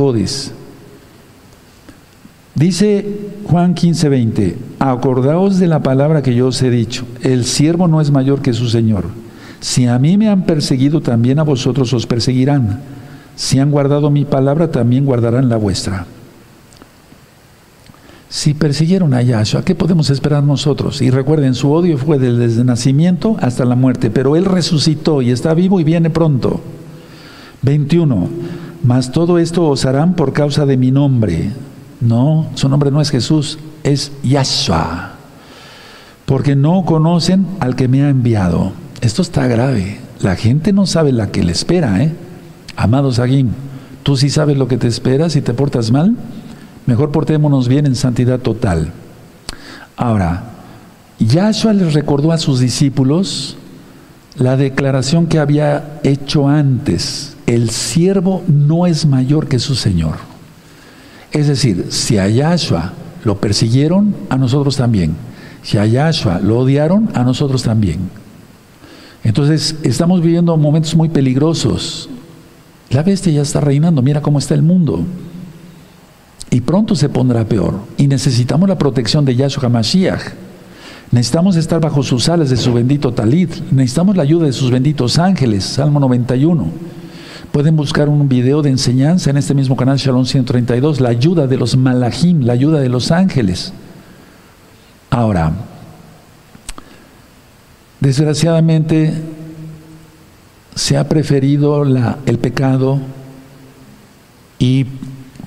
Dice 2.59 3.07
Juan 3.45 3.75
15, 3.75 4.09
20, 4.09 4.59
acordaos 4.81 5.61
de 5.61 5.69
la 5.69 5.81
palabra 5.81 6.23
que 6.23 6.35
yo 6.35 6.49
os 6.49 6.61
he 6.61 6.71
dicho, 6.71 7.07
el 7.23 7.45
siervo 7.45 7.87
no 7.87 8.01
es 8.01 8.11
mayor 8.11 8.43
que 8.43 8.53
su 8.53 8.69
Señor. 8.69 9.05
Si 9.61 9.87
a 9.87 9.97
mí 10.01 10.19
me 10.19 10.29
han 10.29 10.43
perseguido, 10.43 11.01
también 11.01 11.39
a 11.39 11.45
vosotros 11.45 11.93
os 11.93 12.09
perseguirán. 12.09 12.81
Si 13.37 13.61
han 13.61 13.71
guardado 13.71 14.11
mi 14.11 14.25
palabra, 14.25 14.73
también 14.73 15.05
guardarán 15.05 15.49
la 15.49 15.57
vuestra. 15.57 16.07
Si 18.29 18.55
persiguieron 18.55 19.15
a 19.15 19.23
Yahshua, 19.23 19.65
¿qué 19.65 19.77
podemos 19.77 20.11
esperar 20.11 20.43
nosotros? 20.43 21.01
Y 21.01 21.11
recuerden, 21.11 21.55
su 21.55 21.71
odio 21.71 21.97
fue 21.97 22.19
desde 22.19 22.61
el 22.61 22.67
nacimiento 22.67 23.37
hasta 23.41 23.65
la 23.65 23.77
muerte, 23.77 24.11
pero 24.11 24.35
Él 24.35 24.45
resucitó 24.45 25.23
y 25.23 25.31
está 25.31 25.55
vivo 25.55 25.79
y 25.79 25.85
viene 25.85 26.11
pronto. 26.11 26.61
21. 27.63 28.29
Mas 28.83 29.13
todo 29.13 29.39
esto 29.39 29.69
os 29.69 29.85
harán 29.85 30.15
por 30.15 30.33
causa 30.33 30.67
de 30.67 30.77
mi 30.77 30.91
nombre. 30.91 31.53
No, 32.01 32.47
su 32.55 32.69
nombre 32.69 32.91
no 32.91 33.01
es 33.01 33.11
Jesús, 33.11 33.59
es 33.83 34.13
Yahshua. 34.23 35.13
Porque 36.27 36.55
no 36.55 36.85
conocen 36.85 37.47
al 37.61 37.75
que 37.75 37.89
me 37.89 38.03
ha 38.03 38.09
enviado. 38.09 38.73
Esto 39.01 39.23
está 39.23 39.47
grave. 39.47 39.99
La 40.21 40.37
gente 40.37 40.73
no 40.73 40.87
sabe 40.87 41.13
la 41.13 41.31
que 41.31 41.43
le 41.43 41.53
espera, 41.53 42.03
¿eh? 42.03 42.13
Amado 42.77 43.11
Saguín, 43.13 43.53
¿tú 44.03 44.17
sí 44.17 44.31
sabes 44.31 44.57
lo 44.57 44.69
que 44.69 44.77
te 44.77 44.87
espera 44.87 45.31
si 45.31 45.41
te 45.41 45.55
portas 45.55 45.91
mal? 45.91 46.17
Mejor 46.87 47.11
portémonos 47.11 47.69
bien 47.69 47.87
en 47.87 47.97
santidad 47.97 48.39
total. 48.39 48.93
Ahora, 49.97 50.45
Yahshua 51.19 51.73
les 51.73 51.95
recordó 51.95 52.31
a 52.31 52.39
sus 52.39 52.61
discípulos 52.61 53.57
la 54.37 54.57
declaración 54.57 55.27
que 55.27 55.41
había 55.41 56.01
hecho 56.05 56.49
antes. 56.49 57.37
El 57.47 57.71
siervo 57.71 58.45
no 58.47 58.87
es 58.87 59.07
mayor 59.07 59.49
que 59.49 59.59
su 59.59 59.75
Señor. 59.75 60.28
Es 61.33 61.49
decir, 61.49 61.87
si 61.91 62.19
a 62.19 62.29
Yahshua 62.29 62.93
lo 63.25 63.41
persiguieron, 63.41 64.15
a 64.31 64.37
nosotros 64.37 64.77
también. 64.77 65.17
Si 65.63 65.79
a 65.79 65.87
Yahshua 65.87 66.41
lo 66.41 66.59
odiaron, 66.59 67.11
a 67.15 67.25
nosotros 67.25 67.63
también. 67.63 68.11
Entonces, 69.25 69.77
estamos 69.83 70.23
viviendo 70.23 70.57
momentos 70.57 70.95
muy 70.95 71.09
peligrosos. 71.09 72.09
La 72.91 73.03
bestia 73.03 73.33
ya 73.33 73.43
está 73.43 73.61
reinando, 73.61 74.01
mira 74.01 74.23
cómo 74.23 74.39
está 74.39 74.55
el 74.55 74.63
mundo 74.63 75.05
y 76.51 76.61
pronto 76.61 76.95
se 76.95 77.09
pondrá 77.09 77.45
peor. 77.45 77.81
Y 77.97 78.07
necesitamos 78.07 78.69
la 78.69 78.79
protección 78.79 79.25
de 79.25 79.37
Yahshua 79.37 79.65
HaMashiach. 79.67 80.23
Necesitamos 81.11 81.57
estar 81.57 81.81
bajo 81.81 82.03
sus 82.03 82.29
alas 82.29 82.51
de 82.51 82.57
su 82.57 82.73
bendito 82.73 83.13
talit. 83.13 83.51
Necesitamos 83.71 84.17
la 84.17 84.23
ayuda 84.23 84.47
de 84.47 84.53
sus 84.53 84.71
benditos 84.71 85.19
ángeles. 85.19 85.65
Salmo 85.65 86.01
91. 86.01 86.67
Pueden 87.53 87.77
buscar 87.77 88.09
un 88.09 88.29
video 88.29 88.63
de 88.63 88.71
enseñanza 88.71 89.31
en 89.31 89.37
este 89.37 89.55
mismo 89.55 89.77
canal 89.77 89.99
Shalom 89.99 90.25
132. 90.25 91.01
La 91.01 91.09
ayuda 91.09 91.47
de 91.47 91.57
los 91.57 91.77
malachim, 91.77 92.43
la 92.43 92.53
ayuda 92.53 92.81
de 92.81 92.89
los 92.89 93.11
ángeles. 93.11 93.73
Ahora, 95.11 95.53
desgraciadamente 98.01 99.13
se 100.75 100.97
ha 100.97 101.09
preferido 101.09 101.83
el 101.83 102.39
pecado 102.39 103.01
y 104.59 104.87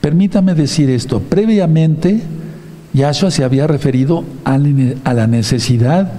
Permítame 0.01 0.55
decir 0.55 0.89
esto, 0.89 1.19
previamente 1.21 2.21
Yahshua 2.93 3.29
se 3.29 3.43
había 3.43 3.67
referido 3.67 4.25
a 4.43 4.57
la 4.57 5.27
necesidad 5.27 6.11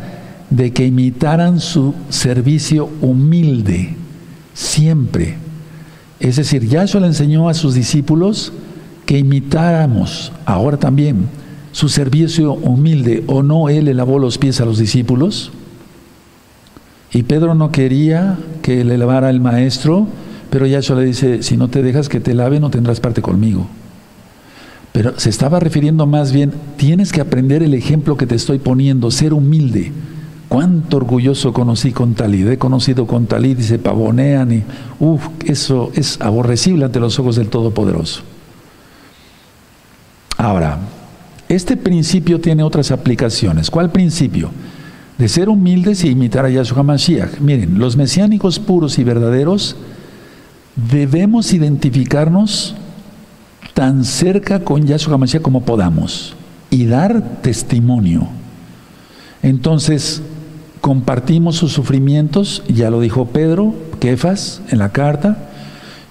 de 0.51 0.72
que 0.72 0.87
imitaran 0.87 1.59
su 1.59 1.93
servicio 2.09 2.89
humilde, 3.01 3.97
siempre. 4.55 5.41
Es 6.23 6.37
decir, 6.37 6.68
Yahshua 6.68 7.01
le 7.01 7.09
enseñó 7.09 7.49
a 7.49 7.55
sus 7.55 7.75
discípulos 7.75 8.53
que 9.07 9.18
imitáramos, 9.18 10.31
ahora 10.47 10.77
también, 10.77 11.27
su 11.73 11.89
servicio 11.89 12.53
humilde, 12.53 13.25
o 13.27 13.43
no 13.43 13.68
él 13.68 13.87
le 13.87 13.95
lavó 13.95 14.20
los 14.20 14.39
pies 14.39 14.61
a 14.61 14.64
los 14.64 14.79
discípulos. 14.79 15.51
Y 17.12 17.25
Pedro 17.25 17.57
no 17.57 17.73
quería 17.73 18.39
que 18.62 18.85
le 18.85 18.99
lavara 18.99 19.31
el 19.31 19.41
maestro, 19.41 20.07
pero 20.49 20.64
Yahshua 20.64 21.01
le 21.01 21.07
dice, 21.07 21.43
si 21.43 21.57
no 21.57 21.66
te 21.66 21.83
dejas 21.83 22.09
que 22.09 22.20
te 22.20 22.35
lave, 22.35 22.61
no 22.61 22.70
tendrás 22.70 23.01
parte 23.01 23.20
conmigo. 23.20 23.66
Pero 24.93 25.18
se 25.18 25.29
estaba 25.29 25.59
refiriendo 25.59 26.07
más 26.07 26.31
bien, 26.31 26.53
tienes 26.77 27.11
que 27.11 27.20
aprender 27.20 27.64
el 27.64 27.75
ejemplo 27.75 28.16
que 28.16 28.29
te 28.29 28.37
estoy 28.37 28.61
poniendo, 28.61 29.11
ser 29.11 29.35
humilde. 29.35 29.91
Cuánto 30.53 30.98
orgulloso 30.98 31.55
conocí 31.55 31.92
con 31.92 32.12
Talid, 32.12 32.46
he 32.46 32.59
conocido 32.59 33.07
con 33.07 33.24
Talid 33.24 33.59
y 33.59 33.62
se 33.62 33.78
pavonean 33.78 34.53
y, 34.53 34.62
uff, 35.00 35.26
eso 35.46 35.90
es 35.94 36.20
aborrecible 36.20 36.84
ante 36.84 37.00
los 37.00 37.18
ojos 37.18 37.36
del 37.36 37.48
Todopoderoso. 37.48 38.20
Ahora, 40.36 40.78
este 41.48 41.78
principio 41.78 42.38
tiene 42.38 42.62
otras 42.62 42.90
aplicaciones. 42.90 43.70
¿Cuál 43.70 43.92
principio? 43.92 44.50
De 45.16 45.26
ser 45.26 45.48
humildes 45.48 46.05
y 46.05 46.11
imitar 46.11 46.44
a 46.44 46.50
Yahshua 46.50 46.82
Mashiach. 46.82 47.40
Miren, 47.40 47.78
los 47.78 47.96
mesiánicos 47.96 48.59
puros 48.59 48.98
y 48.98 49.05
verdaderos 49.05 49.76
debemos 50.76 51.55
identificarnos 51.55 52.74
tan 53.72 54.05
cerca 54.05 54.62
con 54.62 54.86
Yahshua 54.86 55.14
HaMashiach 55.14 55.40
como 55.40 55.62
podamos 55.62 56.34
y 56.68 56.84
dar 56.84 57.40
testimonio. 57.40 58.28
Entonces, 59.42 60.22
compartimos 60.83 61.57
sus 61.57 61.72
sufrimientos, 61.72 62.62
ya 62.68 62.91
lo 62.91 63.01
dijo 63.01 63.26
Pedro, 63.26 63.72
Kefas, 64.01 64.61
en 64.68 64.80
la 64.80 64.91
carta. 64.91 65.49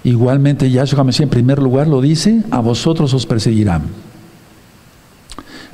Igualmente 0.03 0.72
Yahshua 0.72 1.01
HaMashiach 1.01 1.26
en 1.26 1.30
primer 1.30 1.59
lugar 1.59 1.88
lo 1.88 2.01
dice, 2.01 2.41
a 2.49 2.61
vosotros 2.61 3.13
os 3.13 3.28
perseguirán. 3.28 3.84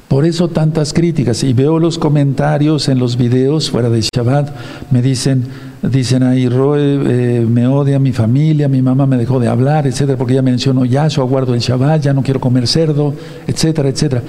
Por 0.07 0.25
eso 0.25 0.47
tantas 0.47 0.93
críticas. 0.93 1.43
Y 1.43 1.53
veo 1.53 1.79
los 1.79 1.99
comentarios 1.99 2.89
en 2.89 2.97
los 2.97 3.17
videos 3.17 3.69
fuera 3.69 3.89
de 3.89 4.01
Shabbat, 4.01 4.49
me 4.89 5.03
dicen, 5.03 5.43
dicen 5.83 6.23
ahí, 6.23 6.49
Roe 6.49 6.79
eh, 6.79 7.45
me 7.45 7.67
odia 7.67 7.99
mi 7.99 8.13
familia, 8.13 8.67
mi 8.67 8.81
mamá 8.81 9.05
me 9.05 9.17
dejó 9.17 9.39
de 9.39 9.47
hablar, 9.47 9.85
etcétera, 9.85 10.17
porque 10.17 10.33
ya 10.33 10.41
mencionó 10.41 10.85
Yahshua, 10.85 11.25
guardo 11.25 11.53
el 11.53 11.59
Shabbat, 11.59 12.01
ya 12.01 12.13
no 12.13 12.23
quiero 12.23 12.39
comer 12.39 12.67
cerdo, 12.67 13.13
etcétera, 13.45 13.89
etcétera. 13.89 14.23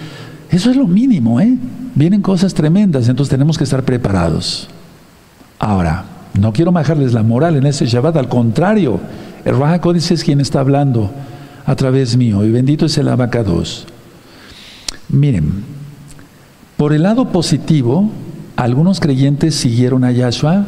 Eso 0.51 0.71
es 0.71 0.77
lo 0.77 0.87
mínimo, 0.87 1.41
¿eh? 1.41 1.57
Vienen 1.99 2.23
cosas 2.23 2.55
tremendas, 2.55 3.09
entonces 3.09 3.29
tenemos 3.29 3.59
que 3.59 3.65
estar 3.65 3.83
preparados. 3.83 4.69
Ahora, 5.59 6.05
no 6.39 6.53
quiero 6.53 6.71
bajarles 6.71 7.13
la 7.13 7.25
moral 7.25 7.57
en 7.57 7.67
ese 7.67 7.87
Shabbat, 7.87 8.17
al 8.17 8.29
contrario, 8.29 9.01
el 9.45 9.59
Raja 9.59 9.81
es 9.95 10.23
quien 10.23 10.41
está 10.41 10.61
hablando 10.61 11.11
a 11.67 11.75
través 11.75 12.17
mío, 12.17 12.45
y 12.45 12.53
bendito 12.53 12.87
es 12.87 12.97
el 12.99 13.09
abacados. 13.09 13.85
Miren, 15.09 15.65
por 16.77 16.93
el 16.93 17.03
lado 17.03 17.33
positivo, 17.33 18.09
algunos 18.55 19.01
creyentes 19.01 19.57
siguieron 19.57 20.05
a 20.05 20.13
Yahshua 20.13 20.67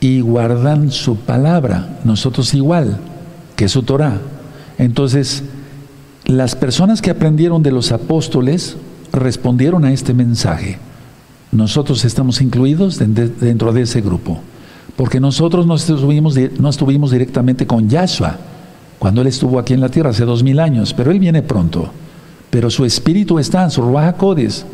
y 0.00 0.20
guardan 0.20 0.90
su 0.90 1.16
palabra, 1.16 1.98
nosotros 2.04 2.52
igual, 2.52 2.98
que 3.56 3.70
su 3.70 3.84
Torah. 3.84 4.18
Entonces, 4.76 5.44
las 6.26 6.54
personas 6.56 7.00
que 7.00 7.08
aprendieron 7.08 7.62
de 7.62 7.72
los 7.72 7.90
apóstoles 7.90 8.76
respondieron 9.16 9.84
a 9.84 9.92
este 9.92 10.14
mensaje. 10.14 10.78
Nosotros 11.52 12.04
estamos 12.04 12.40
incluidos 12.40 12.98
dentro 12.98 13.72
de 13.72 13.82
ese 13.82 14.00
grupo, 14.00 14.40
porque 14.96 15.20
nosotros 15.20 15.66
no 15.66 15.74
estuvimos, 15.74 16.36
no 16.58 16.68
estuvimos 16.68 17.10
directamente 17.10 17.66
con 17.66 17.88
Yahshua 17.88 18.38
cuando 18.98 19.20
Él 19.20 19.26
estuvo 19.26 19.58
aquí 19.58 19.74
en 19.74 19.80
la 19.80 19.88
tierra 19.88 20.10
hace 20.10 20.24
dos 20.24 20.42
mil 20.42 20.58
años, 20.58 20.94
pero 20.94 21.10
Él 21.10 21.18
viene 21.18 21.42
pronto 21.42 21.90
pero 22.50 22.70
su 22.70 22.84
espíritu 22.84 23.38
está 23.38 23.64
en 23.64 23.70
su 23.70 23.82
Ruaja 23.82 24.14
Codes. 24.14 24.64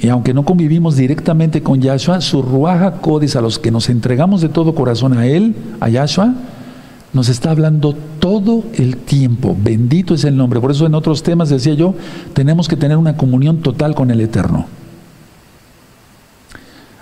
Y 0.00 0.08
aunque 0.08 0.34
no 0.34 0.44
convivimos 0.44 0.96
directamente 0.96 1.62
con 1.62 1.80
Yahshua, 1.80 2.20
su 2.20 2.42
Ruaja 2.42 3.00
Codes, 3.00 3.34
a 3.34 3.40
los 3.40 3.58
que 3.58 3.70
nos 3.70 3.88
entregamos 3.88 4.40
de 4.40 4.48
todo 4.48 4.74
corazón 4.74 5.16
a 5.16 5.26
Él, 5.26 5.54
a 5.80 5.88
Yahshua, 5.88 6.34
Nos 7.12 7.28
está 7.28 7.50
hablando 7.50 7.94
todo 8.18 8.64
el 8.74 8.96
tiempo. 8.98 9.56
Bendito 9.58 10.14
es 10.14 10.24
el 10.24 10.36
nombre. 10.36 10.60
Por 10.60 10.70
eso 10.70 10.86
en 10.86 10.94
otros 10.94 11.22
temas 11.22 11.48
decía 11.48 11.74
yo, 11.74 11.94
tenemos 12.34 12.68
que 12.68 12.76
tener 12.76 12.96
una 12.96 13.16
comunión 13.16 13.58
total 13.62 13.94
con 13.94 14.10
el 14.10 14.20
Eterno. 14.20 14.66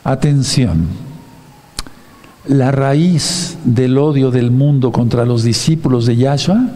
Atención. 0.05 0.87
La 2.47 2.71
raíz 2.71 3.59
del 3.65 3.99
odio 3.99 4.31
del 4.31 4.53
mundo 4.53 4.93
contra 4.93 5.25
los 5.25 5.43
discípulos 5.43 6.07
de 6.07 6.17
Yahshua 6.17 6.71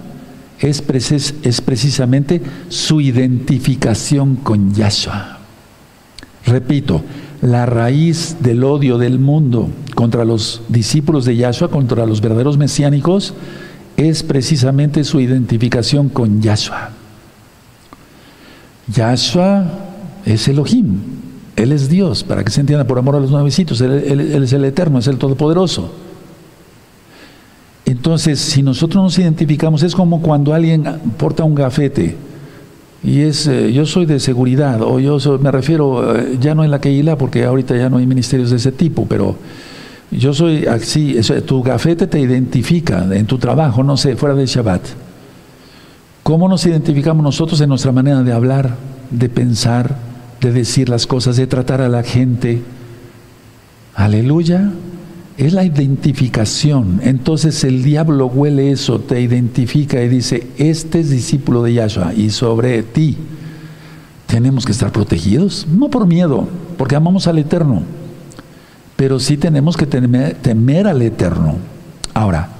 es, 0.59 0.83
precisamente 0.83 2.43
su 2.69 3.01
identificación 3.01 4.35
con 4.37 4.75
Yahshua. 4.75 5.39
Repito, 6.45 7.03
la 7.43 7.67
raíz 7.67 8.37
del 8.41 8.65
odio 8.65 8.99
del 8.99 9.19
mundo 9.19 9.69
contra 9.95 10.25
los 10.25 10.63
discípulos 10.69 11.25
de 11.25 11.37
Yahshua, 11.37 11.69
contra 11.69 12.07
los 12.07 12.21
verdaderos 12.21 12.59
mesiánicos, 12.59 13.35
es 13.97 14.23
precisamente 14.23 15.05
su 15.05 15.21
identificación 15.21 16.09
con 16.09 16.43
Yahshua. 16.43 16.91
Yahshua 18.93 19.67
es 20.25 20.49
Elohim, 20.49 21.01
Él 21.57 21.73
es 21.73 21.89
Dios, 21.89 22.25
para 22.25 22.45
que 22.45 22.51
se 22.51 22.61
entienda 22.61 22.87
por 22.87 22.99
amor 22.99 23.17
a 23.17 23.21
los 23.21 23.31
nuevecitos, 23.31 23.81
él, 23.81 23.91
él 23.93 24.43
es 24.43 24.53
el 24.53 24.65
Eterno, 24.65 24.99
es 24.99 25.07
el 25.07 25.19
Todopoderoso. 25.19 25.93
Entonces, 27.85 28.39
si 28.39 28.63
nosotros 28.63 29.03
nos 29.03 29.19
identificamos, 29.19 29.83
es 29.83 29.95
como 29.95 30.23
cuando 30.23 30.55
alguien 30.55 30.85
porta 31.19 31.45
un 31.45 31.55
gafete 31.55 32.17
y 33.03 33.21
es, 33.23 33.47
eh, 33.47 33.73
yo 33.73 33.87
soy 33.87 34.05
de 34.07 34.21
seguridad, 34.21 34.83
o 34.83 35.01
yo 35.01 35.19
me 35.39 35.51
refiero, 35.51 36.17
eh, 36.17 36.37
ya 36.41 36.55
no 36.55 36.65
en 36.65 36.71
la 36.71 36.81
Keilah, 36.81 37.17
porque 37.17 37.45
ahorita 37.45 37.77
ya 37.77 37.89
no 37.89 37.97
hay 37.97 38.07
ministerios 38.07 38.51
de 38.51 38.57
ese 38.57 38.73
tipo, 38.73 39.07
pero 39.07 39.37
yo 40.11 40.35
soy 40.35 40.67
así, 40.67 41.17
tu 41.47 41.63
gafete 41.63 42.07
te 42.07 42.21
identifica 42.21 43.07
en 43.11 43.27
tu 43.27 43.39
trabajo, 43.39 43.83
no 43.83 43.97
sé, 43.97 44.17
fuera 44.17 44.35
de 44.35 44.45
Shabbat. 44.45 44.83
¿Cómo 46.23 46.49
nos 46.49 46.67
identificamos 46.67 47.23
nosotros 47.23 47.61
en 47.61 47.71
nuestra 47.71 47.93
manera 47.93 48.23
de 48.23 48.33
hablar, 48.33 48.77
de 49.11 49.29
pensar, 49.29 49.97
de 50.41 50.53
decir 50.53 50.89
las 50.89 51.07
cosas, 51.07 51.37
de 51.37 51.47
tratar 51.47 51.81
a 51.81 51.89
la 51.89 52.03
gente? 52.03 52.61
Aleluya 53.95 54.71
es 55.47 55.55
la 55.55 55.65
identificación. 55.65 57.01
Entonces 57.03 57.65
el 57.65 57.83
diablo 57.83 58.27
huele 58.27 58.73
eso, 58.73 59.01
te 59.01 59.23
identifica 59.23 60.03
y 60.03 60.09
dice, 60.09 60.47
este 60.59 61.01
es 61.01 61.09
discípulo 61.09 61.63
de 61.63 61.73
Yahshua 61.73 62.13
y 62.15 62.29
sobre 62.29 62.83
ti 62.83 63.17
tenemos 64.27 64.67
que 64.67 64.73
estar 64.73 64.93
protegidos, 64.93 65.67
no 65.67 65.89
por 65.89 66.07
miedo, 66.07 66.47
porque 66.77 66.95
amamos 66.95 67.27
al 67.27 67.39
Eterno, 67.39 67.83
pero 68.97 69.19
sí 69.19 69.39
tenemos 69.39 69.79
que 69.79 69.87
temer, 69.87 70.87
al 70.87 71.01
Eterno. 71.01 71.57
Ahora, 72.13 72.51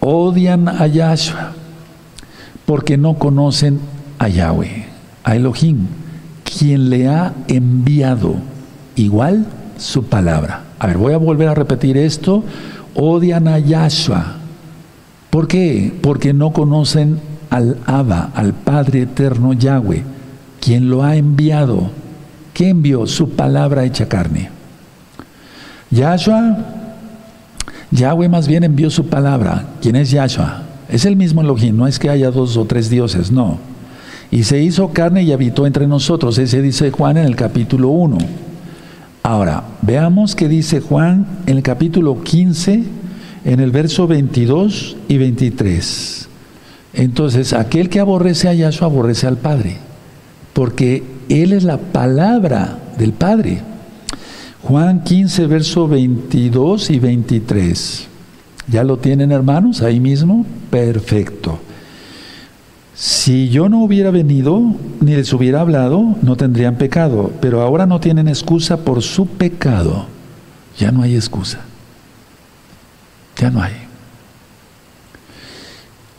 odian 0.00 0.68
a 0.68 0.88
Yahshua 0.88 1.52
porque 2.66 2.96
no 2.96 3.14
conocen 3.14 3.78
a 4.18 4.28
Yahweh, 4.28 4.86
a 5.22 5.36
Elohim, 5.36 5.86
quien 6.42 6.90
le 6.90 7.08
ha 7.08 7.32
enviado 7.46 8.34
igual 8.96 9.46
su 9.78 10.02
palabra. 10.04 10.61
A 10.82 10.88
ver, 10.88 10.98
voy 10.98 11.12
a 11.12 11.16
volver 11.16 11.46
a 11.46 11.54
repetir 11.54 11.96
esto. 11.96 12.42
Odian 12.96 13.46
a 13.46 13.60
Yahshua. 13.60 14.34
¿Por 15.30 15.46
qué? 15.46 15.92
Porque 16.02 16.32
no 16.32 16.52
conocen 16.52 17.20
al 17.50 17.78
Abba, 17.86 18.32
al 18.34 18.52
Padre 18.52 19.02
eterno 19.02 19.52
Yahweh, 19.52 20.02
quien 20.60 20.90
lo 20.90 21.04
ha 21.04 21.14
enviado. 21.14 21.88
¿Qué 22.52 22.70
envió? 22.70 23.06
Su 23.06 23.30
palabra 23.30 23.84
hecha 23.84 24.08
carne. 24.08 24.50
Yahshua, 25.92 26.58
Yahweh 27.92 28.28
más 28.28 28.48
bien 28.48 28.64
envió 28.64 28.90
su 28.90 29.06
palabra. 29.06 29.66
¿Quién 29.80 29.94
es 29.94 30.10
Yahshua? 30.10 30.62
Es 30.88 31.04
el 31.04 31.14
mismo 31.14 31.42
Elohim, 31.42 31.76
no 31.76 31.86
es 31.86 32.00
que 32.00 32.10
haya 32.10 32.32
dos 32.32 32.56
o 32.56 32.64
tres 32.64 32.90
dioses, 32.90 33.30
no. 33.30 33.58
Y 34.32 34.42
se 34.42 34.60
hizo 34.60 34.92
carne 34.92 35.22
y 35.22 35.30
habitó 35.30 35.64
entre 35.64 35.86
nosotros. 35.86 36.38
Ese 36.38 36.60
dice 36.60 36.90
Juan 36.90 37.18
en 37.18 37.26
el 37.26 37.36
capítulo 37.36 37.90
1. 37.90 38.18
Ahora, 39.22 39.62
veamos 39.82 40.34
qué 40.34 40.48
dice 40.48 40.80
Juan 40.80 41.26
en 41.46 41.58
el 41.58 41.62
capítulo 41.62 42.22
15, 42.22 42.84
en 43.44 43.60
el 43.60 43.70
verso 43.70 44.06
22 44.06 44.96
y 45.08 45.18
23. 45.18 46.28
Entonces, 46.94 47.52
aquel 47.52 47.88
que 47.88 48.00
aborrece 48.00 48.48
a 48.48 48.54
Yahshua 48.54 48.86
aborrece 48.86 49.26
al 49.26 49.36
Padre, 49.36 49.76
porque 50.52 51.02
Él 51.28 51.52
es 51.52 51.64
la 51.64 51.78
palabra 51.78 52.78
del 52.98 53.12
Padre. 53.12 53.60
Juan 54.62 55.02
15, 55.02 55.46
verso 55.46 55.88
22 55.88 56.90
y 56.90 56.98
23. 57.00 58.08
¿Ya 58.68 58.84
lo 58.84 58.98
tienen 58.98 59.32
hermanos 59.32 59.82
ahí 59.82 59.98
mismo? 59.98 60.46
Perfecto. 60.70 61.58
Si 62.94 63.48
yo 63.48 63.68
no 63.68 63.82
hubiera 63.82 64.10
venido 64.10 64.62
ni 65.00 65.14
les 65.14 65.32
hubiera 65.32 65.60
hablado, 65.62 66.16
no 66.22 66.36
tendrían 66.36 66.76
pecado, 66.76 67.32
pero 67.40 67.62
ahora 67.62 67.86
no 67.86 68.00
tienen 68.00 68.28
excusa 68.28 68.78
por 68.78 69.02
su 69.02 69.26
pecado. 69.26 70.06
Ya 70.78 70.92
no 70.92 71.02
hay 71.02 71.14
excusa. 71.14 71.60
Ya 73.38 73.50
no 73.50 73.62
hay. 73.62 73.72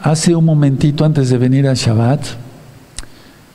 Hace 0.01 0.35
un 0.35 0.45
momentito 0.45 1.05
antes 1.05 1.29
de 1.29 1.37
venir 1.37 1.67
a 1.67 1.75
Shabbat, 1.75 2.21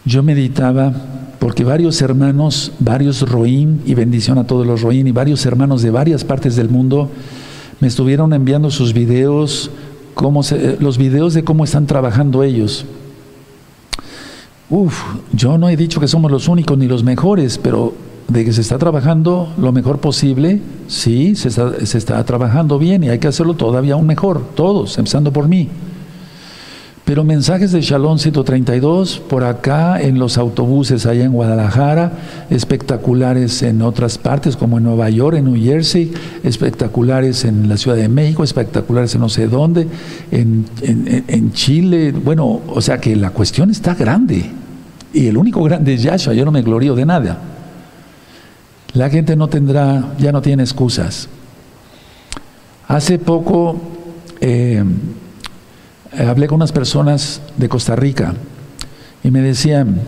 yo 0.05 0.23
meditaba 0.23 0.93
porque 1.39 1.65
varios 1.65 2.01
hermanos, 2.01 2.73
varios 2.79 3.29
Roim, 3.29 3.81
y 3.85 3.95
bendición 3.95 4.39
a 4.39 4.45
todos 4.45 4.67
los 4.67 4.81
Roim, 4.81 5.07
y 5.07 5.13
varios 5.13 5.45
hermanos 5.45 5.83
de 5.83 5.91
varias 5.91 6.25
partes 6.25 6.57
del 6.57 6.71
mundo, 6.71 7.11
me 7.81 7.89
estuvieron 7.89 8.33
enviando 8.33 8.71
sus 8.71 8.93
videos, 8.93 9.71
cómo 10.15 10.43
los 10.81 10.99
videos 10.99 11.35
de 11.35 11.45
cómo 11.45 11.65
están 11.65 11.87
trabajando 11.87 12.43
ellos. 12.43 12.87
Uf, 14.71 15.03
yo 15.33 15.57
no 15.57 15.71
he 15.71 15.77
dicho 15.77 15.99
que 15.99 16.09
somos 16.09 16.31
los 16.31 16.47
únicos 16.47 16.77
ni 16.77 16.87
los 16.87 17.03
mejores, 17.03 17.57
pero 17.57 17.95
de 18.29 18.45
que 18.45 18.53
se 18.53 18.61
está 18.61 18.77
trabajando 18.77 19.49
lo 19.57 19.73
mejor 19.73 19.99
posible, 19.99 20.61
sí, 20.87 21.35
se 21.35 21.49
está, 21.49 21.87
se 21.87 21.97
está 21.97 22.23
trabajando 22.25 22.79
bien 22.79 23.03
y 23.03 23.09
hay 23.09 23.19
que 23.19 23.29
hacerlo 23.29 23.55
todavía 23.55 23.95
aún 23.95 24.07
mejor, 24.07 24.43
todos, 24.55 24.99
empezando 24.99 25.33
por 25.33 25.49
mí. 25.49 25.69
Pero 27.07 27.25
mensajes 27.25 27.73
de 27.73 27.81
Shalom 27.81 28.19
132 28.19 29.21
por 29.31 29.43
acá 29.43 29.99
en 30.03 30.19
los 30.19 30.37
autobuses 30.37 31.07
allá 31.07 31.25
en 31.25 31.33
Guadalajara, 31.33 32.13
espectaculares 32.51 33.63
en 33.63 33.81
otras 33.81 34.19
partes 34.19 34.59
como 34.59 34.77
en 34.77 34.85
Nueva 34.85 35.09
York, 35.09 35.39
en 35.39 35.47
New 35.47 35.57
Jersey, 35.57 36.13
espectaculares 36.45 37.47
en 37.47 37.71
la 37.71 37.79
Ciudad 37.79 37.97
de 37.97 38.11
México, 38.11 38.45
espectaculares 38.45 39.15
en 39.15 39.23
no 39.23 39.31
sé 39.31 39.49
dónde, 39.49 39.89
en, 40.31 40.67
en 40.83 41.53
Chile. 41.53 42.13
Bueno, 42.13 42.61
o 42.69 42.83
sea 42.83 42.99
que 42.99 43.17
la 43.17 43.31
cuestión 43.31 43.71
está 43.71 43.95
grande. 43.95 44.58
Y 45.13 45.27
el 45.27 45.37
único 45.37 45.63
grande 45.63 45.95
es 45.95 46.03
Yahshua, 46.03 46.35
yo 46.35 46.45
no 46.45 46.51
me 46.51 46.63
glorío 46.63 46.95
de 46.95 47.07
nada. 47.07 47.39
La 48.93 49.11
gente 49.11 49.37
no 49.37 49.49
tendrá, 49.49 50.15
ya 50.19 50.33
no 50.33 50.43
tiene 50.43 50.63
excusas. 50.63 51.29
Hace 52.87 53.19
poco... 53.19 53.77
Eh, 54.41 54.85
hablé 56.17 56.47
con 56.47 56.57
unas 56.57 56.73
personas 56.73 57.41
de 57.57 57.69
Costa 57.69 57.97
Rica 57.97 58.35
y 59.23 59.31
me 59.31 59.41
decían, 59.41 60.01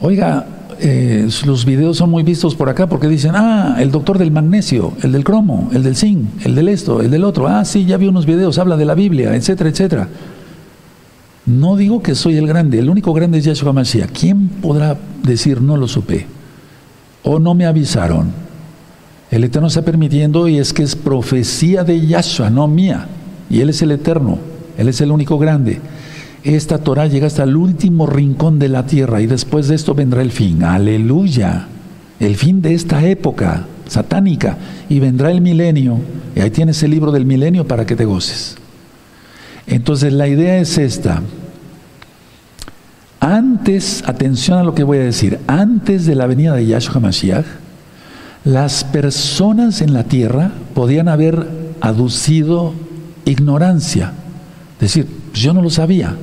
oiga, 0.00 0.46
eh, 0.80 1.28
los 1.44 1.64
videos 1.64 1.96
son 1.96 2.10
muy 2.10 2.22
vistos 2.22 2.54
por 2.54 2.68
acá 2.68 2.86
porque 2.86 3.08
dicen, 3.08 3.32
ah, 3.34 3.76
el 3.78 3.90
doctor 3.90 4.18
del 4.18 4.30
magnesio, 4.30 4.94
el 5.02 5.12
del 5.12 5.24
cromo, 5.24 5.70
el 5.72 5.82
del 5.82 5.96
zinc, 5.96 6.46
el 6.46 6.54
del 6.54 6.68
esto, 6.68 7.00
el 7.00 7.10
del 7.10 7.24
otro, 7.24 7.48
ah, 7.48 7.64
sí, 7.64 7.84
ya 7.84 7.96
vi 7.96 8.06
unos 8.06 8.26
videos, 8.26 8.58
habla 8.58 8.76
de 8.76 8.84
la 8.84 8.94
Biblia, 8.94 9.34
etcétera, 9.34 9.70
etcétera. 9.70 10.08
No 11.48 11.76
digo 11.76 12.02
que 12.02 12.14
soy 12.14 12.36
el 12.36 12.46
grande, 12.46 12.78
el 12.78 12.90
único 12.90 13.14
grande 13.14 13.38
es 13.38 13.44
Yahshua 13.44 13.72
Mashiach. 13.72 14.10
¿Quién 14.10 14.48
podrá 14.48 14.98
decir 15.22 15.62
no 15.62 15.78
lo 15.78 15.88
supe? 15.88 16.26
O 17.22 17.38
no 17.38 17.54
me 17.54 17.64
avisaron. 17.64 18.30
El 19.30 19.44
Eterno 19.44 19.68
está 19.68 19.80
permitiendo 19.80 20.46
y 20.46 20.58
es 20.58 20.74
que 20.74 20.82
es 20.82 20.94
profecía 20.94 21.84
de 21.84 22.06
Yahshua, 22.06 22.50
no 22.50 22.68
mía 22.68 23.06
y 23.48 23.60
Él 23.60 23.70
es 23.70 23.80
el 23.80 23.92
eterno, 23.92 24.38
Él 24.76 24.88
es 24.88 25.00
el 25.00 25.10
único 25.10 25.38
grande. 25.38 25.80
Esta 26.44 26.78
Torah 26.78 27.06
llega 27.06 27.26
hasta 27.26 27.44
el 27.44 27.56
último 27.56 28.06
rincón 28.06 28.58
de 28.58 28.68
la 28.68 28.84
tierra 28.84 29.22
y 29.22 29.26
después 29.26 29.68
de 29.68 29.74
esto 29.74 29.94
vendrá 29.94 30.20
el 30.20 30.30
fin. 30.30 30.62
Aleluya. 30.62 31.66
El 32.20 32.36
fin 32.36 32.60
de 32.60 32.74
esta 32.74 33.06
época 33.06 33.64
satánica 33.88 34.58
y 34.88 35.00
vendrá 35.00 35.30
el 35.30 35.40
milenio. 35.40 35.98
Y 36.36 36.40
ahí 36.40 36.50
tienes 36.50 36.82
el 36.82 36.90
libro 36.90 37.10
del 37.10 37.24
milenio 37.24 37.66
para 37.66 37.86
que 37.86 37.96
te 37.96 38.04
goces. 38.04 38.56
Entonces 39.68 40.12
la 40.12 40.28
idea 40.28 40.58
es 40.58 40.78
esta. 40.78 41.22
Antes, 43.20 44.02
atención 44.06 44.58
a 44.58 44.64
lo 44.64 44.74
que 44.74 44.84
voy 44.84 44.98
a 44.98 45.02
decir, 45.02 45.38
antes 45.46 46.06
de 46.06 46.14
la 46.14 46.26
venida 46.26 46.54
de 46.54 46.66
Yahshua 46.66 47.00
Mashiach, 47.00 47.46
las 48.44 48.84
personas 48.84 49.82
en 49.82 49.92
la 49.92 50.04
tierra 50.04 50.52
podían 50.74 51.08
haber 51.08 51.46
aducido 51.80 52.72
ignorancia. 53.24 54.12
Decir, 54.80 55.06
yo 55.34 55.52
no 55.52 55.62
lo 55.62 55.70
sabía. 55.70 56.14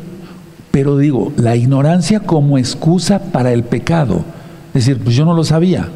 Pero 0.71 0.97
digo, 0.97 1.31
la 1.37 1.55
ignorancia 1.55 2.21
como 2.21 2.57
excusa 2.57 3.19
para 3.19 3.51
el 3.51 3.63
pecado. 3.63 4.23
Decir, 4.73 4.97
pues 4.97 5.15
yo 5.15 5.25
no 5.25 5.33
lo 5.33 5.43
sabía. 5.43 5.89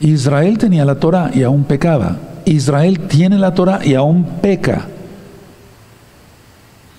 Israel 0.00 0.58
tenía 0.58 0.84
la 0.84 0.94
Torah 0.94 1.30
y 1.34 1.42
aún 1.42 1.64
pecaba. 1.64 2.16
Israel 2.44 3.00
tiene 3.00 3.38
la 3.38 3.52
Torah 3.52 3.80
y 3.84 3.94
aún 3.94 4.24
peca. 4.40 4.86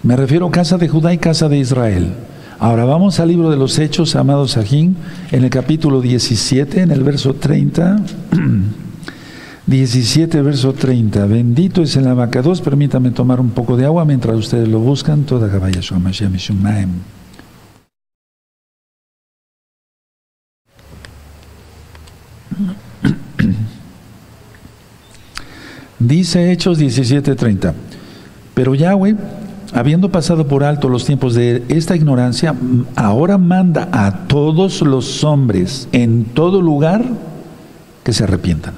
Me 0.01 0.15
refiero 0.15 0.47
a 0.47 0.51
casa 0.51 0.77
de 0.77 0.87
Judá 0.87 1.13
y 1.13 1.17
casa 1.17 1.49
de 1.49 1.57
Israel. 1.57 2.13
Ahora 2.57 2.85
vamos 2.85 3.19
al 3.19 3.27
libro 3.27 3.51
de 3.51 3.57
los 3.57 3.77
Hechos, 3.79 4.15
amados 4.15 4.51
Sajín, 4.51 4.95
en 5.31 5.43
el 5.43 5.49
capítulo 5.49 5.99
17, 5.99 6.83
en 6.83 6.91
el 6.91 7.03
verso 7.03 7.33
30. 7.33 7.99
17, 9.65 10.41
verso 10.41 10.71
30. 10.71 11.25
Bendito 11.25 11.81
es 11.81 11.97
el 11.97 12.07
abacados. 12.07 12.61
Permítame 12.61 13.11
tomar 13.11 13.41
un 13.41 13.49
poco 13.49 13.75
de 13.75 13.83
agua 13.85 14.05
mientras 14.05 14.37
ustedes 14.37 14.69
lo 14.69 14.79
buscan. 14.79 15.23
Toda 15.23 15.49
Dice 25.99 26.53
Hechos 26.53 26.79
17:30. 26.79 27.73
Pero 28.53 28.75
Yahweh, 28.75 29.17
habiendo 29.73 30.09
pasado 30.09 30.47
por 30.47 30.63
alto 30.63 30.89
los 30.89 31.05
tiempos 31.05 31.35
de 31.35 31.63
esta 31.69 31.95
ignorancia, 31.95 32.55
ahora 32.95 33.37
manda 33.37 33.89
a 33.91 34.27
todos 34.27 34.81
los 34.81 35.23
hombres 35.23 35.87
en 35.91 36.25
todo 36.25 36.61
lugar 36.61 37.03
que 38.03 38.13
se 38.13 38.23
arrepientan. 38.23 38.73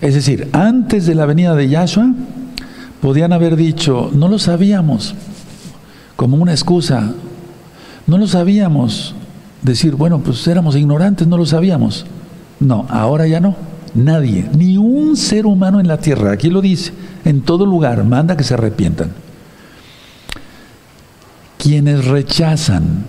Es 0.00 0.14
decir, 0.14 0.48
antes 0.52 1.06
de 1.06 1.14
la 1.14 1.26
venida 1.26 1.54
de 1.54 1.68
Yahshua, 1.68 2.12
podían 3.00 3.32
haber 3.32 3.56
dicho, 3.56 4.10
no 4.12 4.28
lo 4.28 4.38
sabíamos, 4.38 5.14
como 6.16 6.36
una 6.36 6.52
excusa, 6.52 7.12
no 8.06 8.18
lo 8.18 8.26
sabíamos, 8.26 9.14
decir, 9.62 9.94
bueno, 9.94 10.20
pues 10.20 10.46
éramos 10.46 10.76
ignorantes, 10.76 11.26
no 11.26 11.36
lo 11.36 11.46
sabíamos. 11.46 12.06
No, 12.60 12.86
ahora 12.88 13.26
ya 13.26 13.40
no. 13.40 13.56
Nadie, 13.94 14.48
ni 14.56 14.76
un 14.76 15.16
ser 15.16 15.46
humano 15.46 15.80
en 15.80 15.88
la 15.88 15.98
tierra, 15.98 16.32
aquí 16.32 16.50
lo 16.50 16.60
dice, 16.60 16.92
en 17.24 17.40
todo 17.40 17.66
lugar, 17.66 18.04
manda 18.04 18.36
que 18.36 18.44
se 18.44 18.54
arrepientan. 18.54 19.10
Quienes 21.58 22.06
rechazan, 22.06 23.04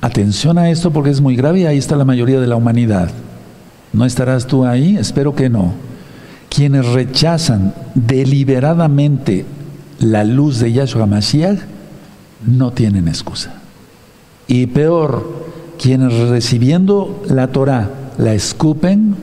atención 0.00 0.58
a 0.58 0.70
esto 0.70 0.92
porque 0.92 1.10
es 1.10 1.20
muy 1.20 1.34
grave 1.34 1.60
y 1.60 1.66
ahí 1.66 1.78
está 1.78 1.96
la 1.96 2.04
mayoría 2.04 2.40
de 2.40 2.46
la 2.46 2.56
humanidad. 2.56 3.10
¿No 3.92 4.04
estarás 4.04 4.46
tú 4.46 4.64
ahí? 4.64 4.96
Espero 4.96 5.34
que 5.34 5.48
no. 5.48 5.72
Quienes 6.48 6.86
rechazan 6.86 7.74
deliberadamente 7.94 9.44
la 9.98 10.22
luz 10.24 10.60
de 10.60 10.72
Yahshua 10.72 11.06
Mashiach 11.06 11.58
no 12.46 12.72
tienen 12.72 13.08
excusa. 13.08 13.54
Y 14.46 14.66
peor, 14.66 15.46
quienes 15.80 16.12
recibiendo 16.28 17.24
la 17.28 17.48
Torah 17.48 17.90
la 18.18 18.34
escupen, 18.34 19.16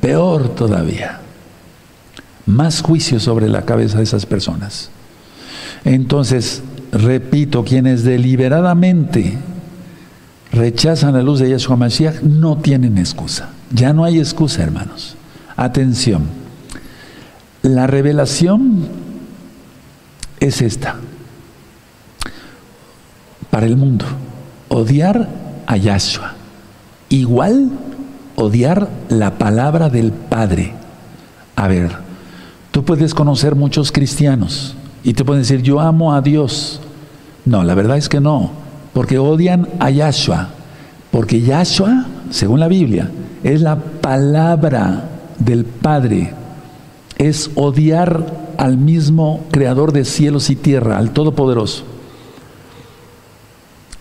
Peor 0.00 0.48
todavía. 0.54 1.20
Más 2.46 2.80
juicio 2.80 3.20
sobre 3.20 3.48
la 3.48 3.62
cabeza 3.62 3.98
de 3.98 4.04
esas 4.04 4.26
personas. 4.26 4.90
Entonces, 5.84 6.62
repito, 6.92 7.64
quienes 7.64 8.04
deliberadamente 8.04 9.38
rechazan 10.52 11.14
la 11.14 11.22
luz 11.22 11.38
de 11.38 11.48
Yeshua 11.48 11.76
Mashiach 11.76 12.22
no 12.22 12.56
tienen 12.58 12.98
excusa. 12.98 13.50
Ya 13.72 13.92
no 13.92 14.04
hay 14.04 14.18
excusa, 14.18 14.62
hermanos. 14.62 15.16
Atención. 15.56 16.24
La 17.62 17.86
revelación 17.86 18.88
es 20.40 20.62
esta. 20.62 20.96
Para 23.50 23.66
el 23.66 23.76
mundo, 23.76 24.06
odiar 24.68 25.28
a 25.66 25.76
Yahshua. 25.76 26.34
Igual 27.08 27.70
odiar 28.36 28.88
la 29.08 29.38
palabra 29.38 29.90
del 29.90 30.12
Padre. 30.12 30.72
A 31.56 31.68
ver, 31.68 31.90
tú 32.70 32.84
puedes 32.84 33.14
conocer 33.14 33.54
muchos 33.54 33.92
cristianos 33.92 34.76
y 35.02 35.14
te 35.14 35.24
pueden 35.24 35.42
decir, 35.42 35.62
yo 35.62 35.80
amo 35.80 36.14
a 36.14 36.20
Dios. 36.20 36.80
No, 37.44 37.64
la 37.64 37.74
verdad 37.74 37.96
es 37.96 38.08
que 38.08 38.20
no, 38.20 38.50
porque 38.92 39.18
odian 39.18 39.68
a 39.78 39.90
Yahshua. 39.90 40.48
Porque 41.10 41.40
Yahshua, 41.40 42.06
según 42.30 42.60
la 42.60 42.68
Biblia, 42.68 43.10
es 43.42 43.60
la 43.60 43.76
palabra 43.76 45.08
del 45.38 45.64
Padre. 45.64 46.34
Es 47.18 47.50
odiar 47.54 48.26
al 48.58 48.76
mismo 48.76 49.44
creador 49.50 49.92
de 49.92 50.04
cielos 50.04 50.50
y 50.50 50.56
tierra, 50.56 50.98
al 50.98 51.10
Todopoderoso. 51.10 51.84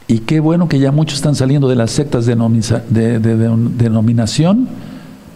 Y 0.07 0.19
qué 0.19 0.39
bueno 0.39 0.67
que 0.67 0.79
ya 0.79 0.91
muchos 0.91 1.19
están 1.19 1.35
saliendo 1.35 1.67
de 1.69 1.75
las 1.75 1.91
sectas 1.91 2.25
de, 2.25 2.35
denominación, 3.77 4.67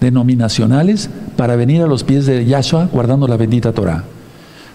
denominacionales, 0.02 1.10
para 1.38 1.56
venir 1.56 1.84
a 1.84 1.88
los 1.88 2.04
pies 2.04 2.26
de 2.26 2.44
Yahshua 2.46 2.90
guardando 2.92 3.28
la 3.28 3.38
bendita 3.38 3.72
Torah. 3.72 4.04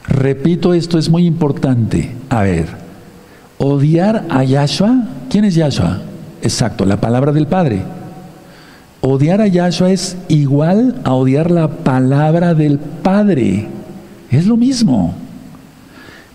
Repito, 0.08 0.74
esto 0.74 0.98
es 0.98 1.10
muy 1.10 1.26
importante. 1.26 2.14
A 2.30 2.42
ver, 2.42 2.66
odiar 3.58 4.24
a 4.30 4.42
Yahshua, 4.42 5.04
¿quién 5.28 5.44
es 5.44 5.54
Yahshua? 5.54 5.98
Exacto, 6.42 6.84
la 6.86 7.00
palabra 7.00 7.32
del 7.32 7.46
Padre. 7.46 7.82
Odiar 9.00 9.40
a 9.40 9.46
Yahshua 9.46 9.90
es 9.90 10.16
igual 10.28 11.00
a 11.04 11.12
odiar 11.12 11.50
la 11.50 11.68
palabra 11.68 12.54
del 12.54 12.78
Padre. 12.78 13.68
Es 14.30 14.46
lo 14.46 14.56
mismo. 14.56 15.14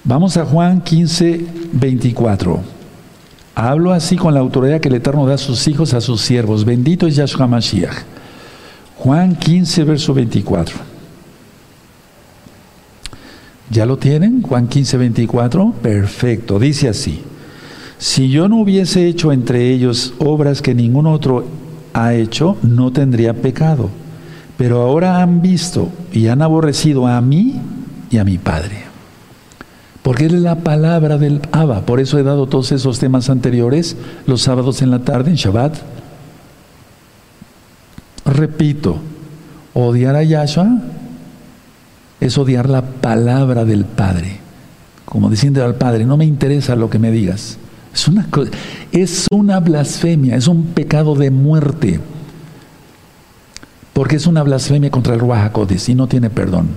Vamos 0.04 0.38
a 0.38 0.46
Juan 0.46 0.82
15, 0.82 1.46
24. 1.74 2.62
Hablo 3.56 3.92
así 3.92 4.16
con 4.16 4.34
la 4.34 4.40
autoridad 4.40 4.80
que 4.80 4.90
el 4.90 4.96
Eterno 4.96 5.26
da 5.26 5.36
a 5.36 5.38
sus 5.38 5.68
hijos, 5.68 5.94
a 5.94 6.02
sus 6.02 6.22
siervos. 6.22 6.64
Bendito 6.64 7.08
es 7.08 7.16
Yahshua 7.16 7.48
Mashiach. 7.48 8.04
Juan 8.98 9.36
15, 9.36 9.84
verso 9.84 10.14
24. 10.14 10.93
¿Ya 13.70 13.86
lo 13.86 13.98
tienen? 13.98 14.42
Juan 14.42 14.68
15, 14.68 14.98
24. 14.98 15.72
Perfecto. 15.82 16.60
Dice 16.60 16.90
así. 16.90 17.22
Si 17.98 18.30
yo 18.30 18.50
no 18.50 18.58
hubiese 18.58 19.08
hecho 19.08 19.32
entre 19.32 19.72
ellos 19.72 20.14
obras 20.20 20.62
que 20.62 20.76
ningún 20.76 21.08
otro 21.08 21.46
ha 21.94 22.14
hecho, 22.14 22.58
no 22.62 22.92
tendría 22.92 23.34
pecado. 23.34 23.90
Pero 24.58 24.82
ahora 24.82 25.22
han 25.22 25.42
visto 25.42 25.90
y 26.12 26.28
han 26.28 26.42
aborrecido 26.42 27.08
a 27.08 27.20
mí 27.22 27.62
y 28.10 28.18
a 28.18 28.24
mi 28.24 28.38
Padre. 28.38 28.84
Porque 30.02 30.26
es 30.26 30.34
la 30.34 30.60
palabra 30.60 31.18
del 31.18 31.42
Abba. 31.54 31.86
Por 31.86 32.02
eso 32.02 32.20
he 32.20 32.24
dado 32.24 32.48
todos 32.48 32.74
esos 32.74 33.00
temas 33.00 33.30
anteriores 33.30 33.96
los 34.28 34.42
sábados 34.42 34.82
en 34.82 34.92
la 34.92 35.00
tarde, 35.00 35.32
en 35.32 35.38
Shabbat. 35.38 35.78
Repito, 38.26 38.98
odiar 39.74 40.16
a 40.16 40.24
Yahshua 40.24 40.82
es 42.26 42.38
odiar 42.38 42.70
la 42.70 42.82
palabra 42.82 43.66
del 43.66 43.86
Padre. 43.86 44.40
Como 45.06 45.30
diciendo 45.30 45.64
al 45.64 45.76
Padre, 45.76 46.06
no 46.06 46.18
me 46.18 46.26
interesa 46.26 46.76
lo 46.76 46.90
que 46.90 47.00
me 47.00 47.12
digas. 47.12 47.58
Es 47.94 48.08
una, 48.08 48.28
es 48.92 49.28
una 49.30 49.60
blasfemia, 49.60 50.36
es 50.36 50.48
un 50.48 50.68
pecado 50.68 51.16
de 51.16 51.32
muerte. 51.32 52.00
Porque 53.92 54.16
es 54.16 54.26
una 54.26 54.42
blasfemia 54.42 54.90
contra 54.90 55.14
el 55.14 55.20
Ruach 55.20 55.52
y 55.88 55.96
no 55.96 56.08
tiene 56.08 56.30
perdón. 56.30 56.70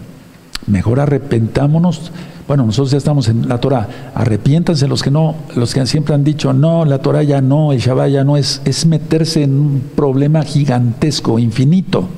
Mejor 0.67 0.99
arrepentámonos 1.01 2.11
bueno, 2.47 2.65
nosotros 2.65 2.93
ya 2.93 2.99
estamos 2.99 3.29
en 3.29 3.49
la 3.49 3.59
Torah. 3.59 4.13
Arrepiéntanse 4.15 4.87
los 4.87 5.03
que 5.03 5.11
no, 5.11 5.35
los 5.57 5.75
que 5.75 5.85
siempre 5.87 6.15
han 6.15 6.23
dicho, 6.23 6.53
no, 6.53 6.85
la 6.85 6.99
Torah 6.99 7.25
ya 7.25 7.41
no, 7.41 7.73
el 7.73 7.81
Shabbat 7.81 8.11
ya 8.11 8.23
no, 8.23 8.37
es, 8.37 8.63
es 8.65 8.87
meterse 8.87 9.43
en 9.43 9.59
un 9.59 9.83
problema 9.97 10.43
gigantesco, 10.43 11.41
infinito. 11.41 12.09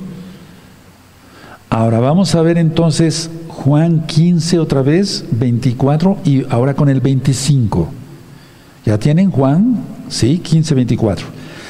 Ahora 1.71 1.99
vamos 1.99 2.33
a 2.33 2.41
ver 2.41 2.57
entonces 2.57 3.29
Juan 3.47 4.07
15 4.07 4.57
otra 4.57 4.81
vez, 4.81 5.25
24 5.31 6.17
y 6.25 6.43
ahora 6.49 6.73
con 6.73 6.89
el 6.89 6.99
25. 6.99 7.89
¿Ya 8.85 8.97
tienen 8.97 9.29
Juan? 9.29 9.77
Sí, 10.07 10.39
15, 10.39 10.73
24. 10.73 11.27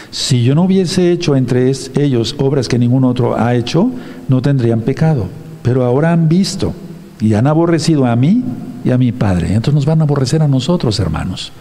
Si 0.09 0.43
yo 0.43 0.55
no 0.55 0.63
hubiese 0.63 1.11
hecho 1.11 1.35
entre 1.35 1.69
ellos 1.69 2.35
obras 2.39 2.69
que 2.69 2.79
ningún 2.79 3.03
otro 3.03 3.37
ha 3.37 3.55
hecho, 3.55 3.91
no 4.29 4.41
tendrían 4.41 4.81
pecado. 4.81 5.25
Pero 5.63 5.83
ahora 5.83 6.13
han 6.13 6.29
visto 6.29 6.73
y 7.19 7.33
han 7.33 7.47
aborrecido 7.47 8.05
a 8.05 8.15
mí 8.15 8.41
y 8.85 8.91
a 8.91 8.97
mi 8.97 9.11
Padre. 9.11 9.47
Entonces 9.47 9.73
nos 9.73 9.85
van 9.85 9.99
a 9.99 10.05
aborrecer 10.05 10.41
a 10.41 10.47
nosotros, 10.47 10.97
hermanos. 11.01 11.51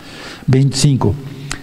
25. 0.46 1.12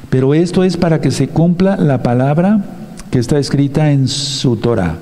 Pero 0.10 0.34
esto 0.34 0.66
es 0.66 0.76
para 0.76 1.00
que 1.00 1.12
se 1.12 1.30
cumpla 1.30 1.78
la 1.78 2.04
palabra 2.04 2.66
que 3.12 3.20
está 3.20 3.40
escrita 3.40 3.92
en 3.92 4.10
su 4.10 4.58
Torah. 4.58 4.98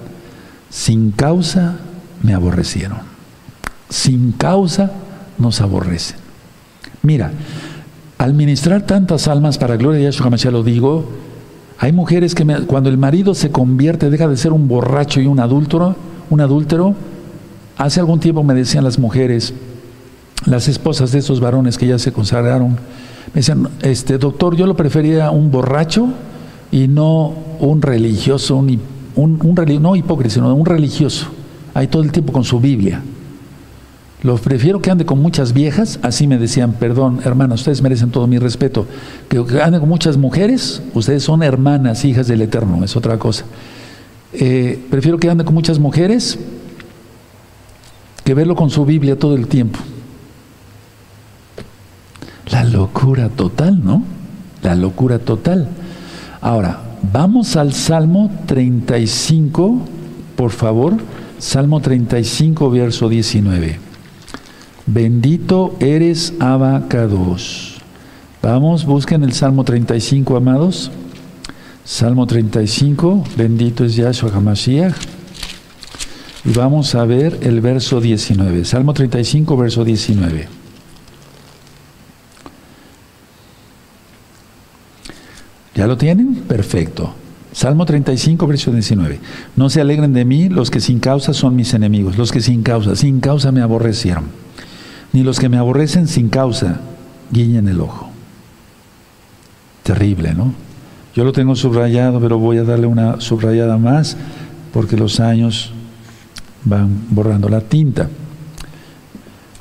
Sin 0.73 1.11
causa 1.11 1.75
me 2.23 2.33
aborrecieron. 2.33 2.97
Sin 3.89 4.31
causa 4.31 4.91
nos 5.37 5.61
aborrecen. 5.61 6.17
Mira, 7.03 7.31
al 8.17 8.33
ministrar 8.33 8.81
tantas 8.81 9.27
almas 9.27 9.59
para 9.59 9.77
gloria 9.77 9.99
de 9.99 10.05
Yahshua 10.05 10.31
Mashiach, 10.31 10.51
lo 10.51 10.63
digo, 10.63 11.05
hay 11.77 11.91
mujeres 11.91 12.33
que 12.33 12.43
cuando 12.65 12.89
el 12.89 12.97
marido 12.97 13.35
se 13.35 13.51
convierte, 13.51 14.09
deja 14.09 14.27
de 14.27 14.35
ser 14.35 14.51
un 14.51 14.67
borracho 14.67 15.21
y 15.21 15.27
un 15.27 15.39
adúltero, 15.39 15.95
un 16.31 16.41
adúltero, 16.41 16.95
Hace 17.77 17.99
algún 17.99 18.19
tiempo 18.19 18.43
me 18.43 18.53
decían 18.53 18.83
las 18.83 18.99
mujeres, 18.99 19.53
las 20.45 20.67
esposas 20.67 21.11
de 21.11 21.19
esos 21.19 21.39
varones 21.39 21.77
que 21.77 21.87
ya 21.87 21.97
se 21.97 22.11
consagraron, 22.11 22.71
me 23.33 23.39
decían, 23.39 23.67
este 23.81 24.17
doctor, 24.19 24.55
yo 24.55 24.67
lo 24.67 24.75
prefería 24.75 25.31
un 25.31 25.49
borracho 25.49 26.07
y 26.71 26.87
no 26.87 27.33
un 27.59 27.81
religioso, 27.81 28.57
un, 28.57 28.79
un, 29.15 29.39
no 29.81 29.95
hipócrita, 29.95 30.33
sino 30.33 30.53
un 30.53 30.65
religioso. 30.65 31.27
ahí 31.73 31.87
todo 31.87 32.03
el 32.03 32.11
tiempo 32.11 32.33
con 32.33 32.43
su 32.43 32.59
Biblia. 32.59 33.01
Lo 34.23 34.37
prefiero 34.37 34.81
que 34.81 34.89
ande 34.89 35.05
con 35.05 35.21
muchas 35.21 35.51
viejas, 35.51 35.99
así 36.01 36.27
me 36.27 36.37
decían, 36.37 36.73
perdón, 36.73 37.19
hermanas, 37.25 37.59
ustedes 37.59 37.81
merecen 37.81 38.09
todo 38.09 38.25
mi 38.25 38.39
respeto. 38.39 38.87
Que 39.27 39.43
ande 39.61 39.79
con 39.79 39.89
muchas 39.89 40.15
mujeres, 40.15 40.81
ustedes 40.93 41.23
son 41.23 41.43
hermanas, 41.43 42.05
hijas 42.05 42.27
del 42.27 42.41
Eterno, 42.41 42.85
es 42.85 42.95
otra 42.95 43.17
cosa. 43.19 43.43
Eh, 44.31 44.81
prefiero 44.89 45.17
que 45.17 45.29
ande 45.29 45.43
con 45.43 45.53
muchas 45.53 45.77
mujeres 45.77 46.39
que 48.23 48.33
verlo 48.33 48.55
con 48.55 48.69
su 48.69 48.85
Biblia 48.85 49.19
todo 49.19 49.35
el 49.35 49.47
tiempo. 49.47 49.79
La 52.49 52.63
locura 52.63 53.27
total, 53.27 53.83
¿no? 53.83 54.03
La 54.61 54.75
locura 54.75 55.19
total. 55.19 55.67
Ahora, 56.39 56.79
vamos 57.11 57.55
al 57.55 57.73
Salmo 57.73 58.31
35, 58.47 59.79
por 60.35 60.51
favor. 60.51 60.97
Salmo 61.37 61.81
35, 61.81 62.69
verso 62.69 63.09
19. 63.09 63.77
Bendito 64.85 65.75
eres 65.79 66.33
Abacados. 66.39 67.81
Vamos, 68.41 68.85
busquen 68.85 69.23
el 69.23 69.33
Salmo 69.33 69.63
35, 69.63 70.37
amados. 70.37 70.91
Salmo 71.85 72.27
35, 72.27 73.23
bendito 73.35 73.83
es 73.83 73.95
Yahshua 73.95 74.31
HaMashiach. 74.33 74.95
Y 76.45 76.51
vamos 76.51 76.95
a 76.95 77.05
ver 77.05 77.39
el 77.41 77.61
verso 77.61 78.01
19. 78.01 78.65
Salmo 78.65 78.93
35, 78.93 79.55
verso 79.55 79.83
19. 79.83 80.62
¿Ya 85.75 85.87
lo 85.87 85.97
tienen? 85.97 86.35
Perfecto. 86.47 87.13
Salmo 87.51 87.85
35, 87.85 88.47
verso 88.47 88.71
19. 88.71 89.19
No 89.55 89.69
se 89.69 89.81
alegren 89.81 90.13
de 90.13 90.25
mí 90.25 90.49
los 90.49 90.71
que 90.71 90.79
sin 90.79 90.99
causa 90.99 91.33
son 91.33 91.55
mis 91.55 91.73
enemigos, 91.73 92.17
los 92.17 92.31
que 92.31 92.41
sin 92.41 92.63
causa, 92.63 92.95
sin 92.95 93.19
causa 93.19 93.51
me 93.51 93.61
aborrecieron. 93.61 94.25
Ni 95.13 95.23
los 95.23 95.39
que 95.39 95.49
me 95.49 95.57
aborrecen 95.57 96.07
sin 96.07 96.29
causa 96.29 96.81
guiñen 97.31 97.67
el 97.67 97.79
ojo. 97.79 98.09
Terrible, 99.83 100.33
¿no? 100.33 100.53
Yo 101.15 101.23
lo 101.23 101.31
tengo 101.31 101.55
subrayado, 101.55 102.19
pero 102.19 102.39
voy 102.39 102.57
a 102.57 102.63
darle 102.63 102.87
una 102.87 103.21
subrayada 103.21 103.77
más 103.77 104.17
porque 104.71 104.97
los 104.97 105.19
años 105.19 105.71
van 106.63 107.05
borrando 107.09 107.49
la 107.49 107.61
tinta. 107.61 108.09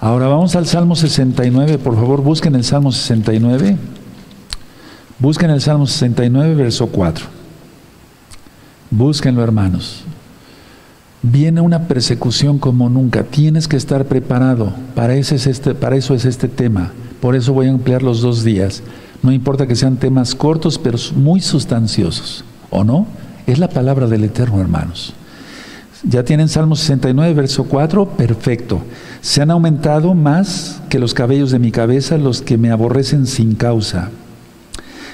Ahora 0.00 0.28
vamos 0.28 0.56
al 0.56 0.66
Salmo 0.66 0.96
69, 0.96 1.78
por 1.78 1.94
favor 1.94 2.22
busquen 2.22 2.54
el 2.54 2.64
Salmo 2.64 2.90
69. 2.90 3.76
Busquen 5.22 5.50
el 5.50 5.60
Salmo 5.60 5.86
69, 5.86 6.56
verso 6.56 6.88
4. 6.88 7.26
Búsquenlo, 8.90 9.44
hermanos. 9.44 10.02
Viene 11.22 11.60
una 11.60 11.86
persecución 11.86 12.58
como 12.58 12.88
nunca. 12.88 13.22
Tienes 13.22 13.68
que 13.68 13.76
estar 13.76 14.06
preparado. 14.06 14.72
Para 14.96 15.14
eso 15.14 15.36
es 15.36 15.46
este, 15.46 15.76
para 15.76 15.94
eso 15.94 16.16
es 16.16 16.24
este 16.24 16.48
tema. 16.48 16.90
Por 17.20 17.36
eso 17.36 17.52
voy 17.52 17.68
a 17.68 17.70
emplear 17.70 18.02
los 18.02 18.20
dos 18.20 18.42
días. 18.42 18.82
No 19.22 19.30
importa 19.30 19.68
que 19.68 19.76
sean 19.76 19.96
temas 19.96 20.34
cortos, 20.34 20.76
pero 20.76 20.98
muy 21.14 21.40
sustanciosos. 21.40 22.44
¿O 22.70 22.82
no? 22.82 23.06
Es 23.46 23.60
la 23.60 23.68
palabra 23.68 24.08
del 24.08 24.24
Eterno, 24.24 24.60
hermanos. 24.60 25.14
Ya 26.02 26.24
tienen 26.24 26.48
Salmo 26.48 26.74
69, 26.74 27.32
verso 27.34 27.62
4, 27.62 28.08
perfecto. 28.16 28.82
Se 29.20 29.40
han 29.40 29.52
aumentado 29.52 30.14
más 30.14 30.82
que 30.88 30.98
los 30.98 31.14
cabellos 31.14 31.52
de 31.52 31.60
mi 31.60 31.70
cabeza 31.70 32.18
los 32.18 32.42
que 32.42 32.58
me 32.58 32.72
aborrecen 32.72 33.28
sin 33.28 33.54
causa. 33.54 34.10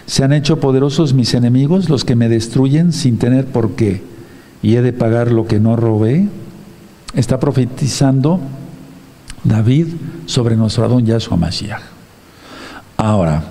Se 0.08 0.24
han 0.24 0.32
hecho 0.32 0.58
poderosos 0.58 1.14
mis 1.14 1.34
enemigos, 1.34 1.88
los 1.88 2.04
que 2.04 2.16
me 2.16 2.28
destruyen 2.28 2.92
sin 2.92 3.18
tener 3.18 3.46
por 3.46 3.76
qué. 3.76 4.02
Y 4.60 4.74
he 4.74 4.82
de 4.82 4.92
pagar 4.92 5.30
lo 5.30 5.46
que 5.46 5.60
no 5.60 5.76
robé. 5.76 6.26
Está 7.14 7.38
profetizando 7.38 8.40
David 9.44 9.86
sobre 10.26 10.56
nuestro 10.56 10.84
Adón 10.84 11.06
Yahshua 11.06 11.36
Mashiach. 11.36 11.82
Ahora, 12.96 13.44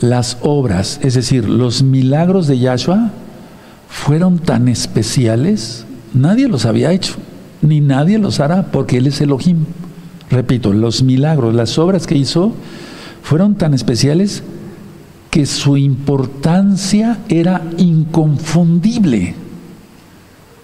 las 0.00 0.38
obras, 0.40 0.98
es 1.02 1.12
decir, 1.12 1.46
los 1.46 1.82
milagros 1.82 2.46
de 2.46 2.58
Yahshua, 2.58 3.10
fueron 3.88 4.38
tan 4.38 4.68
especiales 4.68 5.84
Nadie 6.16 6.48
los 6.48 6.64
había 6.64 6.92
hecho, 6.92 7.16
ni 7.60 7.82
nadie 7.82 8.18
los 8.18 8.40
hará, 8.40 8.70
porque 8.72 8.96
Él 8.96 9.06
es 9.06 9.20
Elohim. 9.20 9.66
Repito, 10.30 10.72
los 10.72 11.02
milagros, 11.02 11.54
las 11.54 11.78
obras 11.78 12.06
que 12.06 12.16
hizo, 12.16 12.52
fueron 13.22 13.56
tan 13.56 13.74
especiales 13.74 14.42
que 15.36 15.44
su 15.44 15.76
importancia 15.76 17.18
era 17.28 17.60
inconfundible. 17.76 19.34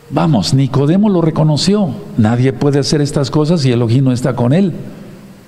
Vamos, 0.09 0.55
Nicodemo 0.55 1.11
lo 1.11 1.20
reconoció. 1.20 1.91
Nadie 2.16 2.55
puede 2.55 2.79
hacer 2.79 3.03
estas 3.03 3.31
cosas 3.31 3.61
si 3.61 3.70
Elohim 3.70 4.05
no 4.05 4.12
está 4.12 4.35
con 4.35 4.55
él. 4.55 4.73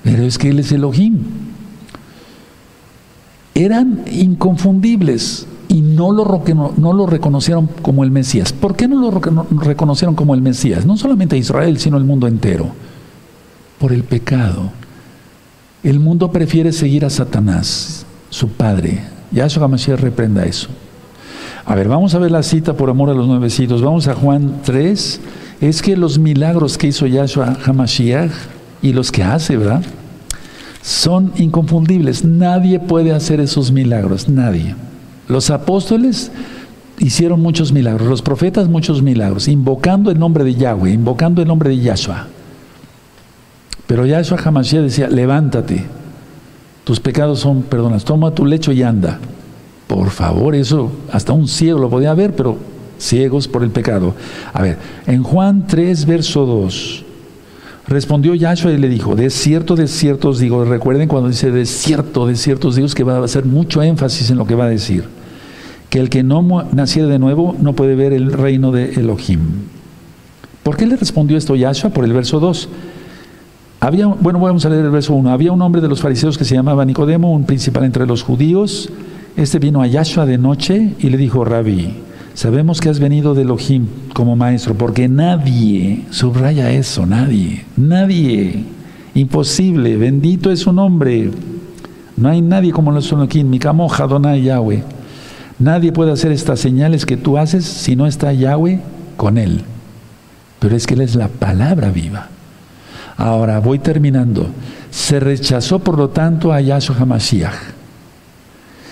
Pero 0.03 0.25
es 0.25 0.37
que 0.37 0.51
Él 0.51 0.59
es 0.59 0.71
Elohim. 0.73 1.21
Eran 3.55 4.05
inconfundibles 4.13 5.47
y 5.69 5.81
no 5.81 6.13
lo, 6.13 6.43
no 6.77 6.93
lo 6.93 7.07
reconocieron 7.07 7.71
como 7.81 8.05
el 8.05 8.11
Mesías. 8.11 8.53
¿Por 8.53 8.77
qué 8.77 8.89
no 8.89 9.01
lo 9.01 9.23
reconocieron 9.59 10.15
como 10.15 10.35
el 10.35 10.43
Mesías? 10.43 10.85
No 10.85 10.99
solamente 10.99 11.39
Israel, 11.39 11.79
sino 11.79 11.97
el 11.97 12.05
mundo 12.05 12.27
entero. 12.27 12.67
Por 13.79 13.95
el 13.95 14.05
pecado. 14.05 14.71
El 15.83 15.99
mundo 15.99 16.31
prefiere 16.31 16.73
seguir 16.73 17.07
a 17.07 17.11
Satanás, 17.11 18.05
su 18.29 18.49
padre. 18.49 19.14
Yahshua 19.35 19.65
Hamashiach 19.65 20.01
reprenda 20.01 20.45
eso. 20.45 20.69
A 21.67 21.75
ver, 21.75 21.89
vamos 21.89 22.15
a 22.15 22.19
ver 22.19 22.31
la 22.31 22.43
cita 22.43 22.75
por 22.75 22.89
amor 22.91 23.11
a 23.11 23.15
los 23.15 23.27
nuevecitos. 23.27 23.83
Vamos 23.83 24.07
a 24.07 24.15
Juan 24.15 24.61
3. 24.65 25.21
Es 25.61 25.83
que 25.83 25.97
los 25.97 26.19
milagros 26.19 26.79
que 26.79 26.87
hizo 26.87 27.07
Yahshua 27.07 27.57
Hamashiach 27.65 28.31
y 28.83 28.93
los 28.93 29.11
que 29.11 29.23
hace, 29.23 29.57
¿verdad? 29.57 29.83
Son 30.83 31.33
inconfundibles. 31.37 32.25
Nadie 32.25 32.79
puede 32.79 33.13
hacer 33.13 33.41
esos 33.41 33.73
milagros, 33.73 34.29
nadie. 34.29 34.75
Los 35.27 35.51
apóstoles 35.51 36.31
hicieron 36.99 37.41
muchos 37.41 37.73
milagros, 37.73 38.09
los 38.09 38.23
profetas 38.23 38.69
muchos 38.69 39.03
milagros, 39.03 39.49
invocando 39.49 40.11
el 40.11 40.19
nombre 40.19 40.45
de 40.45 40.55
Yahweh, 40.55 40.93
invocando 40.93 41.43
el 41.43 41.49
nombre 41.49 41.71
de 41.71 41.79
Yahshua. 41.79 42.27
Pero 43.87 44.07
Yahshua 44.07 44.39
jamás 44.39 44.71
decía, 44.71 45.09
levántate, 45.09 45.87
tus 46.85 47.01
pecados 47.01 47.41
son 47.41 47.63
perdonas, 47.63 48.05
toma 48.05 48.33
tu 48.33 48.47
lecho 48.47 48.73
y 48.73 48.83
anda. 48.83 49.19
Por 49.87 50.11
favor, 50.11 50.55
eso 50.55 50.93
hasta 51.13 51.33
un 51.33 51.49
ciego 51.49 51.79
lo 51.79 51.91
podía 51.91 52.15
ver, 52.15 52.35
pero 52.35 52.57
ciegos 52.99 53.49
por 53.49 53.63
el 53.63 53.71
pecado. 53.71 54.15
A 54.53 54.63
ver, 54.63 54.79
en 55.07 55.23
Juan 55.23 55.67
3, 55.67 56.07
verso 56.07 56.47
2, 56.47 57.05
respondió 57.89 58.35
Yahshua 58.35 58.73
y 58.73 58.79
le 58.79 58.89
dijo, 58.89 59.15
de 59.15 59.31
cierto, 59.31 59.77
de 59.77 59.89
cierto 59.89 60.33
digo, 60.33 60.65
recuerden 60.65 61.09
cuando 61.09 61.29
dice 61.29 61.51
de 61.51 61.67
cierto, 61.67 62.27
de 62.27 62.37
cierto 62.37 62.71
digo, 62.71 62.89
que 62.89 63.05
va 63.05 63.17
a 63.17 63.25
hacer 63.25 63.45
mucho 63.45 63.83
énfasis 63.83 64.31
en 64.31 64.39
lo 64.39 64.47
que 64.47 64.55
va 64.55 64.65
a 64.65 64.69
decir 64.69 65.05
que 65.95 66.01
el 66.01 66.11
que 66.11 66.25
no 66.25 66.43
naciera 66.73 67.07
de 67.07 67.21
nuevo 67.21 67.55
no 67.61 67.75
puede 67.75 67.95
ver 67.95 68.13
el 68.13 68.33
reino 68.33 68.73
de 68.73 68.95
Elohim. 68.95 69.39
¿Por 70.65 70.77
qué 70.77 70.87
le 70.87 70.97
respondió 70.97 71.37
esto 71.37 71.55
Yahshua? 71.55 71.91
Por 71.91 72.05
el 72.05 72.13
verso 72.13 72.41
2. 72.41 72.69
Bueno, 73.91 74.39
vamos 74.39 74.65
a 74.65 74.71
leer 74.71 74.87
el 74.87 74.91
verso 74.91 75.15
1. 75.15 75.31
Había 75.31 75.53
un 75.53 75.61
hombre 75.61 75.83
de 75.83 75.89
los 75.89 76.01
fariseos 76.01 76.39
que 76.39 76.47
se 76.47 76.55
llamaba 76.55 76.87
Nicodemo, 76.87 77.31
un 77.31 77.45
principal 77.45 77.85
entre 77.85 78.07
los 78.07 78.23
judíos. 78.23 78.89
Este 79.37 79.59
vino 79.59 79.83
a 79.83 79.87
Yahshua 79.87 80.25
de 80.25 80.39
noche 80.39 80.95
y 80.99 81.11
le 81.11 81.19
dijo, 81.19 81.45
Rabí, 81.45 81.93
sabemos 82.33 82.81
que 82.81 82.89
has 82.89 82.99
venido 82.99 83.35
de 83.35 83.43
Elohim 83.43 83.87
como 84.15 84.37
maestro, 84.37 84.75
porque 84.75 85.07
nadie, 85.07 86.07
subraya 86.09 86.71
eso, 86.71 87.05
nadie, 87.05 87.67
nadie, 87.77 88.65
imposible, 89.15 89.99
bendito 89.99 90.51
es 90.51 90.61
su 90.61 90.73
nombre. 90.73 91.31
No 92.17 92.31
hay 92.31 92.41
nadie 92.41 92.73
como 92.73 92.91
lo 92.91 93.01
Elohim, 93.01 93.51
mi 93.51 93.59
camo 93.59 93.93
Adonai 93.93 94.43
Yahweh. 94.45 94.83
Nadie 95.59 95.93
puede 95.93 96.13
hacer 96.13 96.33
estas 96.33 96.59
señales 96.59 97.05
que 97.05 97.19
tú 97.19 97.37
haces 97.37 97.67
si 97.67 97.97
no 97.97 98.07
está 98.07 98.33
Yahweh 98.33 98.81
con 99.19 99.37
él. 99.37 99.61
Pero 100.59 100.75
es 100.75 100.87
que 100.87 100.95
él 100.95 101.03
es 101.03 101.17
la 101.17 101.29
palabra 101.29 101.91
viva. 101.91 102.31
Ahora 103.17 103.61
voy 103.61 103.79
terminando. 103.79 104.47
Se 104.91 105.21
rechazó 105.21 105.79
por 105.79 105.99
lo 105.99 106.11
tanto 106.11 106.53
a 106.53 106.61
Yahshua 106.61 106.97
HaMashiach. 106.99 107.55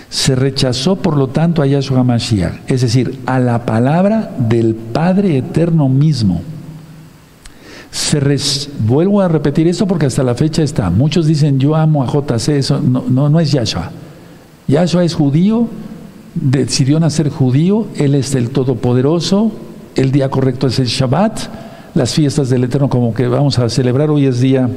Se 0.09 0.35
rechazó 0.35 0.97
por 0.97 1.17
lo 1.17 1.29
tanto 1.29 1.63
a 1.63 1.67
Yahshua 1.67 2.01
HaMashiach. 2.01 2.71
Es 2.71 2.83
decir, 2.83 3.21
a 3.27 3.39
la 3.39 3.65
palabra 3.65 4.33
del 4.39 4.75
Padre 4.75 5.39
Eterno 5.39 5.89
mismo. 5.89 6.43
Se 7.91 8.21
Vuelvo 8.79 9.21
a 9.21 9.29
repetir 9.29 9.69
eso 9.69 9.87
porque 9.87 10.07
hasta 10.07 10.23
la 10.23 10.35
fecha 10.35 10.63
está. 10.63 10.91
Muchos 10.91 11.27
dicen 11.27 11.59
yo 11.59 11.75
amo 11.75 12.03
a 12.03 12.07
JC. 12.07 12.49
Eso 12.51 12.81
no, 12.81 13.05
no, 13.09 13.29
no 13.29 13.41
es 13.41 13.53
Yahshua. 13.53 13.91
Yahshua 14.69 15.05
es 15.05 15.15
judío 15.15 15.69
decidió 16.35 16.99
nacer 17.01 17.29
judío, 17.29 17.87
Él 17.97 18.15
es 18.15 18.35
el 18.35 18.51
Todopoderoso, 18.51 19.53
el 19.95 20.13
día 20.13 20.31
correcto 20.31 20.67
es 20.67 20.79
el 20.79 20.87
Shabbat, 20.87 21.41
las 21.95 22.15
fiestas 22.15 22.49
del 22.49 22.65
Eterno 22.65 22.89
como 22.89 23.13
que 23.15 23.27
vamos 23.29 23.59
a 23.59 23.69
celebrar 23.69 24.11
hoy 24.11 24.27
es 24.27 24.41
día 24.41 24.69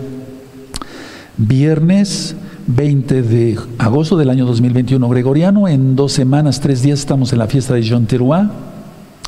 viernes 1.37 2.35
20 2.67 3.21
de 3.21 3.59
agosto 3.77 4.17
del 4.17 4.29
año 4.29 4.45
2021 4.45 5.07
gregoriano, 5.07 5.67
en 5.67 5.95
dos 5.95 6.13
semanas, 6.13 6.59
tres 6.59 6.81
días 6.81 6.99
estamos 6.99 7.31
en 7.31 7.39
la 7.39 7.47
fiesta 7.47 7.73
de 7.73 7.83
Yom 7.83 8.05
Teruah, 8.05 8.49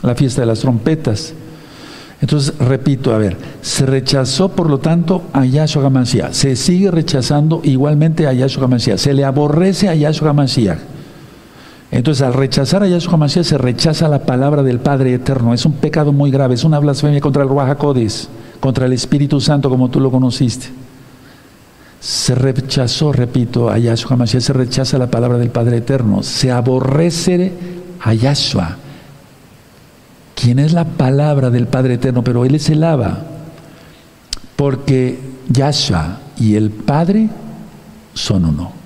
la 0.02 0.16
fiesta 0.16 0.42
de 0.42 0.48
las 0.48 0.60
trompetas. 0.60 1.34
Entonces, 2.20 2.58
repito, 2.58 3.14
a 3.14 3.20
ver, 3.20 3.38
se 3.62 3.86
rechazó 3.86 4.50
por 4.50 4.70
lo 4.70 4.80
tanto 4.80 5.22
a 5.34 5.46
Yahshua 5.46 5.86
HaMashiach, 5.86 6.32
se 6.32 6.56
sigue 6.56 6.90
rechazando 6.90 7.62
igualmente 7.64 8.26
a 8.26 8.34
Yahshua 8.34 8.66
HaMashiach, 8.66 8.98
se 8.98 9.14
le 9.14 9.24
aborrece 9.24 9.88
a 9.88 9.96
Yahshua 9.96 10.32
HaMashiach. 10.32 10.97
Entonces, 11.90 12.22
al 12.22 12.34
rechazar 12.34 12.84
a 12.84 12.88
Yahshua 12.88 13.14
HaMashiach 13.14 13.46
se 13.46 13.58
rechaza 13.58 14.10
la 14.10 14.20
palabra 14.20 14.62
del 14.62 14.80
Padre 14.80 15.14
Eterno, 15.14 15.54
es 15.54 15.66
un 15.66 15.74
pecado 15.74 16.12
muy 16.12 16.32
grave, 16.32 16.56
es 16.56 16.64
una 16.64 16.80
blasfemia 16.80 17.22
contra 17.22 17.44
el 17.44 17.50
Ruach 17.50 17.78
contra 18.60 18.86
el 18.86 18.94
Espíritu 18.94 19.40
Santo 19.40 19.70
como 19.70 19.90
tú 19.90 20.00
lo 20.00 20.12
conociste. 20.12 20.68
Se 22.00 22.36
rechazó, 22.36 23.14
repito, 23.14 23.70
a 23.70 23.78
Yahshua 23.78 24.14
HaMashiach, 24.14 24.44
se 24.44 24.54
rechaza 24.54 24.98
la 24.98 25.10
palabra 25.10 25.38
del 25.38 25.50
Padre 25.50 25.78
Eterno, 25.78 26.24
se 26.24 26.52
aborrece 26.52 27.54
a 28.02 28.14
Yahshua 28.14 28.78
quien 30.36 30.60
es 30.60 30.72
la 30.72 30.86
palabra 30.86 31.50
del 31.50 31.68
Padre 31.68 31.96
Eterno, 31.96 32.24
pero 32.24 32.46
Él 32.46 32.54
es 32.54 32.70
el 32.70 32.84
Abba, 32.84 33.24
porque 34.56 35.20
Yahshua 35.50 36.20
y 36.38 36.56
el 36.56 36.70
Padre 36.70 37.30
son 38.14 38.46
uno. 38.46 38.77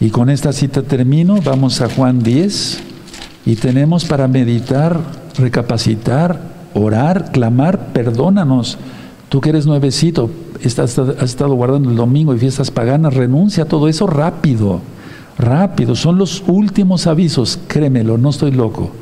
Y 0.00 0.10
con 0.10 0.30
esta 0.30 0.52
cita 0.52 0.82
termino, 0.82 1.40
vamos 1.42 1.80
a 1.80 1.88
Juan 1.88 2.22
10 2.22 2.80
y 3.46 3.56
tenemos 3.56 4.04
para 4.04 4.28
meditar, 4.28 5.00
recapacitar, 5.36 6.40
orar, 6.74 7.32
clamar, 7.32 7.88
perdónanos. 7.92 8.78
Tú 9.28 9.40
que 9.40 9.50
eres 9.50 9.66
nuevecito, 9.66 10.30
has 10.64 10.78
estado 11.22 11.54
guardando 11.54 11.90
el 11.90 11.96
domingo 11.96 12.34
y 12.34 12.38
fiestas 12.38 12.70
paganas, 12.70 13.14
renuncia 13.14 13.64
a 13.64 13.66
todo 13.66 13.88
eso 13.88 14.06
rápido, 14.06 14.80
rápido. 15.36 15.96
Son 15.96 16.16
los 16.16 16.44
últimos 16.46 17.06
avisos, 17.06 17.58
créemelo, 17.66 18.18
no 18.18 18.30
estoy 18.30 18.52
loco. 18.52 18.92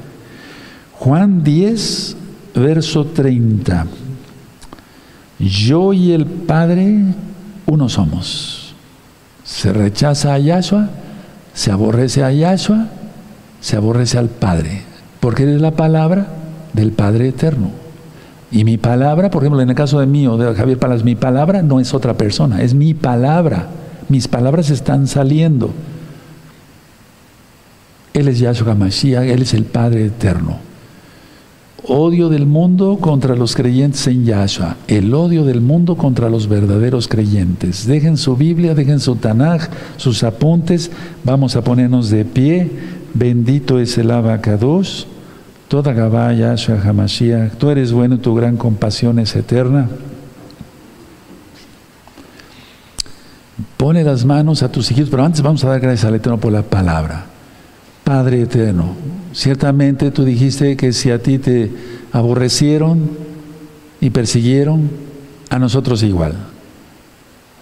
Juan 0.94 1.44
10, 1.44 2.16
verso 2.54 3.04
30. 3.04 3.86
Yo 5.38 5.92
y 5.92 6.12
el 6.12 6.24
Padre 6.24 7.14
uno 7.66 7.88
somos. 7.90 8.65
Se 9.46 9.72
rechaza 9.72 10.34
a 10.34 10.38
Yahshua, 10.38 10.88
se 11.54 11.70
aborrece 11.70 12.22
a 12.22 12.32
Yahshua, 12.32 12.86
se 13.60 13.76
aborrece 13.76 14.18
al 14.18 14.28
Padre, 14.28 14.82
porque 15.20 15.44
es 15.54 15.60
la 15.60 15.70
palabra 15.70 16.26
del 16.72 16.92
Padre 16.92 17.28
eterno. 17.28 17.70
Y 18.50 18.64
mi 18.64 18.76
palabra, 18.76 19.30
por 19.30 19.42
ejemplo, 19.42 19.62
en 19.62 19.70
el 19.70 19.74
caso 19.74 20.00
de 20.00 20.06
mí 20.06 20.26
de 20.26 20.54
Javier 20.54 20.78
Palas, 20.78 21.04
mi 21.04 21.14
palabra 21.14 21.62
no 21.62 21.80
es 21.80 21.94
otra 21.94 22.14
persona, 22.14 22.62
es 22.62 22.74
mi 22.74 22.94
palabra. 22.94 23.68
Mis 24.08 24.28
palabras 24.28 24.70
están 24.70 25.06
saliendo. 25.08 25.72
Él 28.14 28.28
es 28.28 28.38
Yahshua 28.38 28.74
Mashiach, 28.74 29.24
Él 29.24 29.42
es 29.42 29.54
el 29.54 29.64
Padre 29.64 30.06
eterno 30.06 30.65
odio 31.88 32.28
del 32.28 32.46
mundo 32.46 32.98
contra 33.00 33.36
los 33.36 33.54
creyentes 33.54 34.06
en 34.06 34.24
Yahshua, 34.24 34.76
el 34.88 35.14
odio 35.14 35.44
del 35.44 35.60
mundo 35.60 35.96
contra 35.96 36.28
los 36.28 36.48
verdaderos 36.48 37.08
creyentes. 37.08 37.86
Dejen 37.86 38.16
su 38.16 38.36
Biblia, 38.36 38.74
dejen 38.74 39.00
su 39.00 39.16
Tanaj, 39.16 39.68
sus 39.96 40.22
apuntes, 40.22 40.90
vamos 41.24 41.56
a 41.56 41.62
ponernos 41.62 42.10
de 42.10 42.24
pie. 42.24 42.70
Bendito 43.14 43.78
es 43.78 43.96
el 43.98 44.10
Abacados, 44.10 45.06
toda 45.68 45.92
Gabá, 45.92 46.32
Yahshua 46.32 46.80
Hamashiach, 46.82 47.54
tú 47.56 47.70
eres 47.70 47.92
bueno, 47.92 48.18
tu 48.18 48.34
gran 48.34 48.56
compasión 48.56 49.18
es 49.18 49.34
eterna. 49.36 49.88
Pone 53.76 54.02
las 54.04 54.24
manos 54.24 54.62
a 54.62 54.70
tus 54.70 54.90
hijos, 54.90 55.08
pero 55.10 55.24
antes 55.24 55.42
vamos 55.42 55.64
a 55.64 55.68
dar 55.68 55.80
gracias 55.80 56.04
al 56.04 56.14
Eterno 56.14 56.38
por 56.38 56.52
la 56.52 56.62
palabra. 56.62 57.35
Padre 58.06 58.42
eterno, 58.42 58.94
ciertamente 59.32 60.12
tú 60.12 60.22
dijiste 60.22 60.76
que 60.76 60.92
si 60.92 61.10
a 61.10 61.20
ti 61.20 61.38
te 61.38 61.72
aborrecieron 62.12 63.10
y 64.00 64.10
persiguieron, 64.10 64.88
a 65.50 65.58
nosotros 65.58 66.04
igual. 66.04 66.34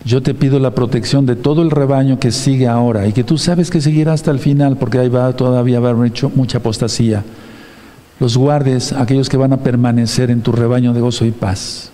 Yo 0.04 0.22
te 0.22 0.34
pido 0.34 0.58
la 0.58 0.72
protección 0.72 1.24
de 1.24 1.34
todo 1.34 1.62
el 1.62 1.70
rebaño 1.70 2.18
que 2.18 2.30
sigue 2.30 2.68
ahora 2.68 3.06
y 3.06 3.14
que 3.14 3.24
tú 3.24 3.38
sabes 3.38 3.70
que 3.70 3.80
seguirá 3.80 4.12
hasta 4.12 4.32
el 4.32 4.38
final 4.38 4.76
porque 4.76 4.98
ahí 4.98 5.08
va 5.08 5.34
todavía 5.34 5.78
a 5.78 5.80
haber 5.80 6.06
hecho 6.06 6.30
mucha 6.34 6.58
apostasía. 6.58 7.24
Los 8.20 8.36
guardes, 8.36 8.92
aquellos 8.92 9.30
que 9.30 9.38
van 9.38 9.54
a 9.54 9.60
permanecer 9.60 10.30
en 10.30 10.42
tu 10.42 10.52
rebaño 10.52 10.92
de 10.92 11.00
gozo 11.00 11.24
y 11.24 11.30
paz. 11.30 11.90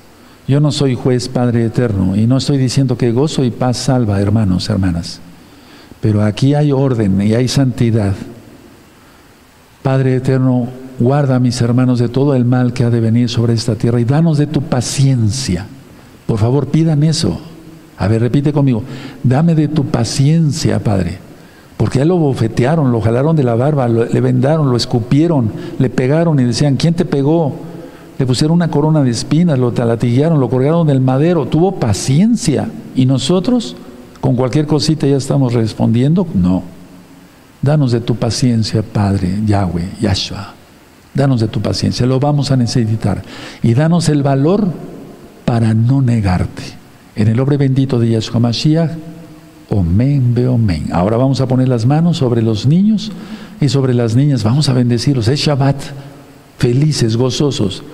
Yo 0.48 0.58
no 0.58 0.72
soy 0.72 0.96
juez, 0.96 1.28
Padre 1.28 1.66
eterno, 1.66 2.16
y 2.16 2.26
no 2.26 2.38
estoy 2.38 2.58
diciendo 2.58 2.98
que 2.98 3.12
gozo 3.12 3.44
y 3.44 3.52
paz 3.52 3.76
salva, 3.76 4.20
hermanos, 4.20 4.68
hermanas. 4.70 5.20
Pero 6.00 6.24
aquí 6.24 6.54
hay 6.54 6.72
orden 6.72 7.22
y 7.22 7.34
hay 7.34 7.46
santidad. 7.46 8.16
Padre 9.82 10.16
eterno, 10.16 10.68
guarda 10.98 11.36
a 11.36 11.40
mis 11.40 11.60
hermanos 11.62 11.98
de 11.98 12.08
todo 12.08 12.34
el 12.34 12.44
mal 12.44 12.74
que 12.74 12.84
ha 12.84 12.90
de 12.90 13.00
venir 13.00 13.28
sobre 13.30 13.54
esta 13.54 13.76
tierra 13.76 14.00
y 14.00 14.04
danos 14.04 14.36
de 14.36 14.46
tu 14.46 14.60
paciencia. 14.60 15.66
Por 16.26 16.38
favor, 16.38 16.66
pidan 16.66 17.02
eso. 17.02 17.40
A 17.96 18.06
ver, 18.06 18.20
repite 18.20 18.52
conmigo. 18.52 18.82
Dame 19.22 19.54
de 19.54 19.68
tu 19.68 19.86
paciencia, 19.86 20.78
Padre. 20.78 21.18
Porque 21.76 21.98
a 21.98 22.02
él 22.02 22.08
lo 22.08 22.18
bofetearon, 22.18 22.92
lo 22.92 23.00
jalaron 23.00 23.34
de 23.36 23.42
la 23.42 23.54
barba, 23.54 23.88
le 23.88 24.20
vendaron, 24.20 24.70
lo 24.70 24.76
escupieron, 24.76 25.50
le 25.78 25.88
pegaron 25.88 26.38
y 26.38 26.44
decían, 26.44 26.76
¿quién 26.76 26.92
te 26.92 27.06
pegó? 27.06 27.54
Le 28.18 28.26
pusieron 28.26 28.54
una 28.54 28.70
corona 28.70 29.02
de 29.02 29.10
espinas, 29.10 29.58
lo 29.58 29.72
talatillaron, 29.72 30.40
lo 30.40 30.50
colgaron 30.50 30.86
del 30.86 31.00
madero. 31.00 31.46
Tuvo 31.46 31.76
paciencia. 31.76 32.68
¿Y 32.94 33.06
nosotros? 33.06 33.76
¿Con 34.20 34.36
cualquier 34.36 34.66
cosita 34.66 35.06
ya 35.06 35.16
estamos 35.16 35.54
respondiendo? 35.54 36.26
No. 36.34 36.62
Danos 37.62 37.92
de 37.92 38.00
tu 38.00 38.16
paciencia, 38.16 38.82
Padre, 38.82 39.40
Yahweh, 39.44 39.90
Yahshua. 40.00 40.54
Danos 41.12 41.40
de 41.40 41.48
tu 41.48 41.60
paciencia, 41.60 42.06
lo 42.06 42.20
vamos 42.20 42.50
a 42.50 42.56
necesitar. 42.56 43.22
Y 43.62 43.74
danos 43.74 44.08
el 44.08 44.22
valor 44.22 44.72
para 45.44 45.74
no 45.74 46.00
negarte. 46.00 46.62
En 47.16 47.28
el 47.28 47.36
nombre 47.36 47.56
bendito 47.56 47.98
de 47.98 48.10
Yahshua 48.10 48.40
Mashiach, 48.40 48.90
Omen, 49.70 50.34
be 50.34 50.48
omen. 50.48 50.88
Ahora 50.92 51.16
vamos 51.16 51.40
a 51.40 51.46
poner 51.46 51.68
las 51.68 51.86
manos 51.86 52.16
sobre 52.16 52.42
los 52.42 52.66
niños 52.66 53.12
y 53.60 53.68
sobre 53.68 53.94
las 53.94 54.16
niñas. 54.16 54.42
Vamos 54.42 54.68
a 54.68 54.72
bendecirlos. 54.72 55.28
Es 55.28 55.38
Shabbat. 55.38 55.76
Felices, 56.58 57.16
gozosos. 57.16 57.84